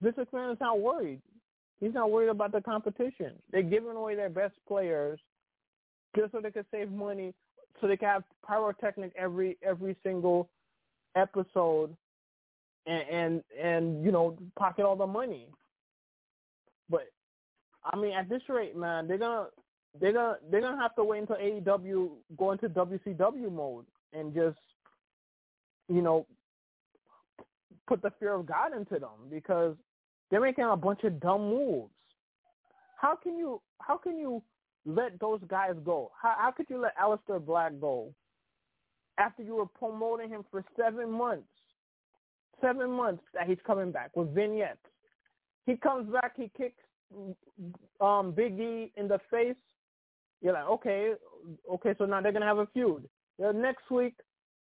Vince 0.00 0.16
McMahon 0.16 0.52
is 0.52 0.60
not 0.60 0.80
worried. 0.80 1.20
He's 1.80 1.94
not 1.94 2.10
worried 2.10 2.28
about 2.28 2.52
the 2.52 2.60
competition. 2.60 3.32
They're 3.50 3.62
giving 3.62 3.96
away 3.96 4.14
their 4.14 4.28
best 4.28 4.54
players 4.68 5.18
just 6.16 6.32
so 6.32 6.40
they 6.40 6.50
can 6.50 6.64
save 6.70 6.90
money 6.92 7.34
so 7.80 7.86
they 7.86 7.96
can 7.96 8.08
have 8.08 8.24
pyrotechnic 8.46 9.12
every 9.16 9.56
every 9.62 9.96
single 10.02 10.48
episode 11.16 11.96
and 12.86 13.02
and 13.08 13.42
and 13.60 14.04
you 14.04 14.12
know 14.12 14.36
pocket 14.58 14.84
all 14.84 14.96
the 14.96 15.06
money 15.06 15.46
but 16.90 17.08
i 17.84 17.96
mean 17.96 18.12
at 18.12 18.28
this 18.28 18.42
rate 18.48 18.76
man 18.76 19.06
they're 19.06 19.18
gonna 19.18 19.46
they're 20.00 20.12
gonna 20.12 20.36
they're 20.50 20.60
gonna 20.60 20.80
have 20.80 20.94
to 20.94 21.04
wait 21.04 21.20
until 21.20 21.36
AEW 21.36 22.10
go 22.36 22.52
into 22.52 22.68
WCW 22.68 23.52
mode 23.52 23.84
and 24.12 24.34
just 24.34 24.58
you 25.88 26.02
know 26.02 26.26
put 27.92 28.00
the 28.00 28.12
fear 28.18 28.32
of 28.32 28.46
God 28.46 28.74
into 28.74 28.98
them 28.98 29.28
because 29.30 29.76
they're 30.30 30.40
making 30.40 30.64
a 30.64 30.74
bunch 30.74 31.04
of 31.04 31.20
dumb 31.20 31.42
moves. 31.50 31.92
How 32.96 33.14
can 33.14 33.36
you 33.36 33.60
how 33.80 33.98
can 33.98 34.16
you 34.18 34.42
let 34.86 35.20
those 35.20 35.40
guys 35.46 35.74
go? 35.84 36.10
How 36.20 36.34
how 36.38 36.52
could 36.52 36.66
you 36.70 36.80
let 36.80 36.96
Aleister 36.96 37.44
Black 37.44 37.72
go 37.78 38.14
after 39.18 39.42
you 39.42 39.56
were 39.56 39.66
promoting 39.66 40.30
him 40.30 40.42
for 40.50 40.64
seven 40.74 41.10
months? 41.10 41.44
Seven 42.62 42.90
months 42.90 43.24
that 43.34 43.46
he's 43.46 43.58
coming 43.66 43.92
back 43.92 44.16
with 44.16 44.34
vignettes. 44.34 44.78
He 45.66 45.76
comes 45.76 46.10
back, 46.10 46.32
he 46.34 46.50
kicks 46.56 46.82
um 48.00 48.32
Big 48.32 48.58
E 48.58 48.90
in 48.96 49.06
the 49.06 49.18
face. 49.30 49.56
You're 50.40 50.54
like, 50.54 50.66
okay, 50.66 51.12
okay, 51.74 51.94
so 51.98 52.06
now 52.06 52.22
they're 52.22 52.32
gonna 52.32 52.46
have 52.46 52.56
a 52.56 52.68
feud. 52.72 53.06
The 53.38 53.52
next 53.52 53.90
week, 53.90 54.14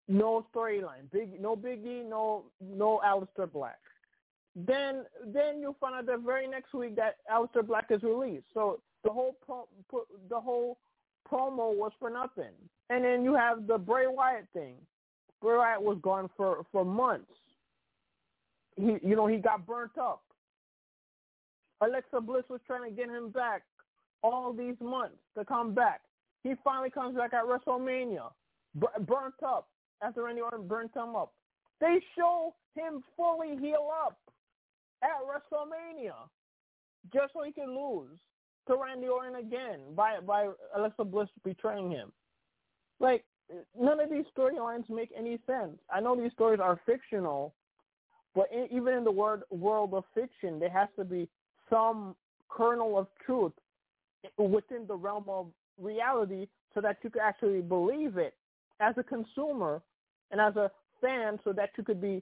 no 0.09 0.45
storyline. 0.53 1.09
Big 1.13 1.39
no 1.39 1.55
Big 1.55 1.85
E, 1.85 2.03
no 2.05 2.45
no 2.61 2.99
Aleister 3.05 3.49
Black. 3.51 3.79
Then 4.55 5.05
then 5.25 5.61
you 5.61 5.75
find 5.79 5.95
out 5.95 6.07
the 6.07 6.17
very 6.17 6.47
next 6.47 6.73
week 6.73 6.95
that 6.95 7.17
Aleister 7.31 7.65
Black 7.65 7.85
is 7.91 8.03
released. 8.03 8.45
So 8.53 8.81
the 9.03 9.11
whole 9.11 9.37
pro, 9.45 9.67
the 10.29 10.39
whole 10.39 10.79
promo 11.31 11.75
was 11.75 11.91
for 11.99 12.09
nothing. 12.09 12.51
And 12.89 13.05
then 13.05 13.23
you 13.23 13.35
have 13.35 13.67
the 13.67 13.77
Bray 13.77 14.07
Wyatt 14.07 14.47
thing. 14.51 14.75
Bray 15.41 15.57
Wyatt 15.57 15.81
was 15.81 15.99
gone 16.01 16.29
for 16.35 16.65
for 16.71 16.83
months. 16.83 17.31
He 18.75 18.97
you 19.03 19.15
know 19.15 19.27
he 19.27 19.37
got 19.37 19.65
burnt 19.67 19.97
up. 19.97 20.23
Alexa 21.81 22.19
Bliss 22.19 22.43
was 22.49 22.59
trying 22.65 22.89
to 22.89 22.95
get 22.95 23.09
him 23.09 23.29
back 23.29 23.61
all 24.21 24.51
these 24.51 24.75
months 24.81 25.19
to 25.37 25.45
come 25.45 25.73
back. 25.73 26.01
He 26.43 26.53
finally 26.63 26.89
comes 26.89 27.15
back 27.15 27.33
at 27.33 27.45
WrestleMania, 27.45 28.31
b- 28.77 28.87
burnt 29.05 29.35
up 29.45 29.67
after 30.01 30.23
Randy 30.23 30.41
Orton 30.41 30.67
burnt 30.67 30.95
him 30.95 31.15
up. 31.15 31.33
They 31.79 31.99
show 32.17 32.53
him 32.75 33.03
fully 33.15 33.57
heal 33.57 33.89
up 34.05 34.17
at 35.03 35.09
WrestleMania 35.23 36.15
just 37.13 37.33
so 37.33 37.43
he 37.43 37.51
can 37.51 37.69
lose 37.69 38.17
to 38.67 38.75
Randy 38.75 39.07
Orton 39.07 39.35
again 39.35 39.79
by 39.95 40.19
by 40.19 40.49
Alexa 40.75 41.05
Bliss 41.05 41.29
betraying 41.43 41.91
him. 41.91 42.11
Like 42.99 43.23
none 43.79 43.99
of 43.99 44.09
these 44.09 44.25
storylines 44.37 44.89
make 44.89 45.11
any 45.17 45.39
sense. 45.47 45.77
I 45.91 45.99
know 45.99 46.15
these 46.15 46.31
stories 46.33 46.59
are 46.59 46.79
fictional, 46.85 47.53
but 48.35 48.47
in, 48.53 48.67
even 48.71 48.93
in 48.93 49.03
the 49.03 49.11
word 49.11 49.43
world 49.49 49.93
of 49.93 50.03
fiction, 50.13 50.59
there 50.59 50.69
has 50.69 50.89
to 50.97 51.05
be 51.05 51.27
some 51.69 52.15
kernel 52.49 52.97
of 52.97 53.07
truth 53.25 53.53
within 54.37 54.85
the 54.87 54.95
realm 54.95 55.25
of 55.27 55.47
reality 55.81 56.47
so 56.73 56.81
that 56.81 56.97
you 57.03 57.09
can 57.09 57.21
actually 57.21 57.61
believe 57.61 58.17
it 58.17 58.33
as 58.79 58.95
a 58.97 59.03
consumer 59.03 59.81
and 60.31 60.39
as 60.39 60.55
a 60.55 60.71
fan 61.01 61.39
so 61.43 61.53
that 61.53 61.69
you 61.77 61.83
could 61.83 62.01
be 62.01 62.21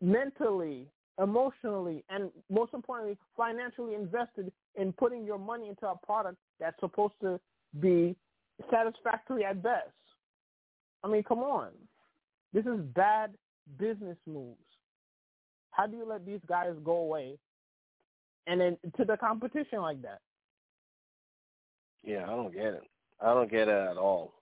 mentally, 0.00 0.86
emotionally, 1.20 2.04
and 2.10 2.30
most 2.50 2.74
importantly, 2.74 3.16
financially 3.36 3.94
invested 3.94 4.52
in 4.76 4.92
putting 4.92 5.24
your 5.24 5.38
money 5.38 5.68
into 5.68 5.86
a 5.86 5.96
product 6.04 6.36
that's 6.60 6.78
supposed 6.80 7.14
to 7.20 7.38
be 7.80 8.16
satisfactory 8.70 9.44
at 9.44 9.62
best. 9.62 9.90
I 11.02 11.08
mean, 11.08 11.22
come 11.22 11.40
on. 11.40 11.70
This 12.52 12.66
is 12.66 12.80
bad 12.94 13.34
business 13.78 14.16
moves. 14.26 14.58
How 15.70 15.86
do 15.86 15.96
you 15.96 16.06
let 16.06 16.24
these 16.24 16.40
guys 16.48 16.74
go 16.84 16.96
away 16.96 17.36
and 18.46 18.60
then 18.60 18.76
to 18.96 19.04
the 19.04 19.16
competition 19.16 19.80
like 19.80 20.00
that? 20.02 20.20
Yeah, 22.04 22.24
I 22.24 22.36
don't 22.36 22.52
get 22.52 22.66
it. 22.66 22.82
I 23.20 23.34
don't 23.34 23.50
get 23.50 23.68
it 23.68 23.90
at 23.90 23.96
all. 23.96 24.34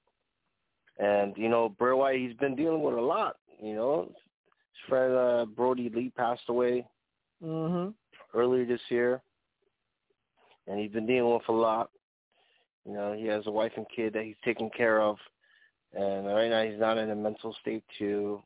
And 0.98 1.36
you 1.36 1.48
know, 1.48 1.68
Bray 1.68 1.92
Wyatt, 1.92 2.20
he's 2.20 2.36
been 2.36 2.54
dealing 2.54 2.82
with 2.82 2.94
a 2.94 3.00
lot. 3.00 3.36
You 3.62 3.74
know, 3.74 4.06
his 4.08 4.88
friend 4.88 5.14
uh, 5.14 5.46
Brodie 5.46 5.90
Lee 5.94 6.12
passed 6.16 6.42
away 6.48 6.86
mm-hmm. 7.42 7.90
earlier 8.38 8.66
this 8.66 8.80
year, 8.88 9.22
and 10.66 10.78
he's 10.78 10.92
been 10.92 11.06
dealing 11.06 11.32
with 11.32 11.48
a 11.48 11.52
lot. 11.52 11.90
You 12.86 12.94
know, 12.94 13.12
he 13.12 13.26
has 13.26 13.46
a 13.46 13.50
wife 13.50 13.72
and 13.76 13.86
kid 13.94 14.12
that 14.14 14.24
he's 14.24 14.36
taking 14.44 14.70
care 14.76 15.00
of, 15.00 15.16
and 15.94 16.26
right 16.26 16.50
now 16.50 16.64
he's 16.64 16.80
not 16.80 16.98
in 16.98 17.10
a 17.10 17.16
mental 17.16 17.54
state 17.60 17.84
to 17.98 18.42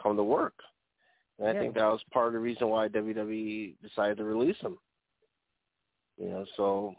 come 0.00 0.16
to 0.16 0.22
work. 0.22 0.54
And 1.38 1.48
I 1.48 1.52
yeah. 1.52 1.60
think 1.60 1.74
that 1.74 1.84
was 1.84 2.00
part 2.12 2.28
of 2.28 2.32
the 2.32 2.38
reason 2.38 2.68
why 2.68 2.88
WWE 2.88 3.74
decided 3.82 4.18
to 4.18 4.24
release 4.24 4.56
him. 4.60 4.78
You 6.18 6.28
know, 6.30 6.44
so 6.56 6.94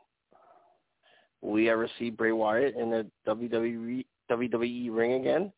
will 1.41 1.51
we 1.51 1.70
ever 1.70 1.89
see 1.97 2.09
Bray 2.09 2.32
Wyatt 2.32 2.76
in 2.76 2.89
the 2.89 3.05
WWE 3.28 4.05
WWE 4.30 4.96
ring 4.96 5.14
again? 5.14 5.52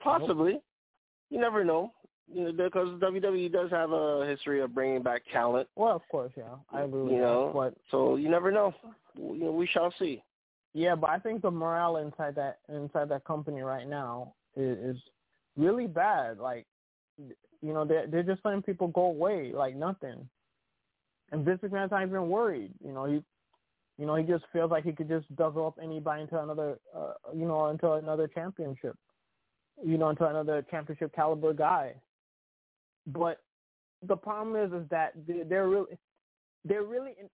Possibly. 0.00 0.52
Nope. 0.52 0.64
You 1.30 1.40
never 1.40 1.64
know. 1.64 1.92
You 2.32 2.52
know, 2.52 2.52
because 2.52 2.88
WWE 3.00 3.52
does 3.52 3.70
have 3.70 3.92
a 3.92 4.26
history 4.26 4.60
of 4.60 4.74
bringing 4.74 5.02
back 5.02 5.22
talent. 5.32 5.68
Well, 5.76 5.94
of 5.94 6.02
course, 6.10 6.32
yeah, 6.36 6.44
I 6.72 6.82
agree 6.82 7.02
with 7.02 7.12
you 7.12 7.18
know, 7.18 7.46
that. 7.46 7.54
But 7.54 7.74
so 7.90 8.16
you 8.16 8.30
never 8.30 8.50
know. 8.50 8.74
You 9.16 9.44
know, 9.44 9.52
we 9.52 9.66
shall 9.66 9.92
see. 9.98 10.22
Yeah, 10.74 10.94
but 10.94 11.10
I 11.10 11.18
think 11.18 11.42
the 11.42 11.50
morale 11.50 11.96
inside 11.96 12.34
that 12.36 12.58
inside 12.72 13.08
that 13.10 13.24
company 13.24 13.60
right 13.60 13.86
now 13.86 14.34
is, 14.56 14.78
is 14.78 15.02
really 15.56 15.86
bad. 15.86 16.38
Like, 16.38 16.66
you 17.18 17.74
know, 17.74 17.84
they're 17.84 18.06
they're 18.06 18.22
just 18.22 18.44
letting 18.44 18.62
people 18.62 18.88
go 18.88 19.06
away 19.06 19.52
like 19.54 19.76
nothing. 19.76 20.28
And 21.32 21.44
Vince 21.44 21.60
McMahon's 21.62 21.90
not 21.90 22.02
even 22.02 22.28
worried. 22.28 22.72
You 22.84 22.92
know, 22.92 23.04
he 23.06 23.22
you 24.02 24.08
know, 24.08 24.16
he 24.16 24.24
just 24.24 24.42
feels 24.52 24.68
like 24.68 24.82
he 24.82 24.90
could 24.90 25.08
just 25.08 25.26
guzzle 25.36 25.64
up 25.64 25.78
anybody 25.80 26.22
into 26.22 26.36
another, 26.42 26.80
uh, 26.92 27.12
you 27.32 27.46
know, 27.46 27.68
into 27.68 27.92
another 27.92 28.26
championship, 28.26 28.96
you 29.80 29.96
know, 29.96 30.10
into 30.10 30.26
another 30.26 30.66
championship 30.68 31.14
caliber 31.14 31.52
guy. 31.52 31.94
But 33.06 33.38
the 34.04 34.16
problem 34.16 34.56
is, 34.56 34.72
is 34.72 34.88
that 34.90 35.12
they're 35.48 35.68
really, 35.68 35.96
they're 36.64 36.82
really, 36.82 37.12
in, 37.20 37.28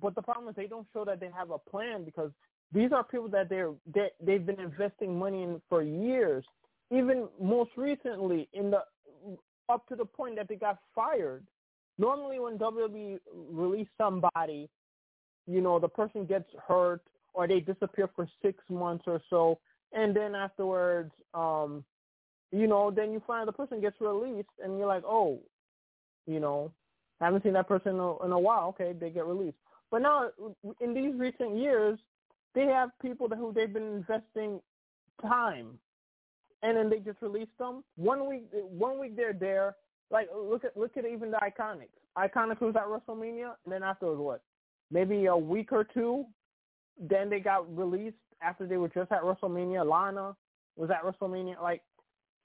but 0.00 0.14
the 0.14 0.22
problem 0.22 0.48
is 0.48 0.54
they 0.54 0.68
don't 0.68 0.86
show 0.92 1.04
that 1.04 1.18
they 1.18 1.30
have 1.36 1.50
a 1.50 1.58
plan 1.58 2.04
because 2.04 2.30
these 2.72 2.92
are 2.92 3.02
people 3.02 3.28
that 3.30 3.48
they're 3.48 3.72
they, 3.92 4.10
they've 4.24 4.46
been 4.46 4.60
investing 4.60 5.18
money 5.18 5.42
in 5.42 5.60
for 5.68 5.82
years. 5.82 6.44
Even 6.92 7.26
most 7.42 7.70
recently, 7.76 8.48
in 8.52 8.70
the 8.70 8.82
up 9.68 9.84
to 9.88 9.96
the 9.96 10.04
point 10.04 10.36
that 10.36 10.46
they 10.46 10.54
got 10.54 10.78
fired. 10.94 11.44
Normally, 11.98 12.38
when 12.38 12.56
WWE 12.56 13.18
release 13.50 13.88
somebody 13.98 14.70
you 15.46 15.60
know, 15.60 15.78
the 15.78 15.88
person 15.88 16.24
gets 16.24 16.48
hurt 16.66 17.02
or 17.34 17.46
they 17.46 17.60
disappear 17.60 18.08
for 18.14 18.28
six 18.42 18.58
months 18.68 19.04
or 19.06 19.20
so, 19.30 19.58
and 19.92 20.14
then 20.14 20.34
afterwards, 20.34 21.12
um, 21.34 21.84
you 22.52 22.66
know, 22.66 22.90
then 22.90 23.12
you 23.12 23.22
find 23.26 23.46
the 23.46 23.52
person 23.52 23.80
gets 23.80 24.00
released, 24.00 24.48
and 24.62 24.78
you're 24.78 24.86
like, 24.86 25.04
oh, 25.06 25.40
you 26.26 26.40
know, 26.40 26.72
haven't 27.20 27.42
seen 27.42 27.52
that 27.52 27.68
person 27.68 27.92
in 27.94 28.32
a, 28.32 28.38
while. 28.38 28.68
Okay, 28.68 28.92
they 28.98 29.10
get 29.10 29.26
released. 29.26 29.56
But 29.90 30.02
now, 30.02 30.30
in 30.80 30.94
these 30.94 31.14
recent 31.16 31.56
years, 31.56 31.98
they 32.54 32.66
have 32.66 32.90
people 33.02 33.28
that, 33.28 33.36
who 33.36 33.52
they've 33.52 33.72
been 33.72 33.82
investing 33.82 34.60
time, 35.22 35.78
and 36.62 36.76
then 36.76 36.90
they 36.90 36.98
just 36.98 37.20
release 37.22 37.48
them. 37.58 37.84
One 37.96 38.28
week, 38.28 38.46
one 38.52 38.98
week 38.98 39.16
they're 39.16 39.32
there. 39.32 39.76
Like 40.10 40.28
look 40.34 40.64
at 40.64 40.76
look 40.76 40.96
at 40.96 41.06
even 41.06 41.30
the 41.30 41.38
Iconics. 41.38 41.88
Iconics 42.18 42.60
was 42.60 42.74
at 42.74 42.86
WrestleMania, 42.86 43.54
and 43.64 43.72
then 43.72 43.82
afterwards 43.82 44.20
what? 44.20 44.42
Maybe 44.90 45.26
a 45.26 45.36
week 45.36 45.72
or 45.72 45.84
two. 45.84 46.24
Then 46.98 47.30
they 47.30 47.40
got 47.40 47.74
released 47.76 48.16
after 48.42 48.66
they 48.66 48.76
were 48.76 48.88
just 48.88 49.10
at 49.12 49.22
WrestleMania. 49.22 49.88
Lana 49.88 50.36
was 50.76 50.90
at 50.90 51.02
WrestleMania. 51.02 51.60
Like, 51.62 51.82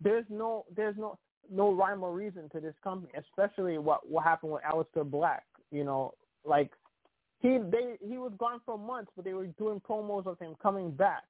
there's 0.02 0.26
no, 0.30 0.66
there's 0.76 0.96
no, 0.98 1.18
no 1.52 1.74
rhyme 1.74 2.04
or 2.04 2.14
reason 2.14 2.50
to 2.50 2.60
this 2.60 2.76
company, 2.84 3.12
especially 3.18 3.78
what 3.78 4.10
what 4.10 4.24
happened 4.24 4.54
with 4.54 4.64
Aleister 4.64 5.10
Black. 5.10 5.44
You 5.72 5.84
know, 5.84 6.14
like 6.46 6.72
he 7.40 7.58
they 7.72 7.98
he 8.06 8.18
was 8.18 8.32
gone 8.38 8.62
for 8.66 8.78
months, 8.78 9.12
but 9.16 9.26
they 9.26 9.34
were 9.34 9.48
doing 9.48 9.82
promos 9.88 10.26
of 10.26 10.40
him 10.40 10.56
coming 10.62 10.92
back, 10.92 11.24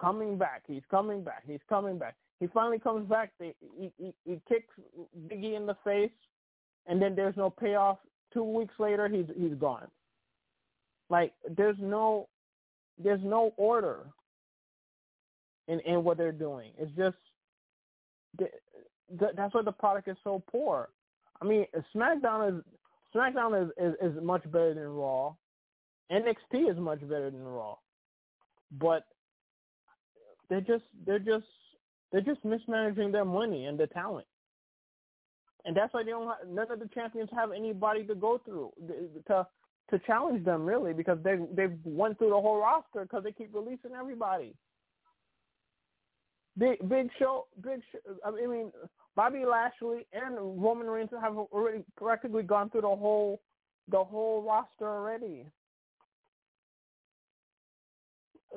coming 0.00 0.36
back. 0.38 0.62
He's 0.66 0.82
coming 0.90 1.22
back. 1.22 1.42
He's 1.46 1.60
coming 1.68 1.98
back. 1.98 2.16
He 2.40 2.46
finally 2.48 2.78
comes 2.78 3.08
back. 3.08 3.32
They, 3.38 3.54
he, 3.78 3.92
he 3.98 4.14
he 4.24 4.40
kicks 4.48 4.74
Biggie 5.28 5.56
in 5.56 5.66
the 5.66 5.76
face, 5.84 6.10
and 6.86 7.00
then 7.00 7.14
there's 7.14 7.36
no 7.36 7.50
payoff 7.50 7.98
two 8.34 8.42
weeks 8.42 8.74
later 8.78 9.08
he's 9.08 9.26
he's 9.36 9.54
gone. 9.54 9.86
Like 11.08 11.32
there's 11.56 11.76
no 11.80 12.28
there's 13.02 13.22
no 13.22 13.54
order 13.56 14.00
in 15.68 15.80
in 15.80 16.04
what 16.04 16.18
they're 16.18 16.32
doing. 16.32 16.72
It's 16.78 16.92
just 16.96 17.16
that's 18.38 19.54
why 19.54 19.62
the 19.62 19.72
product 19.72 20.08
is 20.08 20.16
so 20.24 20.42
poor. 20.50 20.88
I 21.40 21.44
mean, 21.44 21.66
SmackDown 21.94 22.58
is 22.58 22.64
SmackDown 23.14 23.64
is, 23.64 23.70
is, 23.78 23.94
is 24.16 24.22
much 24.22 24.42
better 24.50 24.74
than 24.74 24.88
Raw. 24.88 25.34
NXT 26.10 26.70
is 26.70 26.76
much 26.76 27.00
better 27.00 27.30
than 27.30 27.44
Raw, 27.44 27.76
but 28.72 29.06
they're 30.48 30.60
just 30.60 30.84
they're 31.06 31.18
just 31.18 31.46
they're 32.12 32.20
just 32.20 32.44
mismanaging 32.44 33.12
their 33.12 33.24
money 33.24 33.66
and 33.66 33.78
the 33.78 33.86
talent 33.86 34.26
and 35.64 35.76
that's 35.76 35.92
why 35.94 36.02
they 36.02 36.10
don't. 36.10 36.26
Have, 36.26 36.48
none 36.48 36.70
of 36.70 36.80
the 36.80 36.88
champions 36.94 37.30
have 37.34 37.52
anybody 37.52 38.04
to 38.04 38.14
go 38.14 38.40
through 38.44 38.72
to 39.28 39.46
to 39.90 39.98
challenge 40.00 40.44
them 40.44 40.64
really 40.64 40.92
because 40.92 41.18
they 41.22 41.36
they've 41.54 41.78
went 41.84 42.18
through 42.18 42.30
the 42.30 42.40
whole 42.40 42.60
roster 42.60 43.02
because 43.02 43.24
they 43.24 43.32
keep 43.32 43.54
releasing 43.54 43.92
everybody. 43.98 44.54
Big 46.58 46.88
Big 46.88 47.08
Show, 47.18 47.46
Big 47.62 47.80
Show, 47.92 47.98
I 48.24 48.30
mean 48.30 48.72
Bobby 49.16 49.44
Lashley 49.44 50.06
and 50.12 50.62
Roman 50.62 50.86
Reigns 50.86 51.10
have 51.20 51.36
already 51.36 51.84
practically 51.96 52.42
gone 52.42 52.70
through 52.70 52.82
the 52.82 52.88
whole 52.88 53.40
the 53.90 54.02
whole 54.02 54.42
roster 54.42 54.88
already. 54.88 55.46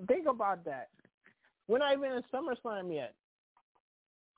Think 0.07 0.27
about 0.27 0.63
that. 0.65 0.89
We're 1.67 1.79
not 1.79 1.93
even 1.93 2.11
in 2.11 2.21
SummerSlam 2.33 2.93
yet, 2.93 3.13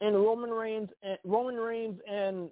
and 0.01 0.15
Roman 0.15 0.49
Reigns 0.49 0.89
and 1.03 1.17
Roman 1.25 1.55
Reigns 1.55 1.99
and 2.09 2.49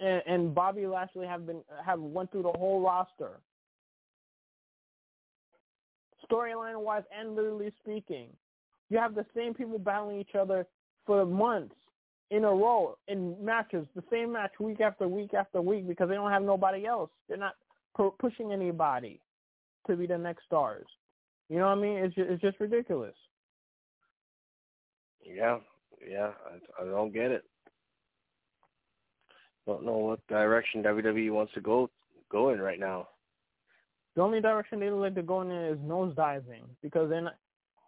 and, 0.00 0.22
and 0.26 0.54
Bobby 0.54 0.86
Lashley 0.86 1.26
have 1.26 1.46
been 1.46 1.62
have 1.84 2.00
went 2.00 2.32
through 2.32 2.42
the 2.42 2.52
whole 2.58 2.80
roster. 2.80 3.40
Storyline 6.30 6.80
wise 6.80 7.02
and 7.16 7.34
literally 7.34 7.72
speaking, 7.82 8.28
you 8.88 8.98
have 8.98 9.14
the 9.14 9.26
same 9.34 9.52
people 9.52 9.78
battling 9.78 10.20
each 10.20 10.34
other 10.38 10.66
for 11.06 11.24
months 11.26 11.74
in 12.30 12.44
a 12.44 12.50
row 12.50 12.96
in 13.08 13.36
matches, 13.44 13.86
the 13.96 14.04
same 14.10 14.32
match 14.32 14.52
week 14.60 14.80
after 14.80 15.08
week 15.08 15.34
after 15.34 15.60
week 15.60 15.88
because 15.88 16.08
they 16.08 16.14
don't 16.14 16.30
have 16.30 16.42
nobody 16.42 16.86
else. 16.86 17.10
They're 17.28 17.36
not 17.36 17.54
pu- 17.96 18.14
pushing 18.20 18.52
anybody 18.52 19.20
to 19.88 19.96
be 19.96 20.06
the 20.06 20.18
next 20.18 20.44
stars. 20.44 20.86
You 21.48 21.58
know 21.58 21.66
what 21.66 21.78
I 21.78 21.80
mean? 21.80 21.96
It's 21.96 22.14
it's 22.16 22.40
just 22.40 22.60
ridiculous. 22.60 23.14
Yeah, 25.24 25.58
yeah, 26.08 26.30
I, 26.46 26.82
I 26.82 26.86
don't 26.86 27.12
get 27.12 27.30
it. 27.32 27.44
Don't 29.70 29.84
know 29.84 29.98
what 29.98 30.26
direction 30.26 30.82
WWE 30.82 31.30
wants 31.30 31.54
to 31.54 31.60
go 31.60 31.88
go 32.28 32.50
in 32.50 32.60
right 32.60 32.80
now. 32.80 33.06
The 34.16 34.22
only 34.22 34.40
direction 34.40 34.80
they 34.80 34.90
like 34.90 35.14
to 35.14 35.22
go 35.22 35.42
in 35.42 35.52
is 35.52 35.78
nosediving 35.78 36.64
because 36.82 37.08
not, 37.12 37.36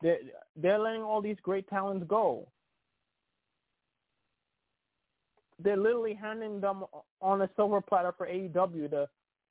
they're 0.00 0.18
they're 0.54 0.78
letting 0.78 1.02
all 1.02 1.20
these 1.20 1.38
great 1.42 1.68
talents 1.68 2.06
go. 2.08 2.46
They're 5.58 5.76
literally 5.76 6.14
handing 6.14 6.60
them 6.60 6.84
on 7.20 7.42
a 7.42 7.50
silver 7.56 7.80
platter 7.80 8.14
for 8.16 8.28
AEW 8.28 8.88
to 8.90 9.08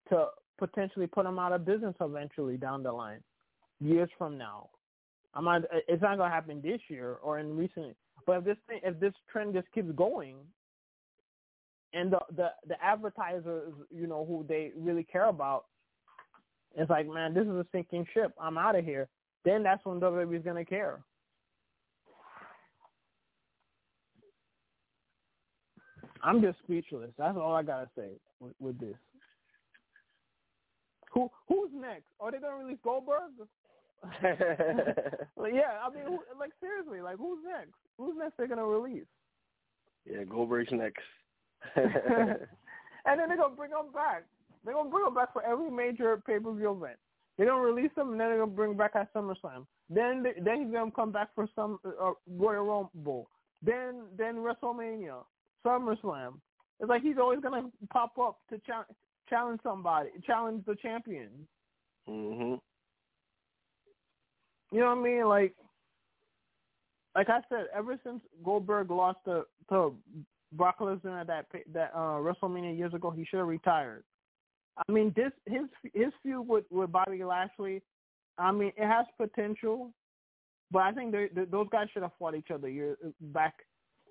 to 0.10 0.28
potentially 0.58 1.08
put 1.08 1.26
them 1.26 1.38
out 1.38 1.52
of 1.52 1.66
business 1.66 1.96
eventually 2.00 2.56
down 2.56 2.82
the 2.82 2.94
line, 2.94 3.20
years 3.82 4.10
from 4.18 4.38
now. 4.38 4.70
I'm 5.34 5.44
not. 5.44 5.64
It's 5.90 6.02
not 6.02 6.18
gonna 6.18 6.34
happen 6.34 6.62
this 6.62 6.80
year 6.88 7.18
or 7.22 7.40
in 7.40 7.58
recent. 7.58 7.98
But 8.26 8.38
if 8.38 8.44
this 8.46 8.58
thing, 8.70 8.80
if 8.84 8.98
this 9.02 9.14
trend 9.30 9.54
just 9.54 9.70
keeps 9.74 9.92
going, 9.92 10.38
and 11.94 12.12
the 12.12 12.20
the 12.36 12.50
the 12.68 12.84
advertisers, 12.84 13.74
you 13.90 14.08
know, 14.08 14.26
who 14.26 14.46
they 14.48 14.72
really 14.78 15.04
care 15.04 15.28
about, 15.28 15.66
it's 16.76 16.90
like, 16.90 17.08
man, 17.08 17.34
this 17.34 17.44
is 17.44 17.54
a 17.54 17.66
sinking 17.72 18.06
ship. 18.14 18.34
I'm 18.40 18.58
out 18.58 18.76
of 18.76 18.86
here. 18.86 19.08
Then 19.44 19.64
that's 19.64 19.84
when 19.86 20.00
WWE 20.00 20.38
is 20.38 20.44
gonna 20.44 20.66
care. 20.66 21.04
I'm 26.24 26.42
just 26.42 26.60
speechless. 26.60 27.10
That's 27.18 27.38
all 27.38 27.56
I 27.56 27.64
gotta 27.64 27.90
say 27.98 28.10
with, 28.40 28.54
with 28.60 28.80
this. 28.80 28.96
Who 31.14 31.30
who's 31.48 31.72
next? 31.74 32.06
Are 32.20 32.32
they 32.32 32.38
gonna 32.40 32.64
release 32.64 32.80
Goldberg? 32.84 33.32
yeah, 34.24 34.34
I 35.84 35.90
mean, 35.94 36.06
who, 36.06 36.20
like 36.40 36.52
seriously, 36.60 37.02
like 37.02 37.18
who's 37.18 37.40
next? 37.46 37.74
Who's 37.98 38.16
next? 38.18 38.38
They're 38.38 38.48
gonna 38.48 38.66
release? 38.66 39.06
Yeah, 40.10 40.24
Goldberg's 40.24 40.72
next. 40.72 41.04
and 41.76 43.20
then 43.20 43.28
they're 43.28 43.38
gonna 43.38 43.56
bring 43.56 43.72
them 43.72 43.92
back. 43.94 44.24
They're 44.64 44.74
gonna 44.74 44.90
bring 44.90 45.06
them 45.06 45.16
back 45.16 45.34
for 45.34 45.44
every 45.46 45.70
major 45.72 46.22
pay 46.26 46.40
per 46.40 46.54
view 46.54 46.72
event. 46.72 46.98
They're 47.38 47.48
gonna 47.48 47.62
release 47.62 47.92
them, 47.96 48.12
and 48.12 48.20
then 48.20 48.30
they're 48.30 48.40
gonna 48.40 48.52
bring 48.52 48.76
back 48.76 48.92
at 48.96 49.14
SummerSlam. 49.14 49.66
Then 49.90 50.24
they, 50.24 50.34
then 50.42 50.64
he's 50.64 50.72
gonna 50.74 50.92
come 50.92 51.12
back 51.12 51.30
for 51.34 51.48
some 51.56 51.80
uh, 51.86 52.12
Royal 52.30 52.66
Rumble. 52.66 53.30
Then 53.64 54.04
then 54.18 54.36
WrestleMania, 54.38 55.24
SummerSlam. 55.66 56.34
It's 56.80 56.90
like 56.90 57.04
he's 57.04 57.18
always 57.20 57.40
gonna 57.42 57.70
pop 57.92 58.18
up 58.20 58.40
to 58.50 58.60
challenge 58.60 58.88
challenge 59.30 59.62
somebody, 59.64 60.10
challenge 60.26 60.64
the 60.66 60.76
champion. 60.76 61.30
Mhm. 62.08 62.60
You 64.72 64.80
know 64.80 64.96
what 64.96 65.00
I 65.00 65.02
mean? 65.02 65.28
Like, 65.28 65.56
like 67.16 67.30
I 67.30 67.42
said, 67.50 67.68
ever 67.74 68.00
since 68.04 68.22
Goldberg 68.44 68.90
lost 68.90 69.20
to 69.26 69.46
to 69.70 69.96
Brock 70.54 70.80
Lesnar 70.80 71.22
at 71.22 71.28
that 71.28 71.46
that 71.74 71.92
uh, 71.94 72.20
WrestleMania 72.20 72.78
years 72.78 72.94
ago, 72.94 73.12
he 73.12 73.26
should 73.26 73.40
have 73.40 73.48
retired. 73.48 74.04
I 74.78 74.92
mean, 74.92 75.14
this 75.16 75.32
his 75.46 75.68
his 75.94 76.12
feud 76.24 76.48
with 76.48 76.66
with 76.70 76.92
Bobby 76.92 77.24
Lashley, 77.24 77.82
I 78.38 78.52
mean, 78.52 78.72
it 78.78 78.86
has 78.86 79.06
potential, 79.18 79.92
but 80.72 80.80
I 80.80 80.92
think 80.92 81.12
they, 81.12 81.30
they, 81.34 81.46
those 81.46 81.68
guys 81.72 81.88
should 81.94 82.04
have 82.04 82.12
fought 82.18 82.36
each 82.36 82.52
other 82.54 82.70
years 82.70 82.98
back 83.20 83.54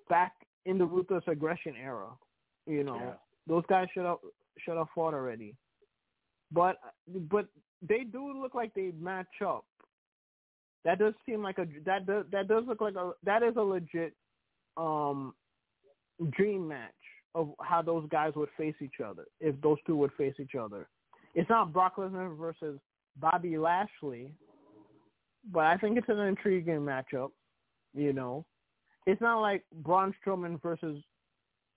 back 0.09 0.33
in 0.65 0.77
the 0.77 0.85
ruthless 0.85 1.23
aggression 1.27 1.75
era. 1.81 2.07
You 2.65 2.83
know, 2.83 2.95
yeah. 2.95 3.13
those 3.47 3.63
guys 3.67 3.87
should 3.93 4.05
have 4.05 4.17
should 4.59 4.77
have 4.77 4.87
fought 4.93 5.13
already. 5.13 5.55
But 6.51 6.77
but 7.07 7.47
they 7.81 8.03
do 8.03 8.39
look 8.39 8.53
like 8.53 8.73
they 8.73 8.91
match 8.99 9.41
up. 9.45 9.65
That 10.85 10.99
does 10.99 11.13
seem 11.25 11.41
like 11.43 11.57
a 11.57 11.67
that 11.85 12.05
does 12.05 12.25
that 12.31 12.47
does 12.47 12.63
look 12.67 12.81
like 12.81 12.95
a 12.95 13.11
that 13.23 13.43
is 13.43 13.55
a 13.55 13.61
legit 13.61 14.13
um 14.77 15.33
dream 16.29 16.67
match 16.67 16.91
of 17.33 17.51
how 17.61 17.81
those 17.81 18.07
guys 18.09 18.33
would 18.35 18.49
face 18.57 18.75
each 18.81 18.99
other 19.03 19.25
if 19.39 19.59
those 19.61 19.77
two 19.85 19.95
would 19.95 20.11
face 20.13 20.35
each 20.39 20.55
other. 20.55 20.87
It's 21.33 21.49
not 21.49 21.71
Brock 21.71 21.95
Lesnar 21.95 22.37
versus 22.37 22.79
Bobby 23.19 23.57
Lashley, 23.57 24.33
but 25.51 25.61
I 25.61 25.77
think 25.77 25.97
it's 25.97 26.09
an 26.09 26.19
intriguing 26.19 26.79
matchup. 26.79 27.31
You 27.93 28.13
know, 28.13 28.45
it's 29.05 29.21
not 29.21 29.41
like 29.41 29.63
Braun 29.83 30.13
Strowman 30.25 30.61
versus 30.61 31.01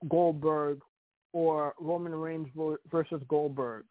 Goldberg 0.09 0.81
or 1.33 1.75
Roman 1.81 2.15
Reigns 2.15 2.49
versus 2.91 3.23
Goldberg. 3.29 3.85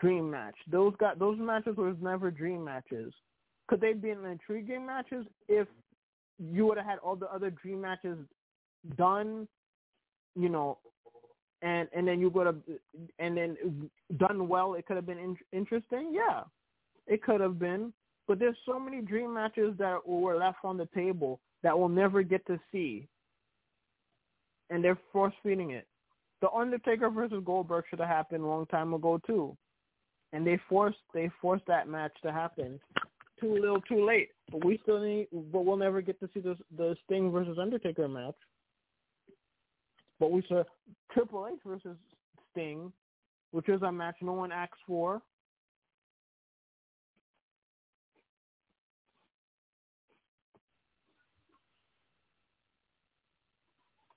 Dream 0.00 0.30
match. 0.30 0.56
Those 0.70 0.94
got 0.98 1.18
those 1.18 1.38
matches 1.38 1.76
were 1.76 1.94
never 2.00 2.30
dream 2.30 2.64
matches. 2.64 3.12
Could 3.68 3.80
they 3.80 3.92
be 3.92 4.10
intriguing 4.10 4.84
matches 4.84 5.26
if 5.48 5.68
you 6.38 6.66
would 6.66 6.76
have 6.76 6.86
had 6.86 6.98
all 6.98 7.14
the 7.14 7.32
other 7.32 7.50
dream 7.50 7.80
matches 7.80 8.18
done, 8.96 9.48
you 10.34 10.48
know, 10.48 10.78
and 11.62 11.88
and 11.94 12.06
then 12.06 12.20
you 12.20 12.30
would 12.30 12.46
have 12.46 12.58
and 13.18 13.36
then 13.36 13.56
done 14.18 14.48
well? 14.48 14.74
It 14.74 14.86
could 14.86 14.96
have 14.96 15.06
been 15.06 15.18
in, 15.18 15.36
interesting. 15.52 16.12
Yeah, 16.12 16.42
it 17.06 17.22
could 17.22 17.40
have 17.40 17.58
been. 17.58 17.92
But 18.28 18.38
there's 18.38 18.56
so 18.66 18.78
many 18.78 19.00
dream 19.02 19.32
matches 19.32 19.74
that 19.78 20.06
were 20.06 20.36
left 20.36 20.58
on 20.64 20.76
the 20.76 20.88
table 20.94 21.40
that 21.62 21.78
we'll 21.78 21.88
never 21.88 22.22
get 22.22 22.44
to 22.46 22.58
see, 22.72 23.06
and 24.70 24.82
they're 24.82 24.98
force 25.12 25.34
feeding 25.42 25.70
it. 25.70 25.86
The 26.42 26.50
Undertaker 26.50 27.08
versus 27.08 27.42
Goldberg 27.44 27.84
should 27.88 28.00
have 28.00 28.08
happened 28.08 28.44
a 28.44 28.46
long 28.46 28.66
time 28.66 28.92
ago 28.92 29.20
too, 29.26 29.56
and 30.32 30.46
they 30.46 30.58
forced 30.68 30.98
they 31.14 31.30
forced 31.40 31.66
that 31.66 31.88
match 31.88 32.12
to 32.22 32.32
happen. 32.32 32.80
Too 33.40 33.54
little, 33.54 33.80
too 33.82 34.04
late. 34.04 34.30
But 34.50 34.64
we 34.64 34.78
still 34.82 35.00
need, 35.00 35.28
but 35.52 35.64
we'll 35.64 35.76
never 35.76 36.00
get 36.00 36.18
to 36.20 36.28
see 36.34 36.40
the 36.40 36.56
the 36.76 36.96
Sting 37.04 37.30
versus 37.30 37.58
Undertaker 37.60 38.08
match. 38.08 38.34
But 40.18 40.30
we 40.32 40.42
saw 40.48 40.62
Triple 41.12 41.46
H 41.52 41.60
versus 41.66 41.96
Sting, 42.50 42.92
which 43.50 43.68
is 43.68 43.82
a 43.82 43.92
match 43.92 44.16
no 44.22 44.32
one 44.32 44.50
asked 44.52 44.80
for. 44.86 45.20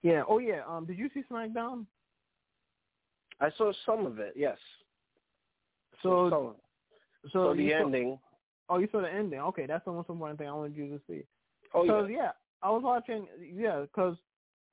Yeah. 0.02 0.24
Oh 0.28 0.38
yeah. 0.39 0.62
Um. 0.68 0.86
Did 0.86 0.97
you 0.97 1.10
see 1.14 1.24
SmackDown? 1.30 1.86
I 3.41 3.50
saw 3.58 3.72
some 3.86 4.06
of 4.06 4.20
it. 4.20 4.34
Yes. 4.36 4.58
So. 6.02 6.30
So, 6.30 6.56
so 7.34 7.54
the 7.54 7.70
saw- 7.70 7.76
ending. 7.86 8.20
oh, 8.70 8.78
you 8.78 8.88
saw 8.91 9.02
the 9.02 9.12
ending. 9.12 9.39
Okay, 9.39 9.66
that's 9.66 9.84
the 9.86 9.91
most 9.91 10.10
important 10.10 10.39
thing 10.39 10.47
I 10.47 10.54
wanted 10.54 10.78
you 10.78 10.88
to 10.88 11.02
see. 11.08 11.24
Oh 11.74 11.86
So 11.86 12.06
yeah. 12.06 12.16
yeah, 12.18 12.32
I 12.64 12.70
was 12.70 12.82
watching. 12.84 13.28
Yeah, 13.54 13.82
because 13.82 14.16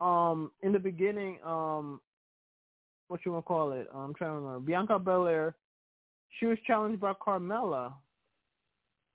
um 0.00 0.50
in 0.62 0.72
the 0.72 0.78
beginning, 0.78 1.38
um, 1.44 2.00
what 3.08 3.20
you 3.24 3.32
want 3.32 3.44
to 3.44 3.48
call 3.48 3.72
it? 3.72 3.88
I'm 3.94 4.14
trying 4.14 4.30
to 4.30 4.34
remember. 4.36 4.60
Bianca 4.60 4.98
Belair, 4.98 5.54
she 6.38 6.46
was 6.46 6.58
challenged 6.66 7.00
by 7.00 7.12
Carmella, 7.14 7.92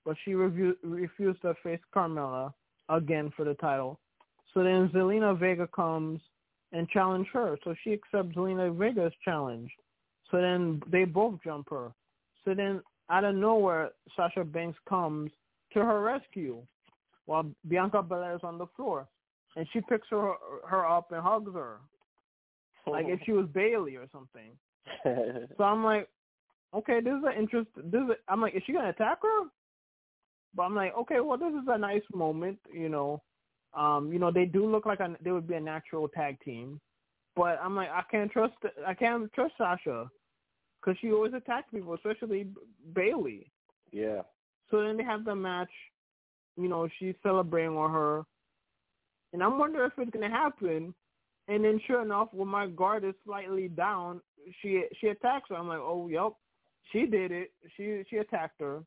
but 0.05 0.15
she 0.23 0.31
revu- 0.31 0.77
refused 0.83 1.41
to 1.41 1.55
face 1.63 1.79
Carmella 1.93 2.53
again 2.89 3.31
for 3.35 3.45
the 3.45 3.53
title. 3.55 3.99
So 4.53 4.63
then 4.63 4.89
Zelina 4.93 5.37
Vega 5.37 5.67
comes 5.67 6.19
and 6.71 6.87
challenge 6.89 7.27
her. 7.33 7.57
So 7.63 7.75
she 7.83 7.93
accepts 7.93 8.35
Zelina 8.35 8.75
Vega's 8.75 9.13
challenge. 9.23 9.69
So 10.29 10.37
then 10.37 10.81
they 10.89 11.03
both 11.03 11.35
jump 11.43 11.69
her. 11.69 11.91
So 12.43 12.53
then 12.53 12.81
out 13.09 13.23
of 13.23 13.35
nowhere, 13.35 13.91
Sasha 14.15 14.43
Banks 14.43 14.79
comes 14.87 15.31
to 15.73 15.79
her 15.79 16.01
rescue 16.01 16.61
while 17.25 17.45
Bianca 17.67 18.01
Belair 18.01 18.35
is 18.35 18.41
on 18.43 18.57
the 18.57 18.67
floor. 18.75 19.07
And 19.55 19.67
she 19.73 19.81
picks 19.81 20.07
her 20.09 20.33
her 20.67 20.87
up 20.87 21.11
and 21.11 21.21
hugs 21.21 21.53
her. 21.53 21.79
Like 22.87 23.05
if 23.07 23.19
she 23.25 23.31
was 23.31 23.47
Bayley 23.53 23.95
or 23.95 24.07
something. 24.11 24.51
So 25.57 25.63
I'm 25.63 25.83
like, 25.83 26.09
okay, 26.73 26.99
this 27.01 27.13
is 27.13 27.23
an 27.23 27.39
interest. 27.39 27.69
This 27.75 28.01
is, 28.01 28.15
I'm 28.27 28.41
like, 28.41 28.55
is 28.55 28.63
she 28.65 28.73
gonna 28.73 28.89
attack 28.89 29.19
her? 29.21 29.47
But 30.55 30.63
I'm 30.63 30.75
like, 30.75 30.93
okay, 30.97 31.19
well, 31.19 31.37
this 31.37 31.53
is 31.53 31.67
a 31.67 31.77
nice 31.77 32.01
moment, 32.13 32.59
you 32.73 32.89
know. 32.89 33.21
Um, 33.73 34.11
you 34.11 34.19
know, 34.19 34.31
they 34.31 34.45
do 34.45 34.69
look 34.69 34.85
like 34.85 34.99
a, 34.99 35.15
they 35.23 35.31
would 35.31 35.47
be 35.47 35.53
a 35.53 35.59
natural 35.59 36.09
tag 36.09 36.37
team, 36.43 36.81
but 37.35 37.57
I'm 37.63 37.75
like, 37.75 37.89
I 37.89 38.01
can't 38.11 38.29
trust, 38.29 38.55
I 38.85 38.93
can't 38.93 39.31
trust 39.31 39.53
Sasha, 39.57 40.09
because 40.79 40.97
she 40.99 41.11
always 41.11 41.33
attacks 41.33 41.69
people, 41.73 41.93
especially 41.93 42.47
Bayley. 42.93 43.49
Yeah. 43.91 44.23
So 44.69 44.83
then 44.83 44.97
they 44.97 45.03
have 45.03 45.23
the 45.23 45.35
match. 45.35 45.69
You 46.57 46.67
know, 46.67 46.89
she's 46.99 47.15
celebrating 47.23 47.79
with 47.79 47.91
her, 47.91 48.23
and 49.33 49.43
I'm 49.43 49.57
wondering 49.57 49.89
if 49.91 49.99
it's 49.99 50.11
gonna 50.11 50.29
happen. 50.29 50.93
And 51.47 51.65
then, 51.65 51.81
sure 51.85 52.01
enough, 52.01 52.29
when 52.31 52.47
my 52.47 52.67
guard 52.67 53.03
is 53.03 53.15
slightly 53.25 53.67
down, 53.67 54.21
she 54.61 54.83
she 54.99 55.07
attacks 55.07 55.49
her. 55.49 55.55
I'm 55.55 55.67
like, 55.67 55.79
oh, 55.79 56.07
yep, 56.07 56.33
she 56.91 57.05
did 57.05 57.31
it. 57.31 57.51
She 57.75 58.03
she 58.09 58.17
attacked 58.17 58.59
her. 58.61 58.83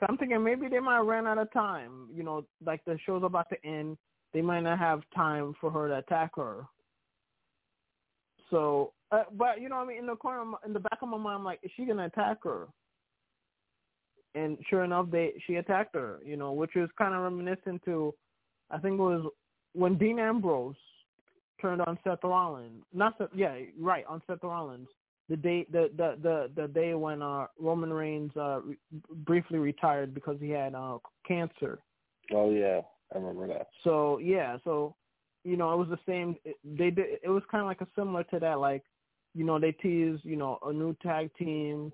So 0.00 0.06
I'm 0.08 0.16
thinking 0.16 0.42
maybe 0.42 0.68
they 0.68 0.80
might 0.80 1.00
run 1.00 1.26
out 1.26 1.38
of 1.38 1.52
time. 1.52 2.08
You 2.14 2.22
know, 2.22 2.44
like 2.64 2.84
the 2.84 2.98
show's 3.04 3.24
about 3.24 3.48
to 3.50 3.66
end, 3.66 3.96
they 4.32 4.42
might 4.42 4.60
not 4.60 4.78
have 4.78 5.02
time 5.14 5.54
for 5.60 5.70
her 5.70 5.88
to 5.88 5.98
attack 5.98 6.36
her. 6.36 6.66
So, 8.50 8.92
uh, 9.10 9.24
but 9.32 9.60
you 9.60 9.68
know, 9.68 9.76
I 9.76 9.84
mean, 9.84 9.98
in 9.98 10.06
the 10.06 10.16
corner, 10.16 10.44
my- 10.44 10.58
in 10.64 10.72
the 10.72 10.80
back 10.80 11.02
of 11.02 11.08
my 11.08 11.18
mind, 11.18 11.38
I'm 11.38 11.44
like, 11.44 11.60
is 11.62 11.70
she 11.72 11.84
gonna 11.84 12.06
attack 12.06 12.38
her? 12.44 12.68
And 14.34 14.58
sure 14.68 14.84
enough, 14.84 15.10
they 15.10 15.34
she 15.46 15.56
attacked 15.56 15.94
her. 15.94 16.20
You 16.24 16.36
know, 16.36 16.52
which 16.52 16.76
is 16.76 16.88
kind 16.96 17.14
of 17.14 17.22
reminiscent 17.22 17.82
to, 17.84 18.14
I 18.70 18.78
think 18.78 18.94
it 18.94 19.02
was 19.02 19.30
when 19.72 19.96
Dean 19.96 20.18
Ambrose 20.18 20.76
turned 21.60 21.82
on 21.82 21.98
Seth 22.04 22.24
Rollins. 22.24 22.84
Not 22.92 23.14
Seth, 23.18 23.28
yeah, 23.34 23.56
right 23.78 24.04
on 24.08 24.22
Seth 24.26 24.42
Rollins. 24.42 24.88
The 25.28 25.36
day, 25.36 25.66
the 25.70 25.90
the 25.96 26.16
the 26.22 26.50
the 26.62 26.68
day 26.68 26.94
when 26.94 27.20
uh 27.20 27.46
Roman 27.58 27.92
Reigns 27.92 28.32
uh 28.36 28.60
re- 28.62 28.76
briefly 29.26 29.58
retired 29.58 30.14
because 30.14 30.36
he 30.40 30.50
had 30.50 30.74
uh 30.74 30.98
cancer. 31.26 31.80
Oh 32.32 32.50
yeah, 32.50 32.80
I 33.14 33.18
remember 33.18 33.46
that. 33.48 33.68
So 33.84 34.18
yeah, 34.18 34.56
so 34.64 34.94
you 35.44 35.56
know, 35.56 35.72
it 35.72 35.76
was 35.76 35.88
the 35.88 35.98
same. 36.06 36.36
They 36.64 36.90
did. 36.90 37.20
It 37.22 37.28
was 37.28 37.42
kind 37.50 37.62
of 37.62 37.68
like 37.68 37.80
a 37.80 37.86
similar 37.96 38.24
to 38.24 38.38
that. 38.38 38.58
Like, 38.58 38.84
you 39.34 39.44
know, 39.44 39.58
they 39.58 39.72
tease, 39.72 40.18
you 40.22 40.36
know, 40.36 40.58
a 40.66 40.72
new 40.72 40.94
tag 41.02 41.30
team, 41.38 41.92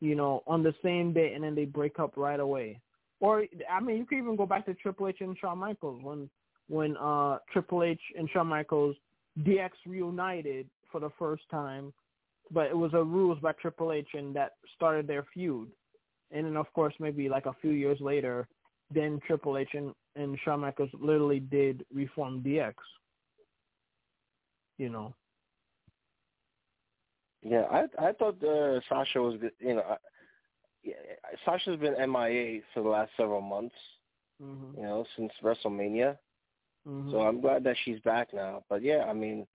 you 0.00 0.14
know, 0.14 0.42
on 0.46 0.62
the 0.62 0.74
same 0.82 1.12
day, 1.12 1.32
and 1.34 1.44
then 1.44 1.54
they 1.54 1.64
break 1.64 1.98
up 1.98 2.16
right 2.16 2.40
away. 2.40 2.80
Or 3.20 3.44
I 3.70 3.80
mean, 3.80 3.96
you 3.96 4.06
could 4.06 4.18
even 4.18 4.36
go 4.36 4.46
back 4.46 4.66
to 4.66 4.74
Triple 4.74 5.08
H 5.08 5.18
and 5.20 5.36
Shawn 5.38 5.58
Michaels 5.58 6.02
when 6.02 6.28
when 6.68 6.96
uh 6.96 7.38
Triple 7.52 7.82
H 7.82 8.00
and 8.18 8.28
Shawn 8.30 8.48
Michaels 8.48 8.96
DX 9.40 9.70
reunited 9.86 10.68
for 10.90 11.00
the 11.00 11.10
first 11.18 11.42
time, 11.50 11.92
but 12.50 12.66
it 12.66 12.76
was 12.76 12.92
a 12.94 13.02
rules 13.02 13.38
by 13.40 13.52
Triple 13.52 13.92
H, 13.92 14.08
and 14.14 14.34
that 14.36 14.52
started 14.74 15.06
their 15.06 15.26
feud. 15.32 15.68
And 16.30 16.46
then, 16.46 16.56
of 16.56 16.72
course, 16.72 16.94
maybe 16.98 17.28
like 17.28 17.46
a 17.46 17.54
few 17.60 17.70
years 17.70 18.00
later, 18.00 18.48
then 18.92 19.20
Triple 19.26 19.58
H 19.58 19.70
and, 19.74 19.94
and 20.16 20.38
Shawn 20.44 20.60
Michaels 20.60 20.90
literally 20.94 21.40
did 21.40 21.84
reform 21.92 22.42
DX. 22.42 22.74
You 24.78 24.90
know. 24.90 25.14
Yeah, 27.42 27.62
I 27.70 28.08
I 28.08 28.12
thought 28.12 28.42
uh, 28.42 28.80
Sasha 28.88 29.20
was. 29.20 29.34
You 29.60 29.74
know, 29.74 29.96
yeah, 30.86 30.94
Sasha's 31.44 31.78
been 31.78 31.94
MIA 32.10 32.60
for 32.72 32.82
the 32.82 32.88
last 32.88 33.10
several 33.16 33.40
months. 33.40 33.74
Mhm. 34.40 34.76
You 34.76 34.82
know, 34.82 35.04
since 35.16 35.32
WrestleMania. 35.42 36.18
Mhm. 36.86 37.10
So 37.10 37.20
I'm 37.20 37.40
glad 37.40 37.64
that 37.64 37.76
she's 37.84 38.00
back 38.00 38.32
now. 38.32 38.64
But 38.68 38.82
yeah, 38.82 39.04
I 39.08 39.12
mean, 39.12 39.46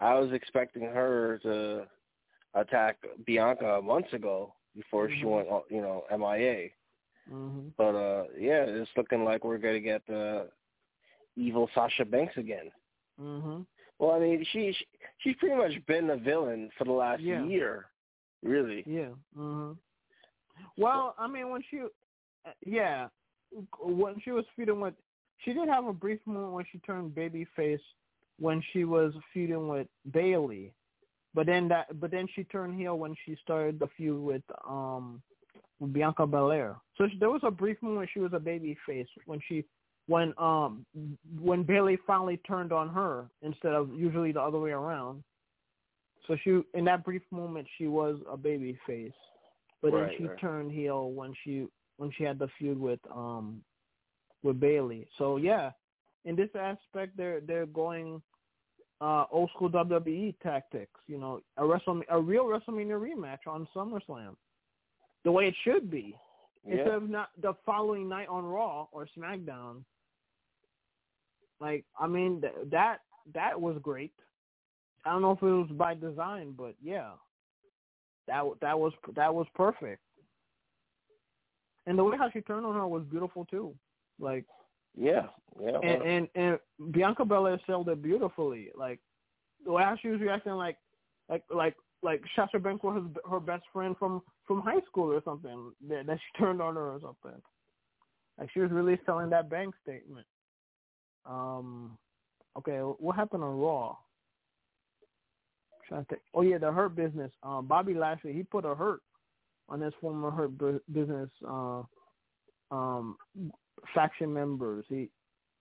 I 0.00 0.18
was 0.18 0.32
expecting 0.32 0.82
her 0.82 1.38
to 1.42 1.88
attack 2.54 2.96
Bianca 3.26 3.80
months 3.82 4.12
ago 4.12 4.54
before 4.74 5.08
she 5.08 5.24
Mhm. 5.24 5.30
went, 5.36 5.48
uh, 5.50 5.60
you 5.70 5.80
know, 5.80 6.04
MIA. 6.10 6.70
Mhm. 7.30 7.72
But 7.76 7.94
uh 7.94 8.24
yeah, 8.38 8.64
it's 8.64 8.96
looking 8.96 9.24
like 9.24 9.44
we're 9.44 9.58
gonna 9.58 9.80
get 9.80 10.04
the 10.06 10.50
evil 11.36 11.68
Sasha 11.74 12.04
Banks 12.04 12.36
again. 12.36 12.72
Mhm. 13.20 13.66
Well, 13.98 14.12
I 14.12 14.18
mean, 14.18 14.44
she, 14.44 14.72
she 14.72 14.86
she's 15.18 15.36
pretty 15.36 15.54
much 15.56 15.84
been 15.86 16.10
a 16.10 16.16
villain 16.16 16.70
for 16.76 16.84
the 16.84 16.92
last 16.92 17.22
Yeah. 17.22 17.44
year, 17.44 17.90
really. 18.42 18.82
Yeah. 18.86 19.14
Mhm. 19.36 19.78
Well, 20.76 21.14
I 21.18 21.26
mean, 21.28 21.50
when 21.50 21.62
she, 21.70 21.80
uh, 21.80 22.50
yeah, 22.64 23.08
when 23.80 24.20
she 24.24 24.30
was 24.30 24.44
feuding 24.56 24.80
with, 24.80 24.94
she 25.38 25.52
did 25.52 25.68
have 25.68 25.86
a 25.86 25.92
brief 25.92 26.20
moment 26.26 26.52
when 26.52 26.64
she 26.70 26.78
turned 26.78 27.14
babyface 27.14 27.80
when 28.40 28.62
she 28.72 28.84
was 28.84 29.12
feuding 29.32 29.68
with 29.68 29.86
Bayley, 30.12 30.72
but 31.34 31.46
then 31.46 31.68
that, 31.68 32.00
but 32.00 32.10
then 32.10 32.26
she 32.34 32.44
turned 32.44 32.78
heel 32.78 32.98
when 32.98 33.14
she 33.24 33.36
started 33.42 33.78
the 33.78 33.88
feud 33.96 34.20
with 34.20 34.42
um 34.68 35.22
Bianca 35.92 36.26
Belair. 36.26 36.76
So 36.96 37.08
she, 37.08 37.18
there 37.18 37.30
was 37.30 37.42
a 37.44 37.50
brief 37.50 37.80
moment 37.82 38.10
she 38.12 38.20
was 38.20 38.32
a 38.32 38.40
babyface 38.40 39.06
when 39.26 39.40
she. 39.48 39.64
When 40.06 40.34
um 40.36 40.84
when 41.40 41.62
Bayley 41.62 41.98
finally 42.06 42.36
turned 42.46 42.74
on 42.74 42.90
her 42.90 43.30
instead 43.40 43.72
of 43.72 43.88
usually 43.94 44.32
the 44.32 44.40
other 44.42 44.58
way 44.58 44.72
around, 44.72 45.24
so 46.26 46.36
she 46.44 46.60
in 46.74 46.84
that 46.84 47.06
brief 47.06 47.22
moment 47.30 47.66
she 47.78 47.86
was 47.86 48.18
a 48.30 48.36
baby 48.36 48.78
face, 48.86 49.12
but 49.84 49.92
then 49.92 50.10
she 50.16 50.24
right. 50.24 50.40
turned 50.40 50.72
heel 50.72 51.10
when 51.10 51.34
she 51.44 51.66
when 51.98 52.10
she 52.16 52.24
had 52.24 52.38
the 52.38 52.48
feud 52.58 52.80
with 52.80 53.00
um 53.14 53.60
with 54.42 54.58
Bayley. 54.58 55.06
So 55.18 55.36
yeah, 55.36 55.72
in 56.24 56.34
this 56.34 56.48
aspect 56.58 57.16
they're 57.18 57.40
they're 57.40 57.66
going 57.66 58.22
uh 59.02 59.26
old 59.30 59.50
school 59.54 59.68
WWE 59.68 60.34
tactics. 60.42 60.98
You 61.06 61.18
know, 61.18 61.42
a 61.58 61.66
Wrestle 61.66 62.00
a 62.08 62.18
real 62.18 62.46
WrestleMania 62.46 62.98
rematch 62.98 63.46
on 63.46 63.68
SummerSlam, 63.76 64.36
the 65.22 65.30
way 65.30 65.48
it 65.48 65.54
should 65.64 65.90
be 65.90 66.16
instead 66.66 66.88
of 66.88 67.10
not 67.10 67.28
the 67.42 67.52
following 67.66 68.08
night 68.08 68.28
on 68.28 68.46
Raw 68.46 68.86
or 68.90 69.06
SmackDown. 69.16 69.84
Like 71.60 71.84
I 72.00 72.06
mean 72.06 72.40
th- 72.40 72.70
that 72.70 73.00
that 73.34 73.60
was 73.60 73.76
great. 73.82 74.14
I 75.04 75.10
don't 75.10 75.20
know 75.20 75.32
if 75.32 75.42
it 75.42 75.44
was 75.44 75.68
by 75.72 75.92
design, 75.92 76.54
but 76.56 76.74
yeah, 76.82 77.10
that 78.26 78.44
that 78.60 78.78
was 78.78 78.92
that 79.14 79.34
was 79.34 79.46
perfect. 79.54 80.00
And 81.86 81.98
the 81.98 82.04
way 82.04 82.16
how 82.16 82.30
she 82.30 82.40
turned 82.40 82.64
on 82.64 82.74
her 82.74 82.86
was 82.86 83.04
beautiful 83.04 83.44
too. 83.46 83.74
Like 84.18 84.44
Yeah. 84.96 85.26
Yeah. 85.60 85.78
and 85.82 86.02
and, 86.02 86.28
and 86.34 86.92
Bianca 86.92 87.24
Belair 87.24 87.60
sold 87.66 87.88
it 87.88 88.02
beautifully. 88.02 88.70
Like 88.76 89.00
the 89.64 89.72
way 89.72 89.82
how 89.82 89.96
she 90.00 90.08
was 90.08 90.20
reacting, 90.20 90.52
like 90.52 90.78
like 91.28 91.42
like 91.54 91.74
like 92.02 92.22
Sasha 92.36 92.58
Banks 92.58 92.82
was 92.82 93.02
her, 93.24 93.30
her 93.30 93.40
best 93.40 93.64
friend 93.72 93.96
from 93.98 94.22
from 94.46 94.60
high 94.60 94.80
school 94.86 95.12
or 95.12 95.22
something 95.24 95.72
that, 95.88 96.06
that 96.06 96.18
she 96.18 96.38
turned 96.42 96.60
on 96.60 96.74
her 96.74 96.92
or 96.92 97.00
something. 97.00 97.40
Like 98.38 98.50
she 98.52 98.60
was 98.60 98.70
really 98.70 98.98
selling 99.06 99.30
that 99.30 99.48
bank 99.50 99.74
statement. 99.82 100.26
Um, 101.26 101.96
okay, 102.58 102.78
what 102.78 103.16
happened 103.16 103.44
on 103.44 103.58
Raw? 103.58 103.96
Trying 105.88 106.02
to 106.02 106.08
think. 106.08 106.22
Oh 106.34 106.42
yeah, 106.42 106.58
the 106.58 106.72
Hurt 106.72 106.94
business. 106.94 107.30
Um, 107.42 107.66
Bobby 107.66 107.94
Lashley 107.94 108.32
he 108.32 108.42
put 108.42 108.64
a 108.64 108.74
hurt 108.74 109.00
on 109.68 109.80
his 109.80 109.94
former 110.00 110.30
Hurt 110.30 110.56
bu- 110.56 110.80
business 110.92 111.30
uh, 111.48 111.82
um, 112.70 113.16
faction 113.94 114.32
members. 114.32 114.84
He 114.88 115.08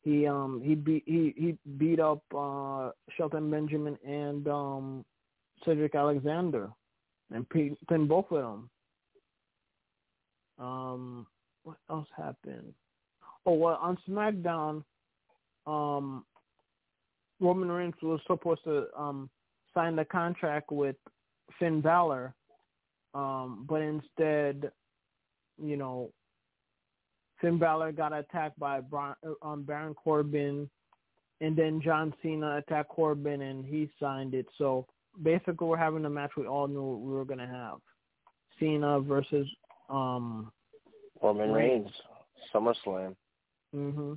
he 0.03 0.27
um 0.27 0.61
he 0.63 0.75
beat 0.75 1.03
he 1.05 1.33
he 1.37 1.57
beat 1.77 1.99
up 1.99 2.21
uh 2.35 2.91
Shelton 3.15 3.49
Benjamin 3.49 3.97
and 4.05 4.47
um 4.47 5.05
Cedric 5.65 5.95
Alexander 5.95 6.69
and 7.31 7.47
pin, 7.49 7.77
pinned 7.89 8.09
both 8.09 8.25
of 8.31 8.37
them. 8.37 8.69
Um, 10.59 11.27
what 11.63 11.77
else 11.89 12.07
happened? 12.15 12.73
Oh 13.45 13.53
well, 13.53 13.79
on 13.81 13.97
SmackDown, 14.07 14.83
um, 15.65 16.25
Roman 17.39 17.71
Reigns 17.71 17.95
was 18.01 18.19
supposed 18.27 18.63
to 18.65 18.87
um 18.97 19.29
sign 19.73 19.95
the 19.95 20.05
contract 20.05 20.71
with 20.71 20.95
Finn 21.59 21.81
Balor, 21.81 22.33
um, 23.13 23.65
but 23.67 23.81
instead, 23.81 24.71
you 25.61 25.77
know, 25.77 26.11
Finn 27.39 27.57
Balor 27.57 27.91
got 27.91 28.13
attacked 28.13 28.57
by 28.59 28.79
Bron- 28.79 29.15
um, 29.41 29.63
Baron 29.63 29.93
Corbin, 29.93 30.69
and 31.41 31.55
then 31.55 31.81
John 31.81 32.13
Cena 32.21 32.57
attacked 32.57 32.89
Corbin, 32.89 33.41
and 33.41 33.65
he 33.65 33.89
signed 33.99 34.33
it. 34.33 34.47
So 34.57 34.87
basically, 35.21 35.67
we're 35.67 35.77
having 35.77 36.05
a 36.05 36.09
match 36.09 36.31
we 36.37 36.47
all 36.47 36.67
knew 36.67 36.97
we 36.97 37.13
were 37.13 37.25
gonna 37.25 37.47
have: 37.47 37.79
Cena 38.59 38.99
versus. 38.99 39.47
Um, 39.89 40.51
Roman 41.21 41.51
Reigns. 41.51 41.89
SummerSlam. 42.53 43.15
hmm 43.73 44.13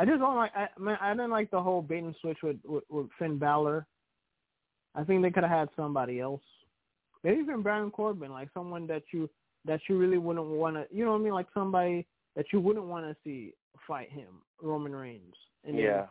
I 0.00 0.06
just 0.06 0.18
don't 0.18 0.36
like. 0.36 0.52
I 0.56 0.66
man, 0.78 0.96
I 0.98 1.10
didn't 1.10 1.30
like 1.30 1.50
the 1.50 1.60
whole 1.60 1.82
bait 1.82 2.02
and 2.02 2.14
switch 2.22 2.38
with 2.42 2.56
with, 2.64 2.84
with 2.88 3.08
Finn 3.18 3.36
Balor. 3.36 3.86
I 4.94 5.04
think 5.04 5.20
they 5.20 5.30
could 5.30 5.44
have 5.44 5.52
had 5.52 5.68
somebody 5.76 6.20
else. 6.20 6.40
Maybe 7.22 7.40
even 7.40 7.60
Baron 7.60 7.90
Corbin, 7.90 8.32
like 8.32 8.48
someone 8.54 8.86
that 8.86 9.02
you 9.12 9.28
that 9.66 9.80
you 9.90 9.98
really 9.98 10.16
wouldn't 10.16 10.46
want 10.46 10.76
to. 10.76 10.86
You 10.90 11.04
know 11.04 11.12
what 11.12 11.20
I 11.20 11.24
mean? 11.24 11.34
Like 11.34 11.48
somebody 11.52 12.06
that 12.34 12.46
you 12.50 12.60
wouldn't 12.60 12.86
want 12.86 13.04
to 13.04 13.16
see 13.22 13.52
fight 13.86 14.10
him, 14.10 14.40
Roman 14.62 14.96
Reigns. 14.96 15.34
And 15.66 15.78
yeah. 15.78 16.06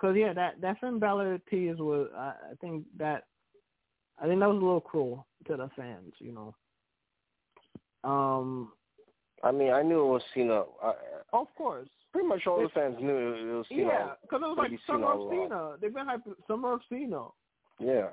Cause 0.00 0.16
yeah, 0.16 0.32
that 0.32 0.58
that 0.62 0.80
Finn 0.80 0.98
Balor 0.98 1.40
tease 1.50 1.76
was. 1.76 2.08
I, 2.16 2.32
I 2.52 2.54
think 2.62 2.84
that 2.96 3.24
I 4.18 4.26
think 4.26 4.40
that 4.40 4.48
was 4.48 4.56
a 4.56 4.64
little 4.64 4.80
cruel 4.80 5.26
to 5.46 5.58
the 5.58 5.68
fans, 5.76 6.14
you 6.20 6.32
know. 6.32 6.54
Um, 8.02 8.72
I 9.44 9.52
mean, 9.52 9.72
I 9.72 9.82
knew 9.82 10.00
it 10.00 10.10
was 10.10 10.22
Cena. 10.32 10.62
I, 10.82 10.94
of 11.34 11.48
course, 11.54 11.88
pretty 12.12 12.28
much 12.28 12.46
all 12.46 12.62
the 12.62 12.68
fans 12.68 12.96
knew 13.00 13.34
it 13.34 13.52
was 13.56 13.66
Cena. 13.68 13.82
yeah, 13.82 14.08
because 14.22 14.40
it 14.42 14.48
was 14.48 14.58
like 14.58 14.78
Summer 14.86 15.12
of 15.12 15.30
Cena. 15.30 15.74
They've 15.80 15.94
been 15.94 16.06
hyping 16.06 16.34
Summer 16.46 16.74
of 16.74 16.80
Cena. 16.88 17.26
Yeah. 17.78 18.08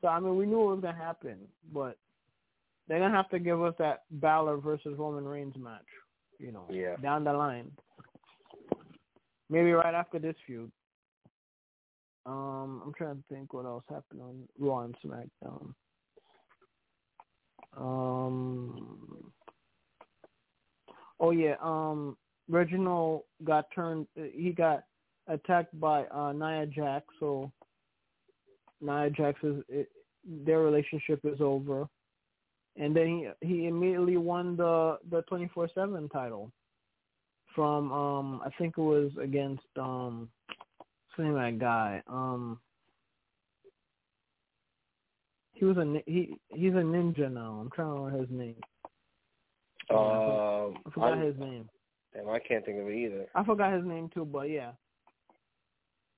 So 0.00 0.08
I 0.08 0.20
mean, 0.20 0.36
we 0.36 0.46
knew 0.46 0.60
it 0.62 0.74
was 0.74 0.80
gonna 0.82 0.96
happen, 0.96 1.38
but 1.72 1.98
they're 2.88 2.98
gonna 3.00 3.14
have 3.14 3.30
to 3.30 3.38
give 3.38 3.62
us 3.62 3.74
that 3.78 4.02
Balor 4.10 4.58
versus 4.58 4.96
Roman 4.98 5.24
Reigns 5.24 5.56
match, 5.56 5.80
you 6.38 6.52
know, 6.52 6.66
Yeah. 6.70 6.96
down 6.96 7.24
the 7.24 7.32
line. 7.32 7.70
Maybe 9.50 9.72
right 9.72 9.94
after 9.94 10.18
this 10.18 10.36
feud. 10.46 10.70
Um, 12.26 12.82
I'm 12.84 12.92
trying 12.96 13.16
to 13.16 13.22
think 13.34 13.52
what 13.52 13.66
else 13.66 13.84
happened 13.88 14.22
on 14.22 14.48
Raw 14.58 14.80
and 14.80 14.96
SmackDown. 15.04 15.74
Um, 17.76 19.32
oh 21.20 21.30
yeah, 21.32 21.56
um, 21.60 22.16
Reginald 22.48 23.22
got 23.44 23.66
turned. 23.74 24.06
He 24.14 24.50
got 24.50 24.84
attacked 25.28 25.78
by 25.80 26.04
uh, 26.06 26.32
Nia 26.32 26.66
Jax, 26.66 27.06
so 27.18 27.50
Nia 28.80 29.10
Jax 29.10 29.38
is 29.42 29.62
it, 29.68 29.88
their 30.44 30.60
relationship 30.60 31.20
is 31.24 31.40
over, 31.40 31.88
and 32.76 32.94
then 32.94 33.32
he 33.40 33.46
he 33.46 33.66
immediately 33.66 34.16
won 34.16 34.56
the 34.56 34.98
the 35.10 35.22
twenty 35.22 35.48
four 35.54 35.68
seven 35.74 36.08
title 36.08 36.50
from 37.54 37.92
um 37.92 38.42
I 38.44 38.50
think 38.58 38.76
it 38.76 38.82
was 38.82 39.10
against 39.22 39.62
um 39.78 40.28
name 41.16 41.34
that 41.34 41.58
guy? 41.58 42.02
Um 42.08 42.58
he 45.52 45.64
was 45.64 45.76
a 45.76 46.02
he 46.06 46.36
he's 46.48 46.72
a 46.72 46.76
ninja 46.76 47.32
now. 47.32 47.58
I'm 47.60 47.70
trying 47.70 47.94
to 47.94 48.00
remember 48.02 48.18
his 48.18 48.30
name. 48.30 48.56
Um, 49.90 50.74
I 50.86 50.90
forgot 50.92 51.12
I'm- 51.12 51.22
his 51.22 51.38
name 51.38 51.68
damn, 52.14 52.28
I 52.28 52.38
can't 52.38 52.64
think 52.64 52.78
of 52.80 52.88
it 52.88 52.94
either. 52.94 53.26
I 53.34 53.44
forgot 53.44 53.72
his 53.72 53.84
name 53.84 54.10
too 54.12 54.24
but 54.24 54.50
yeah 54.50 54.72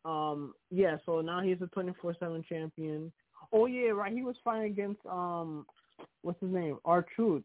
um 0.04 0.54
yeah 0.70 0.96
so 1.04 1.20
now 1.20 1.40
he's 1.40 1.60
a 1.62 1.66
twenty 1.68 1.92
four 2.00 2.14
seven 2.20 2.44
champion 2.48 3.10
oh 3.52 3.66
yeah 3.66 3.90
right 3.90 4.12
he 4.12 4.22
was 4.22 4.36
fighting 4.44 4.70
against 4.70 5.04
um 5.06 5.66
what's 6.22 6.40
his 6.40 6.52
name 6.52 6.78
R 6.84 7.04
Truth 7.14 7.42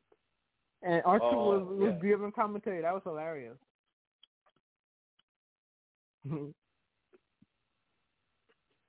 and 0.84 1.02
R 1.06 1.20
Truth 1.20 1.32
Oh, 1.34 1.47
was 1.47 1.80
was 1.80 1.93
yeah. 2.02 2.10
giving 2.10 2.32
commentary 2.32 2.82
that 2.82 2.93
was 2.93 3.04
hilarious. 3.04 3.58
yeah, 6.30 6.38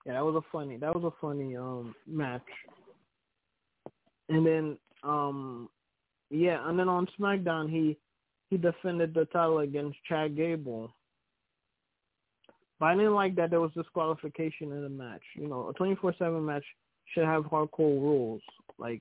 that 0.06 0.24
was 0.24 0.34
a 0.36 0.42
funny. 0.50 0.76
That 0.76 0.94
was 0.94 1.04
a 1.04 1.20
funny 1.20 1.56
um 1.56 1.94
match. 2.06 2.42
And 4.28 4.46
then 4.46 4.78
um 5.02 5.68
yeah, 6.30 6.68
and 6.68 6.78
then 6.78 6.88
on 6.88 7.06
SmackDown 7.18 7.70
he 7.70 7.98
he 8.52 8.58
defended 8.58 9.14
the 9.14 9.24
title 9.32 9.60
against 9.60 9.96
Chad 10.06 10.36
Gable. 10.36 10.94
But 12.78 12.86
I 12.86 12.94
didn't 12.96 13.14
like 13.14 13.34
that 13.36 13.48
there 13.48 13.62
was 13.62 13.70
disqualification 13.74 14.70
in 14.72 14.82
the 14.82 14.90
match. 14.90 15.22
You 15.34 15.48
know, 15.48 15.70
a 15.70 15.72
twenty 15.72 15.94
four 15.94 16.14
seven 16.18 16.44
match 16.44 16.64
should 17.14 17.24
have 17.24 17.44
hardcore 17.44 17.78
rules. 17.78 18.42
Like 18.76 19.00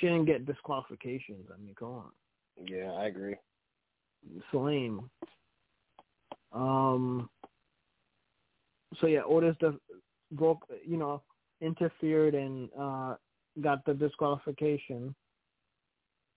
shouldn't 0.00 0.26
get 0.26 0.44
disqualifications. 0.44 1.46
I 1.54 1.62
mean, 1.64 1.76
come 1.78 1.88
on. 1.88 2.10
Yeah, 2.66 2.90
I 2.90 3.06
agree. 3.06 3.36
It's 4.36 4.44
lame. 4.52 5.08
Um. 6.52 7.30
So 9.00 9.06
yeah, 9.06 9.22
Otis 9.24 9.54
the 9.60 9.78
broke, 10.32 10.66
you 10.84 10.96
know, 10.96 11.22
interfered 11.60 12.34
and 12.34 12.68
uh 12.76 13.14
got 13.60 13.84
the 13.84 13.94
disqualification. 13.94 15.14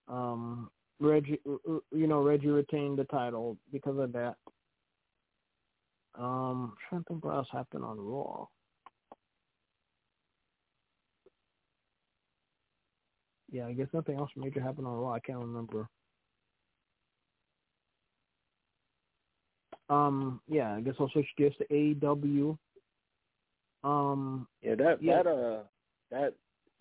Um, 0.08 0.70
Reggie, 1.02 1.40
you 1.46 2.08
know, 2.08 2.22
Reggie 2.22 2.48
retained 2.50 3.00
the 3.00 3.06
title 3.06 3.58
because 3.72 3.98
of 3.98 4.14
that. 4.14 4.36
Um, 6.16 6.74
I'm 6.74 6.74
trying 6.90 7.04
to 7.04 7.08
think 7.08 7.26
what 7.26 7.36
else 7.36 7.48
happened 7.52 7.84
on 7.84 8.00
Raw. 8.00 8.46
Yeah, 13.52 13.66
I 13.68 13.74
guess 13.74 13.88
nothing 13.94 14.18
else 14.18 14.30
major 14.36 14.62
happened 14.62 14.88
on 14.88 14.94
Raw. 14.94 15.14
I 15.14 15.20
can't 15.20 15.40
remember. 15.40 15.90
Um, 19.90 20.40
yeah, 20.48 20.76
I 20.76 20.82
guess 20.82 20.94
I'll 21.00 21.10
switch 21.10 21.28
gears 21.38 21.54
to 21.58 21.66
AEW. 21.66 22.58
Um, 23.84 24.48
Yeah, 24.62 24.76
that 24.76 25.02
Yeah. 25.02 25.24
that 25.24 25.30
uh 25.30 25.64
that 26.12 26.36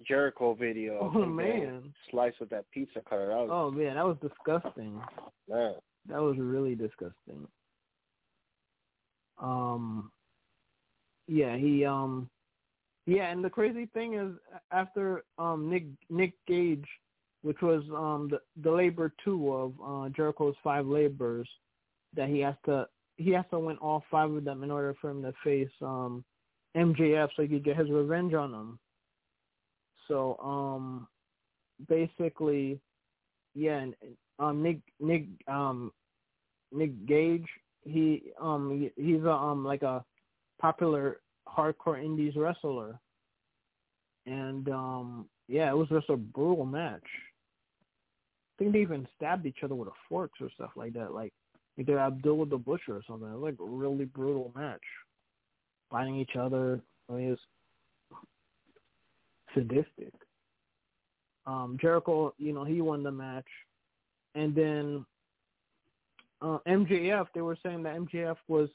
Jericho 0.06 0.54
video. 0.54 0.98
of 0.98 1.16
Oh, 1.16 1.26
man. 1.26 1.92
sliced 2.10 2.40
with 2.40 2.50
that 2.50 2.64
pizza 2.72 3.00
cutter. 3.08 3.28
That 3.28 3.36
was 3.36 3.48
oh 3.52 3.70
man, 3.70 3.94
that 3.96 4.06
was 4.06 4.16
disgusting. 4.22 5.00
man. 5.48 5.74
That 6.08 6.22
was 6.22 6.36
really 6.38 6.74
disgusting. 6.74 7.46
Um, 9.38 10.10
yeah, 11.28 11.56
he 11.56 11.84
um, 11.84 12.28
yeah, 13.06 13.30
and 13.30 13.44
the 13.44 13.50
crazy 13.50 13.86
thing 13.86 14.14
is 14.14 14.32
after 14.72 15.24
um 15.38 15.70
Nick 15.70 15.84
Nick 16.08 16.34
Gage, 16.46 16.86
which 17.42 17.60
was 17.62 17.82
um 17.94 18.28
the 18.30 18.40
the 18.62 18.70
labor 18.70 19.12
two 19.24 19.52
of 19.52 19.72
uh, 19.84 20.08
Jericho's 20.10 20.56
five 20.62 20.86
labors, 20.86 21.48
that 22.14 22.28
he 22.28 22.40
has 22.40 22.54
to 22.66 22.86
he 23.16 23.30
has 23.30 23.44
to 23.50 23.58
win 23.58 23.76
all 23.78 24.04
five 24.10 24.30
of 24.30 24.44
them 24.44 24.62
in 24.62 24.70
order 24.70 24.94
for 25.00 25.10
him 25.10 25.22
to 25.22 25.32
face 25.44 25.70
um 25.82 26.24
MJF 26.76 27.28
so 27.36 27.42
he 27.42 27.48
could 27.48 27.64
get 27.64 27.76
his 27.76 27.90
revenge 27.90 28.34
on 28.34 28.52
him. 28.52 28.78
So 30.10 30.36
um 30.42 31.06
basically 31.88 32.80
yeah, 33.54 33.78
and, 33.78 33.94
um 34.38 34.62
Nick 34.62 34.80
Nick 34.98 35.24
um 35.48 35.92
Nick 36.72 37.06
Gage, 37.06 37.46
he 37.84 38.32
um 38.40 38.70
he- 38.96 39.02
he's 39.02 39.22
a 39.22 39.30
um 39.30 39.64
like 39.64 39.82
a 39.82 40.04
popular 40.60 41.20
hardcore 41.48 42.02
indies 42.04 42.34
wrestler. 42.36 42.98
And 44.26 44.68
um 44.68 45.26
yeah, 45.48 45.70
it 45.70 45.76
was 45.76 45.88
just 45.88 46.10
a 46.10 46.16
brutal 46.16 46.66
match. 46.66 47.02
I 47.02 48.52
think 48.58 48.72
they 48.72 48.80
even 48.80 49.08
stabbed 49.16 49.46
each 49.46 49.62
other 49.62 49.74
with 49.74 49.88
a 49.88 49.92
forks 50.08 50.40
or 50.40 50.50
stuff 50.54 50.70
like 50.76 50.92
that, 50.94 51.14
like 51.14 51.32
either 51.78 51.98
Abdullah 51.98 52.46
the 52.46 52.58
Butcher 52.58 52.96
or 52.96 53.02
something. 53.06 53.28
It 53.28 53.38
was 53.38 53.42
like 53.42 53.60
a 53.60 53.70
really 53.70 54.04
brutal 54.04 54.52
match. 54.54 54.82
Fighting 55.90 56.16
each 56.16 56.36
other. 56.38 56.80
I 57.08 57.12
mean, 57.14 57.26
it 57.28 57.30
was 57.30 57.38
sadistic. 59.54 60.12
Um, 61.46 61.78
Jericho, 61.80 62.34
you 62.38 62.52
know, 62.52 62.64
he 62.64 62.80
won 62.80 63.02
the 63.02 63.10
match. 63.10 63.46
And 64.34 64.54
then 64.54 65.04
uh, 66.42 66.58
MJF, 66.66 67.26
they 67.34 67.40
were 67.40 67.58
saying 67.62 67.82
that 67.82 67.96
MJF 67.96 68.36
was 68.48 68.68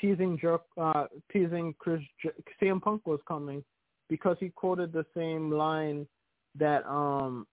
teasing 0.00 0.38
Jer- 0.38 0.58
uh, 0.80 1.06
teasing 1.32 1.74
Chris 1.78 2.00
J- 2.22 2.30
CM 2.60 2.80
Punk 2.80 3.06
was 3.06 3.20
coming 3.26 3.64
because 4.08 4.36
he 4.40 4.50
quoted 4.50 4.92
the 4.92 5.06
same 5.16 5.50
line 5.50 6.06
that 6.58 6.84
um 6.86 7.46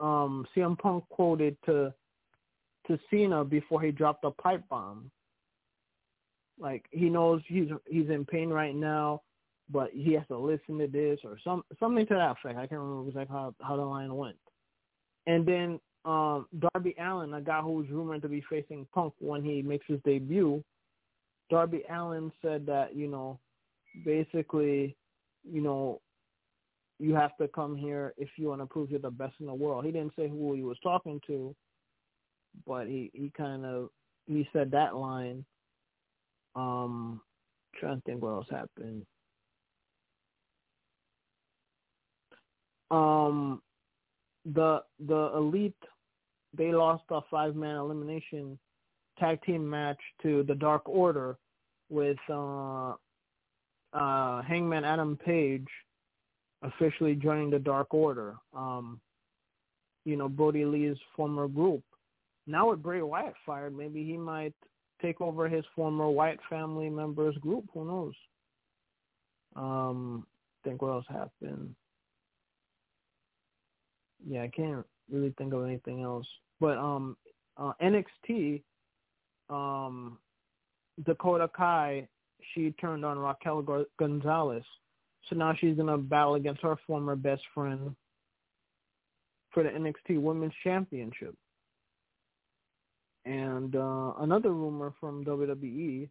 um 0.00 0.46
CM 0.54 0.78
Punk 0.78 1.04
quoted 1.08 1.56
to 1.66 1.92
to 2.86 2.98
Cena 3.10 3.44
before 3.44 3.82
he 3.82 3.90
dropped 3.90 4.24
a 4.24 4.30
pipe 4.30 4.62
bomb. 4.68 5.10
Like 6.58 6.84
he 6.90 7.08
knows 7.08 7.42
he's 7.46 7.68
he's 7.86 8.08
in 8.08 8.24
pain 8.24 8.48
right 8.48 8.74
now, 8.74 9.22
but 9.70 9.90
he 9.92 10.12
has 10.12 10.26
to 10.28 10.38
listen 10.38 10.78
to 10.78 10.86
this 10.86 11.20
or 11.24 11.38
some 11.42 11.62
something 11.80 12.06
to 12.06 12.14
that 12.14 12.32
effect. 12.32 12.58
I 12.58 12.66
can't 12.66 12.80
remember 12.80 13.08
exactly 13.08 13.34
how 13.34 13.54
how 13.60 13.76
the 13.76 13.82
line 13.82 14.14
went. 14.14 14.36
And 15.26 15.46
then 15.46 15.80
um 16.04 16.46
Darby 16.58 16.94
Allin, 17.00 17.34
a 17.34 17.40
guy 17.40 17.60
who 17.60 17.72
was 17.72 17.90
rumored 17.90 18.22
to 18.22 18.28
be 18.28 18.44
facing 18.48 18.86
Punk 18.94 19.14
when 19.18 19.42
he 19.42 19.62
makes 19.62 19.86
his 19.88 20.00
debut, 20.04 20.62
Darby 21.50 21.82
Allin 21.90 22.32
said 22.42 22.66
that 22.66 22.94
you 22.94 23.08
know, 23.08 23.38
basically, 24.04 24.96
you 25.44 25.60
know, 25.60 26.00
you 26.98 27.14
have 27.14 27.36
to 27.38 27.48
come 27.48 27.76
here 27.76 28.14
if 28.16 28.28
you 28.36 28.48
want 28.48 28.60
to 28.60 28.66
prove 28.66 28.90
you're 28.90 29.00
the 29.00 29.10
best 29.10 29.34
in 29.40 29.46
the 29.46 29.54
world. 29.54 29.84
He 29.84 29.90
didn't 29.90 30.14
say 30.16 30.28
who 30.28 30.54
he 30.54 30.62
was 30.62 30.78
talking 30.82 31.20
to, 31.26 31.54
but 32.66 32.86
he 32.86 33.10
he 33.12 33.32
kind 33.36 33.64
of 33.64 33.90
he 34.26 34.48
said 34.52 34.70
that 34.70 34.94
line. 34.94 35.44
Um, 36.54 37.20
trying 37.78 37.96
to 37.96 38.02
think 38.02 38.22
what 38.22 38.30
else 38.30 38.46
happened. 38.50 39.04
Um, 42.90 43.62
the 44.44 44.82
the 45.06 45.32
elite 45.36 45.74
they 46.56 46.72
lost 46.72 47.04
a 47.10 47.20
five 47.30 47.56
man 47.56 47.76
elimination 47.76 48.58
tag 49.18 49.42
team 49.42 49.68
match 49.68 49.98
to 50.22 50.42
the 50.44 50.54
Dark 50.54 50.88
Order 50.88 51.36
with 51.88 52.18
uh, 52.30 52.92
uh, 53.92 54.42
Hangman 54.42 54.84
Adam 54.84 55.16
Page 55.16 55.66
officially 56.62 57.14
joining 57.14 57.50
the 57.50 57.58
Dark 57.58 57.92
Order. 57.92 58.36
Um, 58.54 59.00
you 60.04 60.16
know, 60.16 60.28
Brodie 60.28 60.64
Lee's 60.64 60.96
former 61.16 61.48
group. 61.48 61.82
Now 62.46 62.70
with 62.70 62.82
Bray 62.82 63.02
Wyatt 63.02 63.34
fired, 63.44 63.76
maybe 63.76 64.04
he 64.04 64.16
might 64.16 64.54
take 65.02 65.20
over 65.20 65.48
his 65.48 65.64
former 65.74 66.08
Wyatt 66.08 66.38
family 66.48 66.88
members 66.88 67.36
group. 67.38 67.64
Who 67.74 67.84
knows? 67.84 68.14
Um, 69.56 70.26
think 70.64 70.82
what 70.82 70.90
else 70.90 71.06
happened. 71.08 71.74
Yeah, 74.28 74.42
I 74.42 74.48
can't 74.48 74.84
really 75.10 75.34
think 75.38 75.54
of 75.54 75.64
anything 75.64 76.02
else. 76.02 76.26
But 76.60 76.78
um, 76.78 77.16
uh, 77.56 77.72
NXT, 77.82 78.62
um, 79.48 80.18
Dakota 81.04 81.48
Kai, 81.54 82.08
she 82.54 82.72
turned 82.72 83.04
on 83.04 83.18
Raquel 83.18 83.86
Gonzalez, 83.98 84.64
so 85.28 85.36
now 85.36 85.54
she's 85.58 85.76
gonna 85.76 85.98
battle 85.98 86.34
against 86.34 86.62
her 86.62 86.76
former 86.86 87.16
best 87.16 87.42
friend 87.54 87.94
for 89.50 89.62
the 89.62 89.70
NXT 89.70 90.20
Women's 90.20 90.52
Championship. 90.62 91.34
And 93.24 93.74
uh, 93.74 94.12
another 94.20 94.52
rumor 94.52 94.92
from 95.00 95.24
WWE 95.24 96.08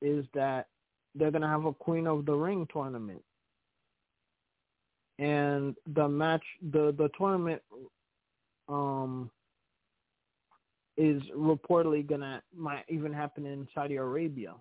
is 0.00 0.24
that 0.34 0.68
they're 1.14 1.30
gonna 1.30 1.48
have 1.48 1.66
a 1.66 1.72
Queen 1.72 2.06
of 2.06 2.24
the 2.24 2.32
Ring 2.32 2.66
tournament, 2.72 3.22
and 5.22 5.76
the 5.94 6.08
match, 6.08 6.42
the 6.72 6.92
the 6.98 7.08
tournament, 7.16 7.62
um, 8.68 9.30
is 10.96 11.22
reportedly 11.36 12.04
gonna 12.06 12.42
might 12.56 12.84
even 12.88 13.12
happen 13.12 13.46
in 13.46 13.68
Saudi 13.72 13.96
Arabia. 13.96 14.54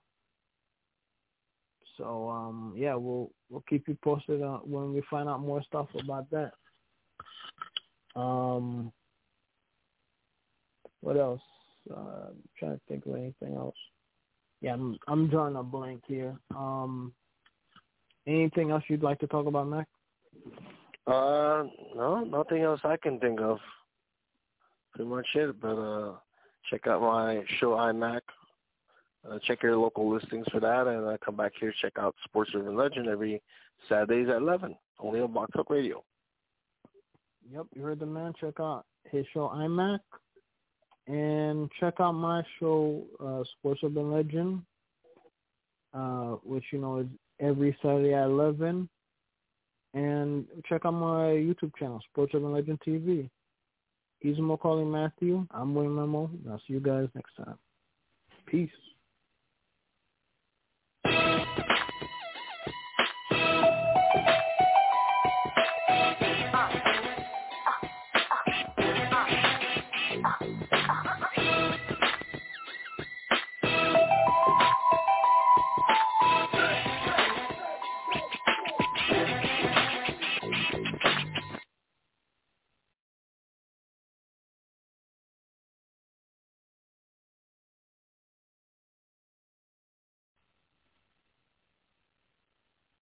So 1.98 2.30
um, 2.30 2.74
yeah, 2.78 2.94
we'll 2.94 3.32
we'll 3.50 3.64
keep 3.68 3.88
you 3.88 3.98
posted 4.04 4.44
uh, 4.44 4.60
when 4.60 4.94
we 4.94 5.02
find 5.10 5.28
out 5.28 5.42
more 5.42 5.64
stuff 5.64 5.88
about 6.00 6.30
that. 6.30 6.52
Um, 8.16 8.92
what 11.02 11.18
else? 11.18 11.42
Uh, 11.90 12.28
I'm 12.30 12.44
trying 12.60 12.76
to 12.76 12.82
think 12.88 13.08
of 13.08 13.16
anything 13.16 13.56
else. 13.56 13.76
Yeah, 14.62 14.74
I'm 14.74 15.00
I'm 15.08 15.28
drawing 15.28 15.56
a 15.56 15.64
blank 15.64 16.04
here. 16.06 16.38
Um, 16.56 17.14
anything 18.28 18.70
else 18.70 18.84
you'd 18.88 19.02
like 19.02 19.20
to 19.22 19.28
talk 19.28 19.48
about, 19.48 19.68
Mac? 19.68 19.88
Uh, 21.08 21.64
no, 21.96 22.24
nothing 22.24 22.62
else 22.62 22.82
I 22.84 22.98
can 22.98 23.20
think 23.20 23.42
of. 23.42 23.60
Pretty 24.94 25.10
much 25.10 25.28
it. 25.36 25.60
But 25.60 25.78
uh, 25.78 26.14
check 26.70 26.88
out 26.88 27.02
my 27.02 27.44
show 27.60 27.72
iMac. 27.72 28.22
Uh, 29.30 29.38
check 29.46 29.62
your 29.62 29.78
local 29.78 30.12
listings 30.12 30.48
for 30.52 30.60
that, 30.60 30.88
and 30.88 31.06
uh, 31.08 31.18
come 31.24 31.36
back 31.36 31.52
here 31.60 31.74
check 31.80 31.94
out 32.00 32.16
Sports 32.24 32.52
Urban 32.56 32.76
Legend 32.76 33.08
every 33.08 33.40
Saturdays 33.88 34.30
at 34.30 34.38
11, 34.38 34.76
only 35.00 35.22
on 35.22 35.32
Blog 35.32 35.50
Talk 35.54 35.70
Radio. 35.70 36.04
Yep, 37.52 37.68
you 37.76 37.84
heard 37.84 38.00
the 38.00 38.06
man. 38.06 38.34
Check 38.40 38.60
out 38.60 38.86
his 39.12 39.26
show 39.34 39.50
iMac 39.54 40.00
and 41.08 41.70
check 41.80 41.96
out 42.00 42.14
my 42.14 42.44
show, 42.60 43.04
uh, 43.20 43.44
Sports 43.58 43.82
Urban 43.84 44.12
Legend, 44.12 44.62
uh, 45.94 46.36
which 46.44 46.64
you 46.72 46.80
know 46.80 47.00
is 47.00 47.08
every 47.40 47.76
Saturday 47.82 48.14
at 48.14 48.26
eleven. 48.26 48.88
And 49.94 50.46
check 50.70 50.86
out 50.86 50.92
my 50.92 51.34
YouTube 51.34 51.76
channel, 51.78 52.00
Sports 52.10 52.34
Urban 52.36 52.54
Legend 52.54 52.80
TV. 52.88 53.30
He's 54.20 54.38
Maccorley 54.38 54.86
Mathieu. 54.90 55.46
I'm 55.52 55.74
William 55.74 55.98
Rameau. 55.98 56.30
I'll 56.50 56.60
see 56.60 56.74
you 56.74 56.80
guys 56.80 57.08
next 57.16 57.36
time. 57.36 57.58
Peace. 58.46 58.70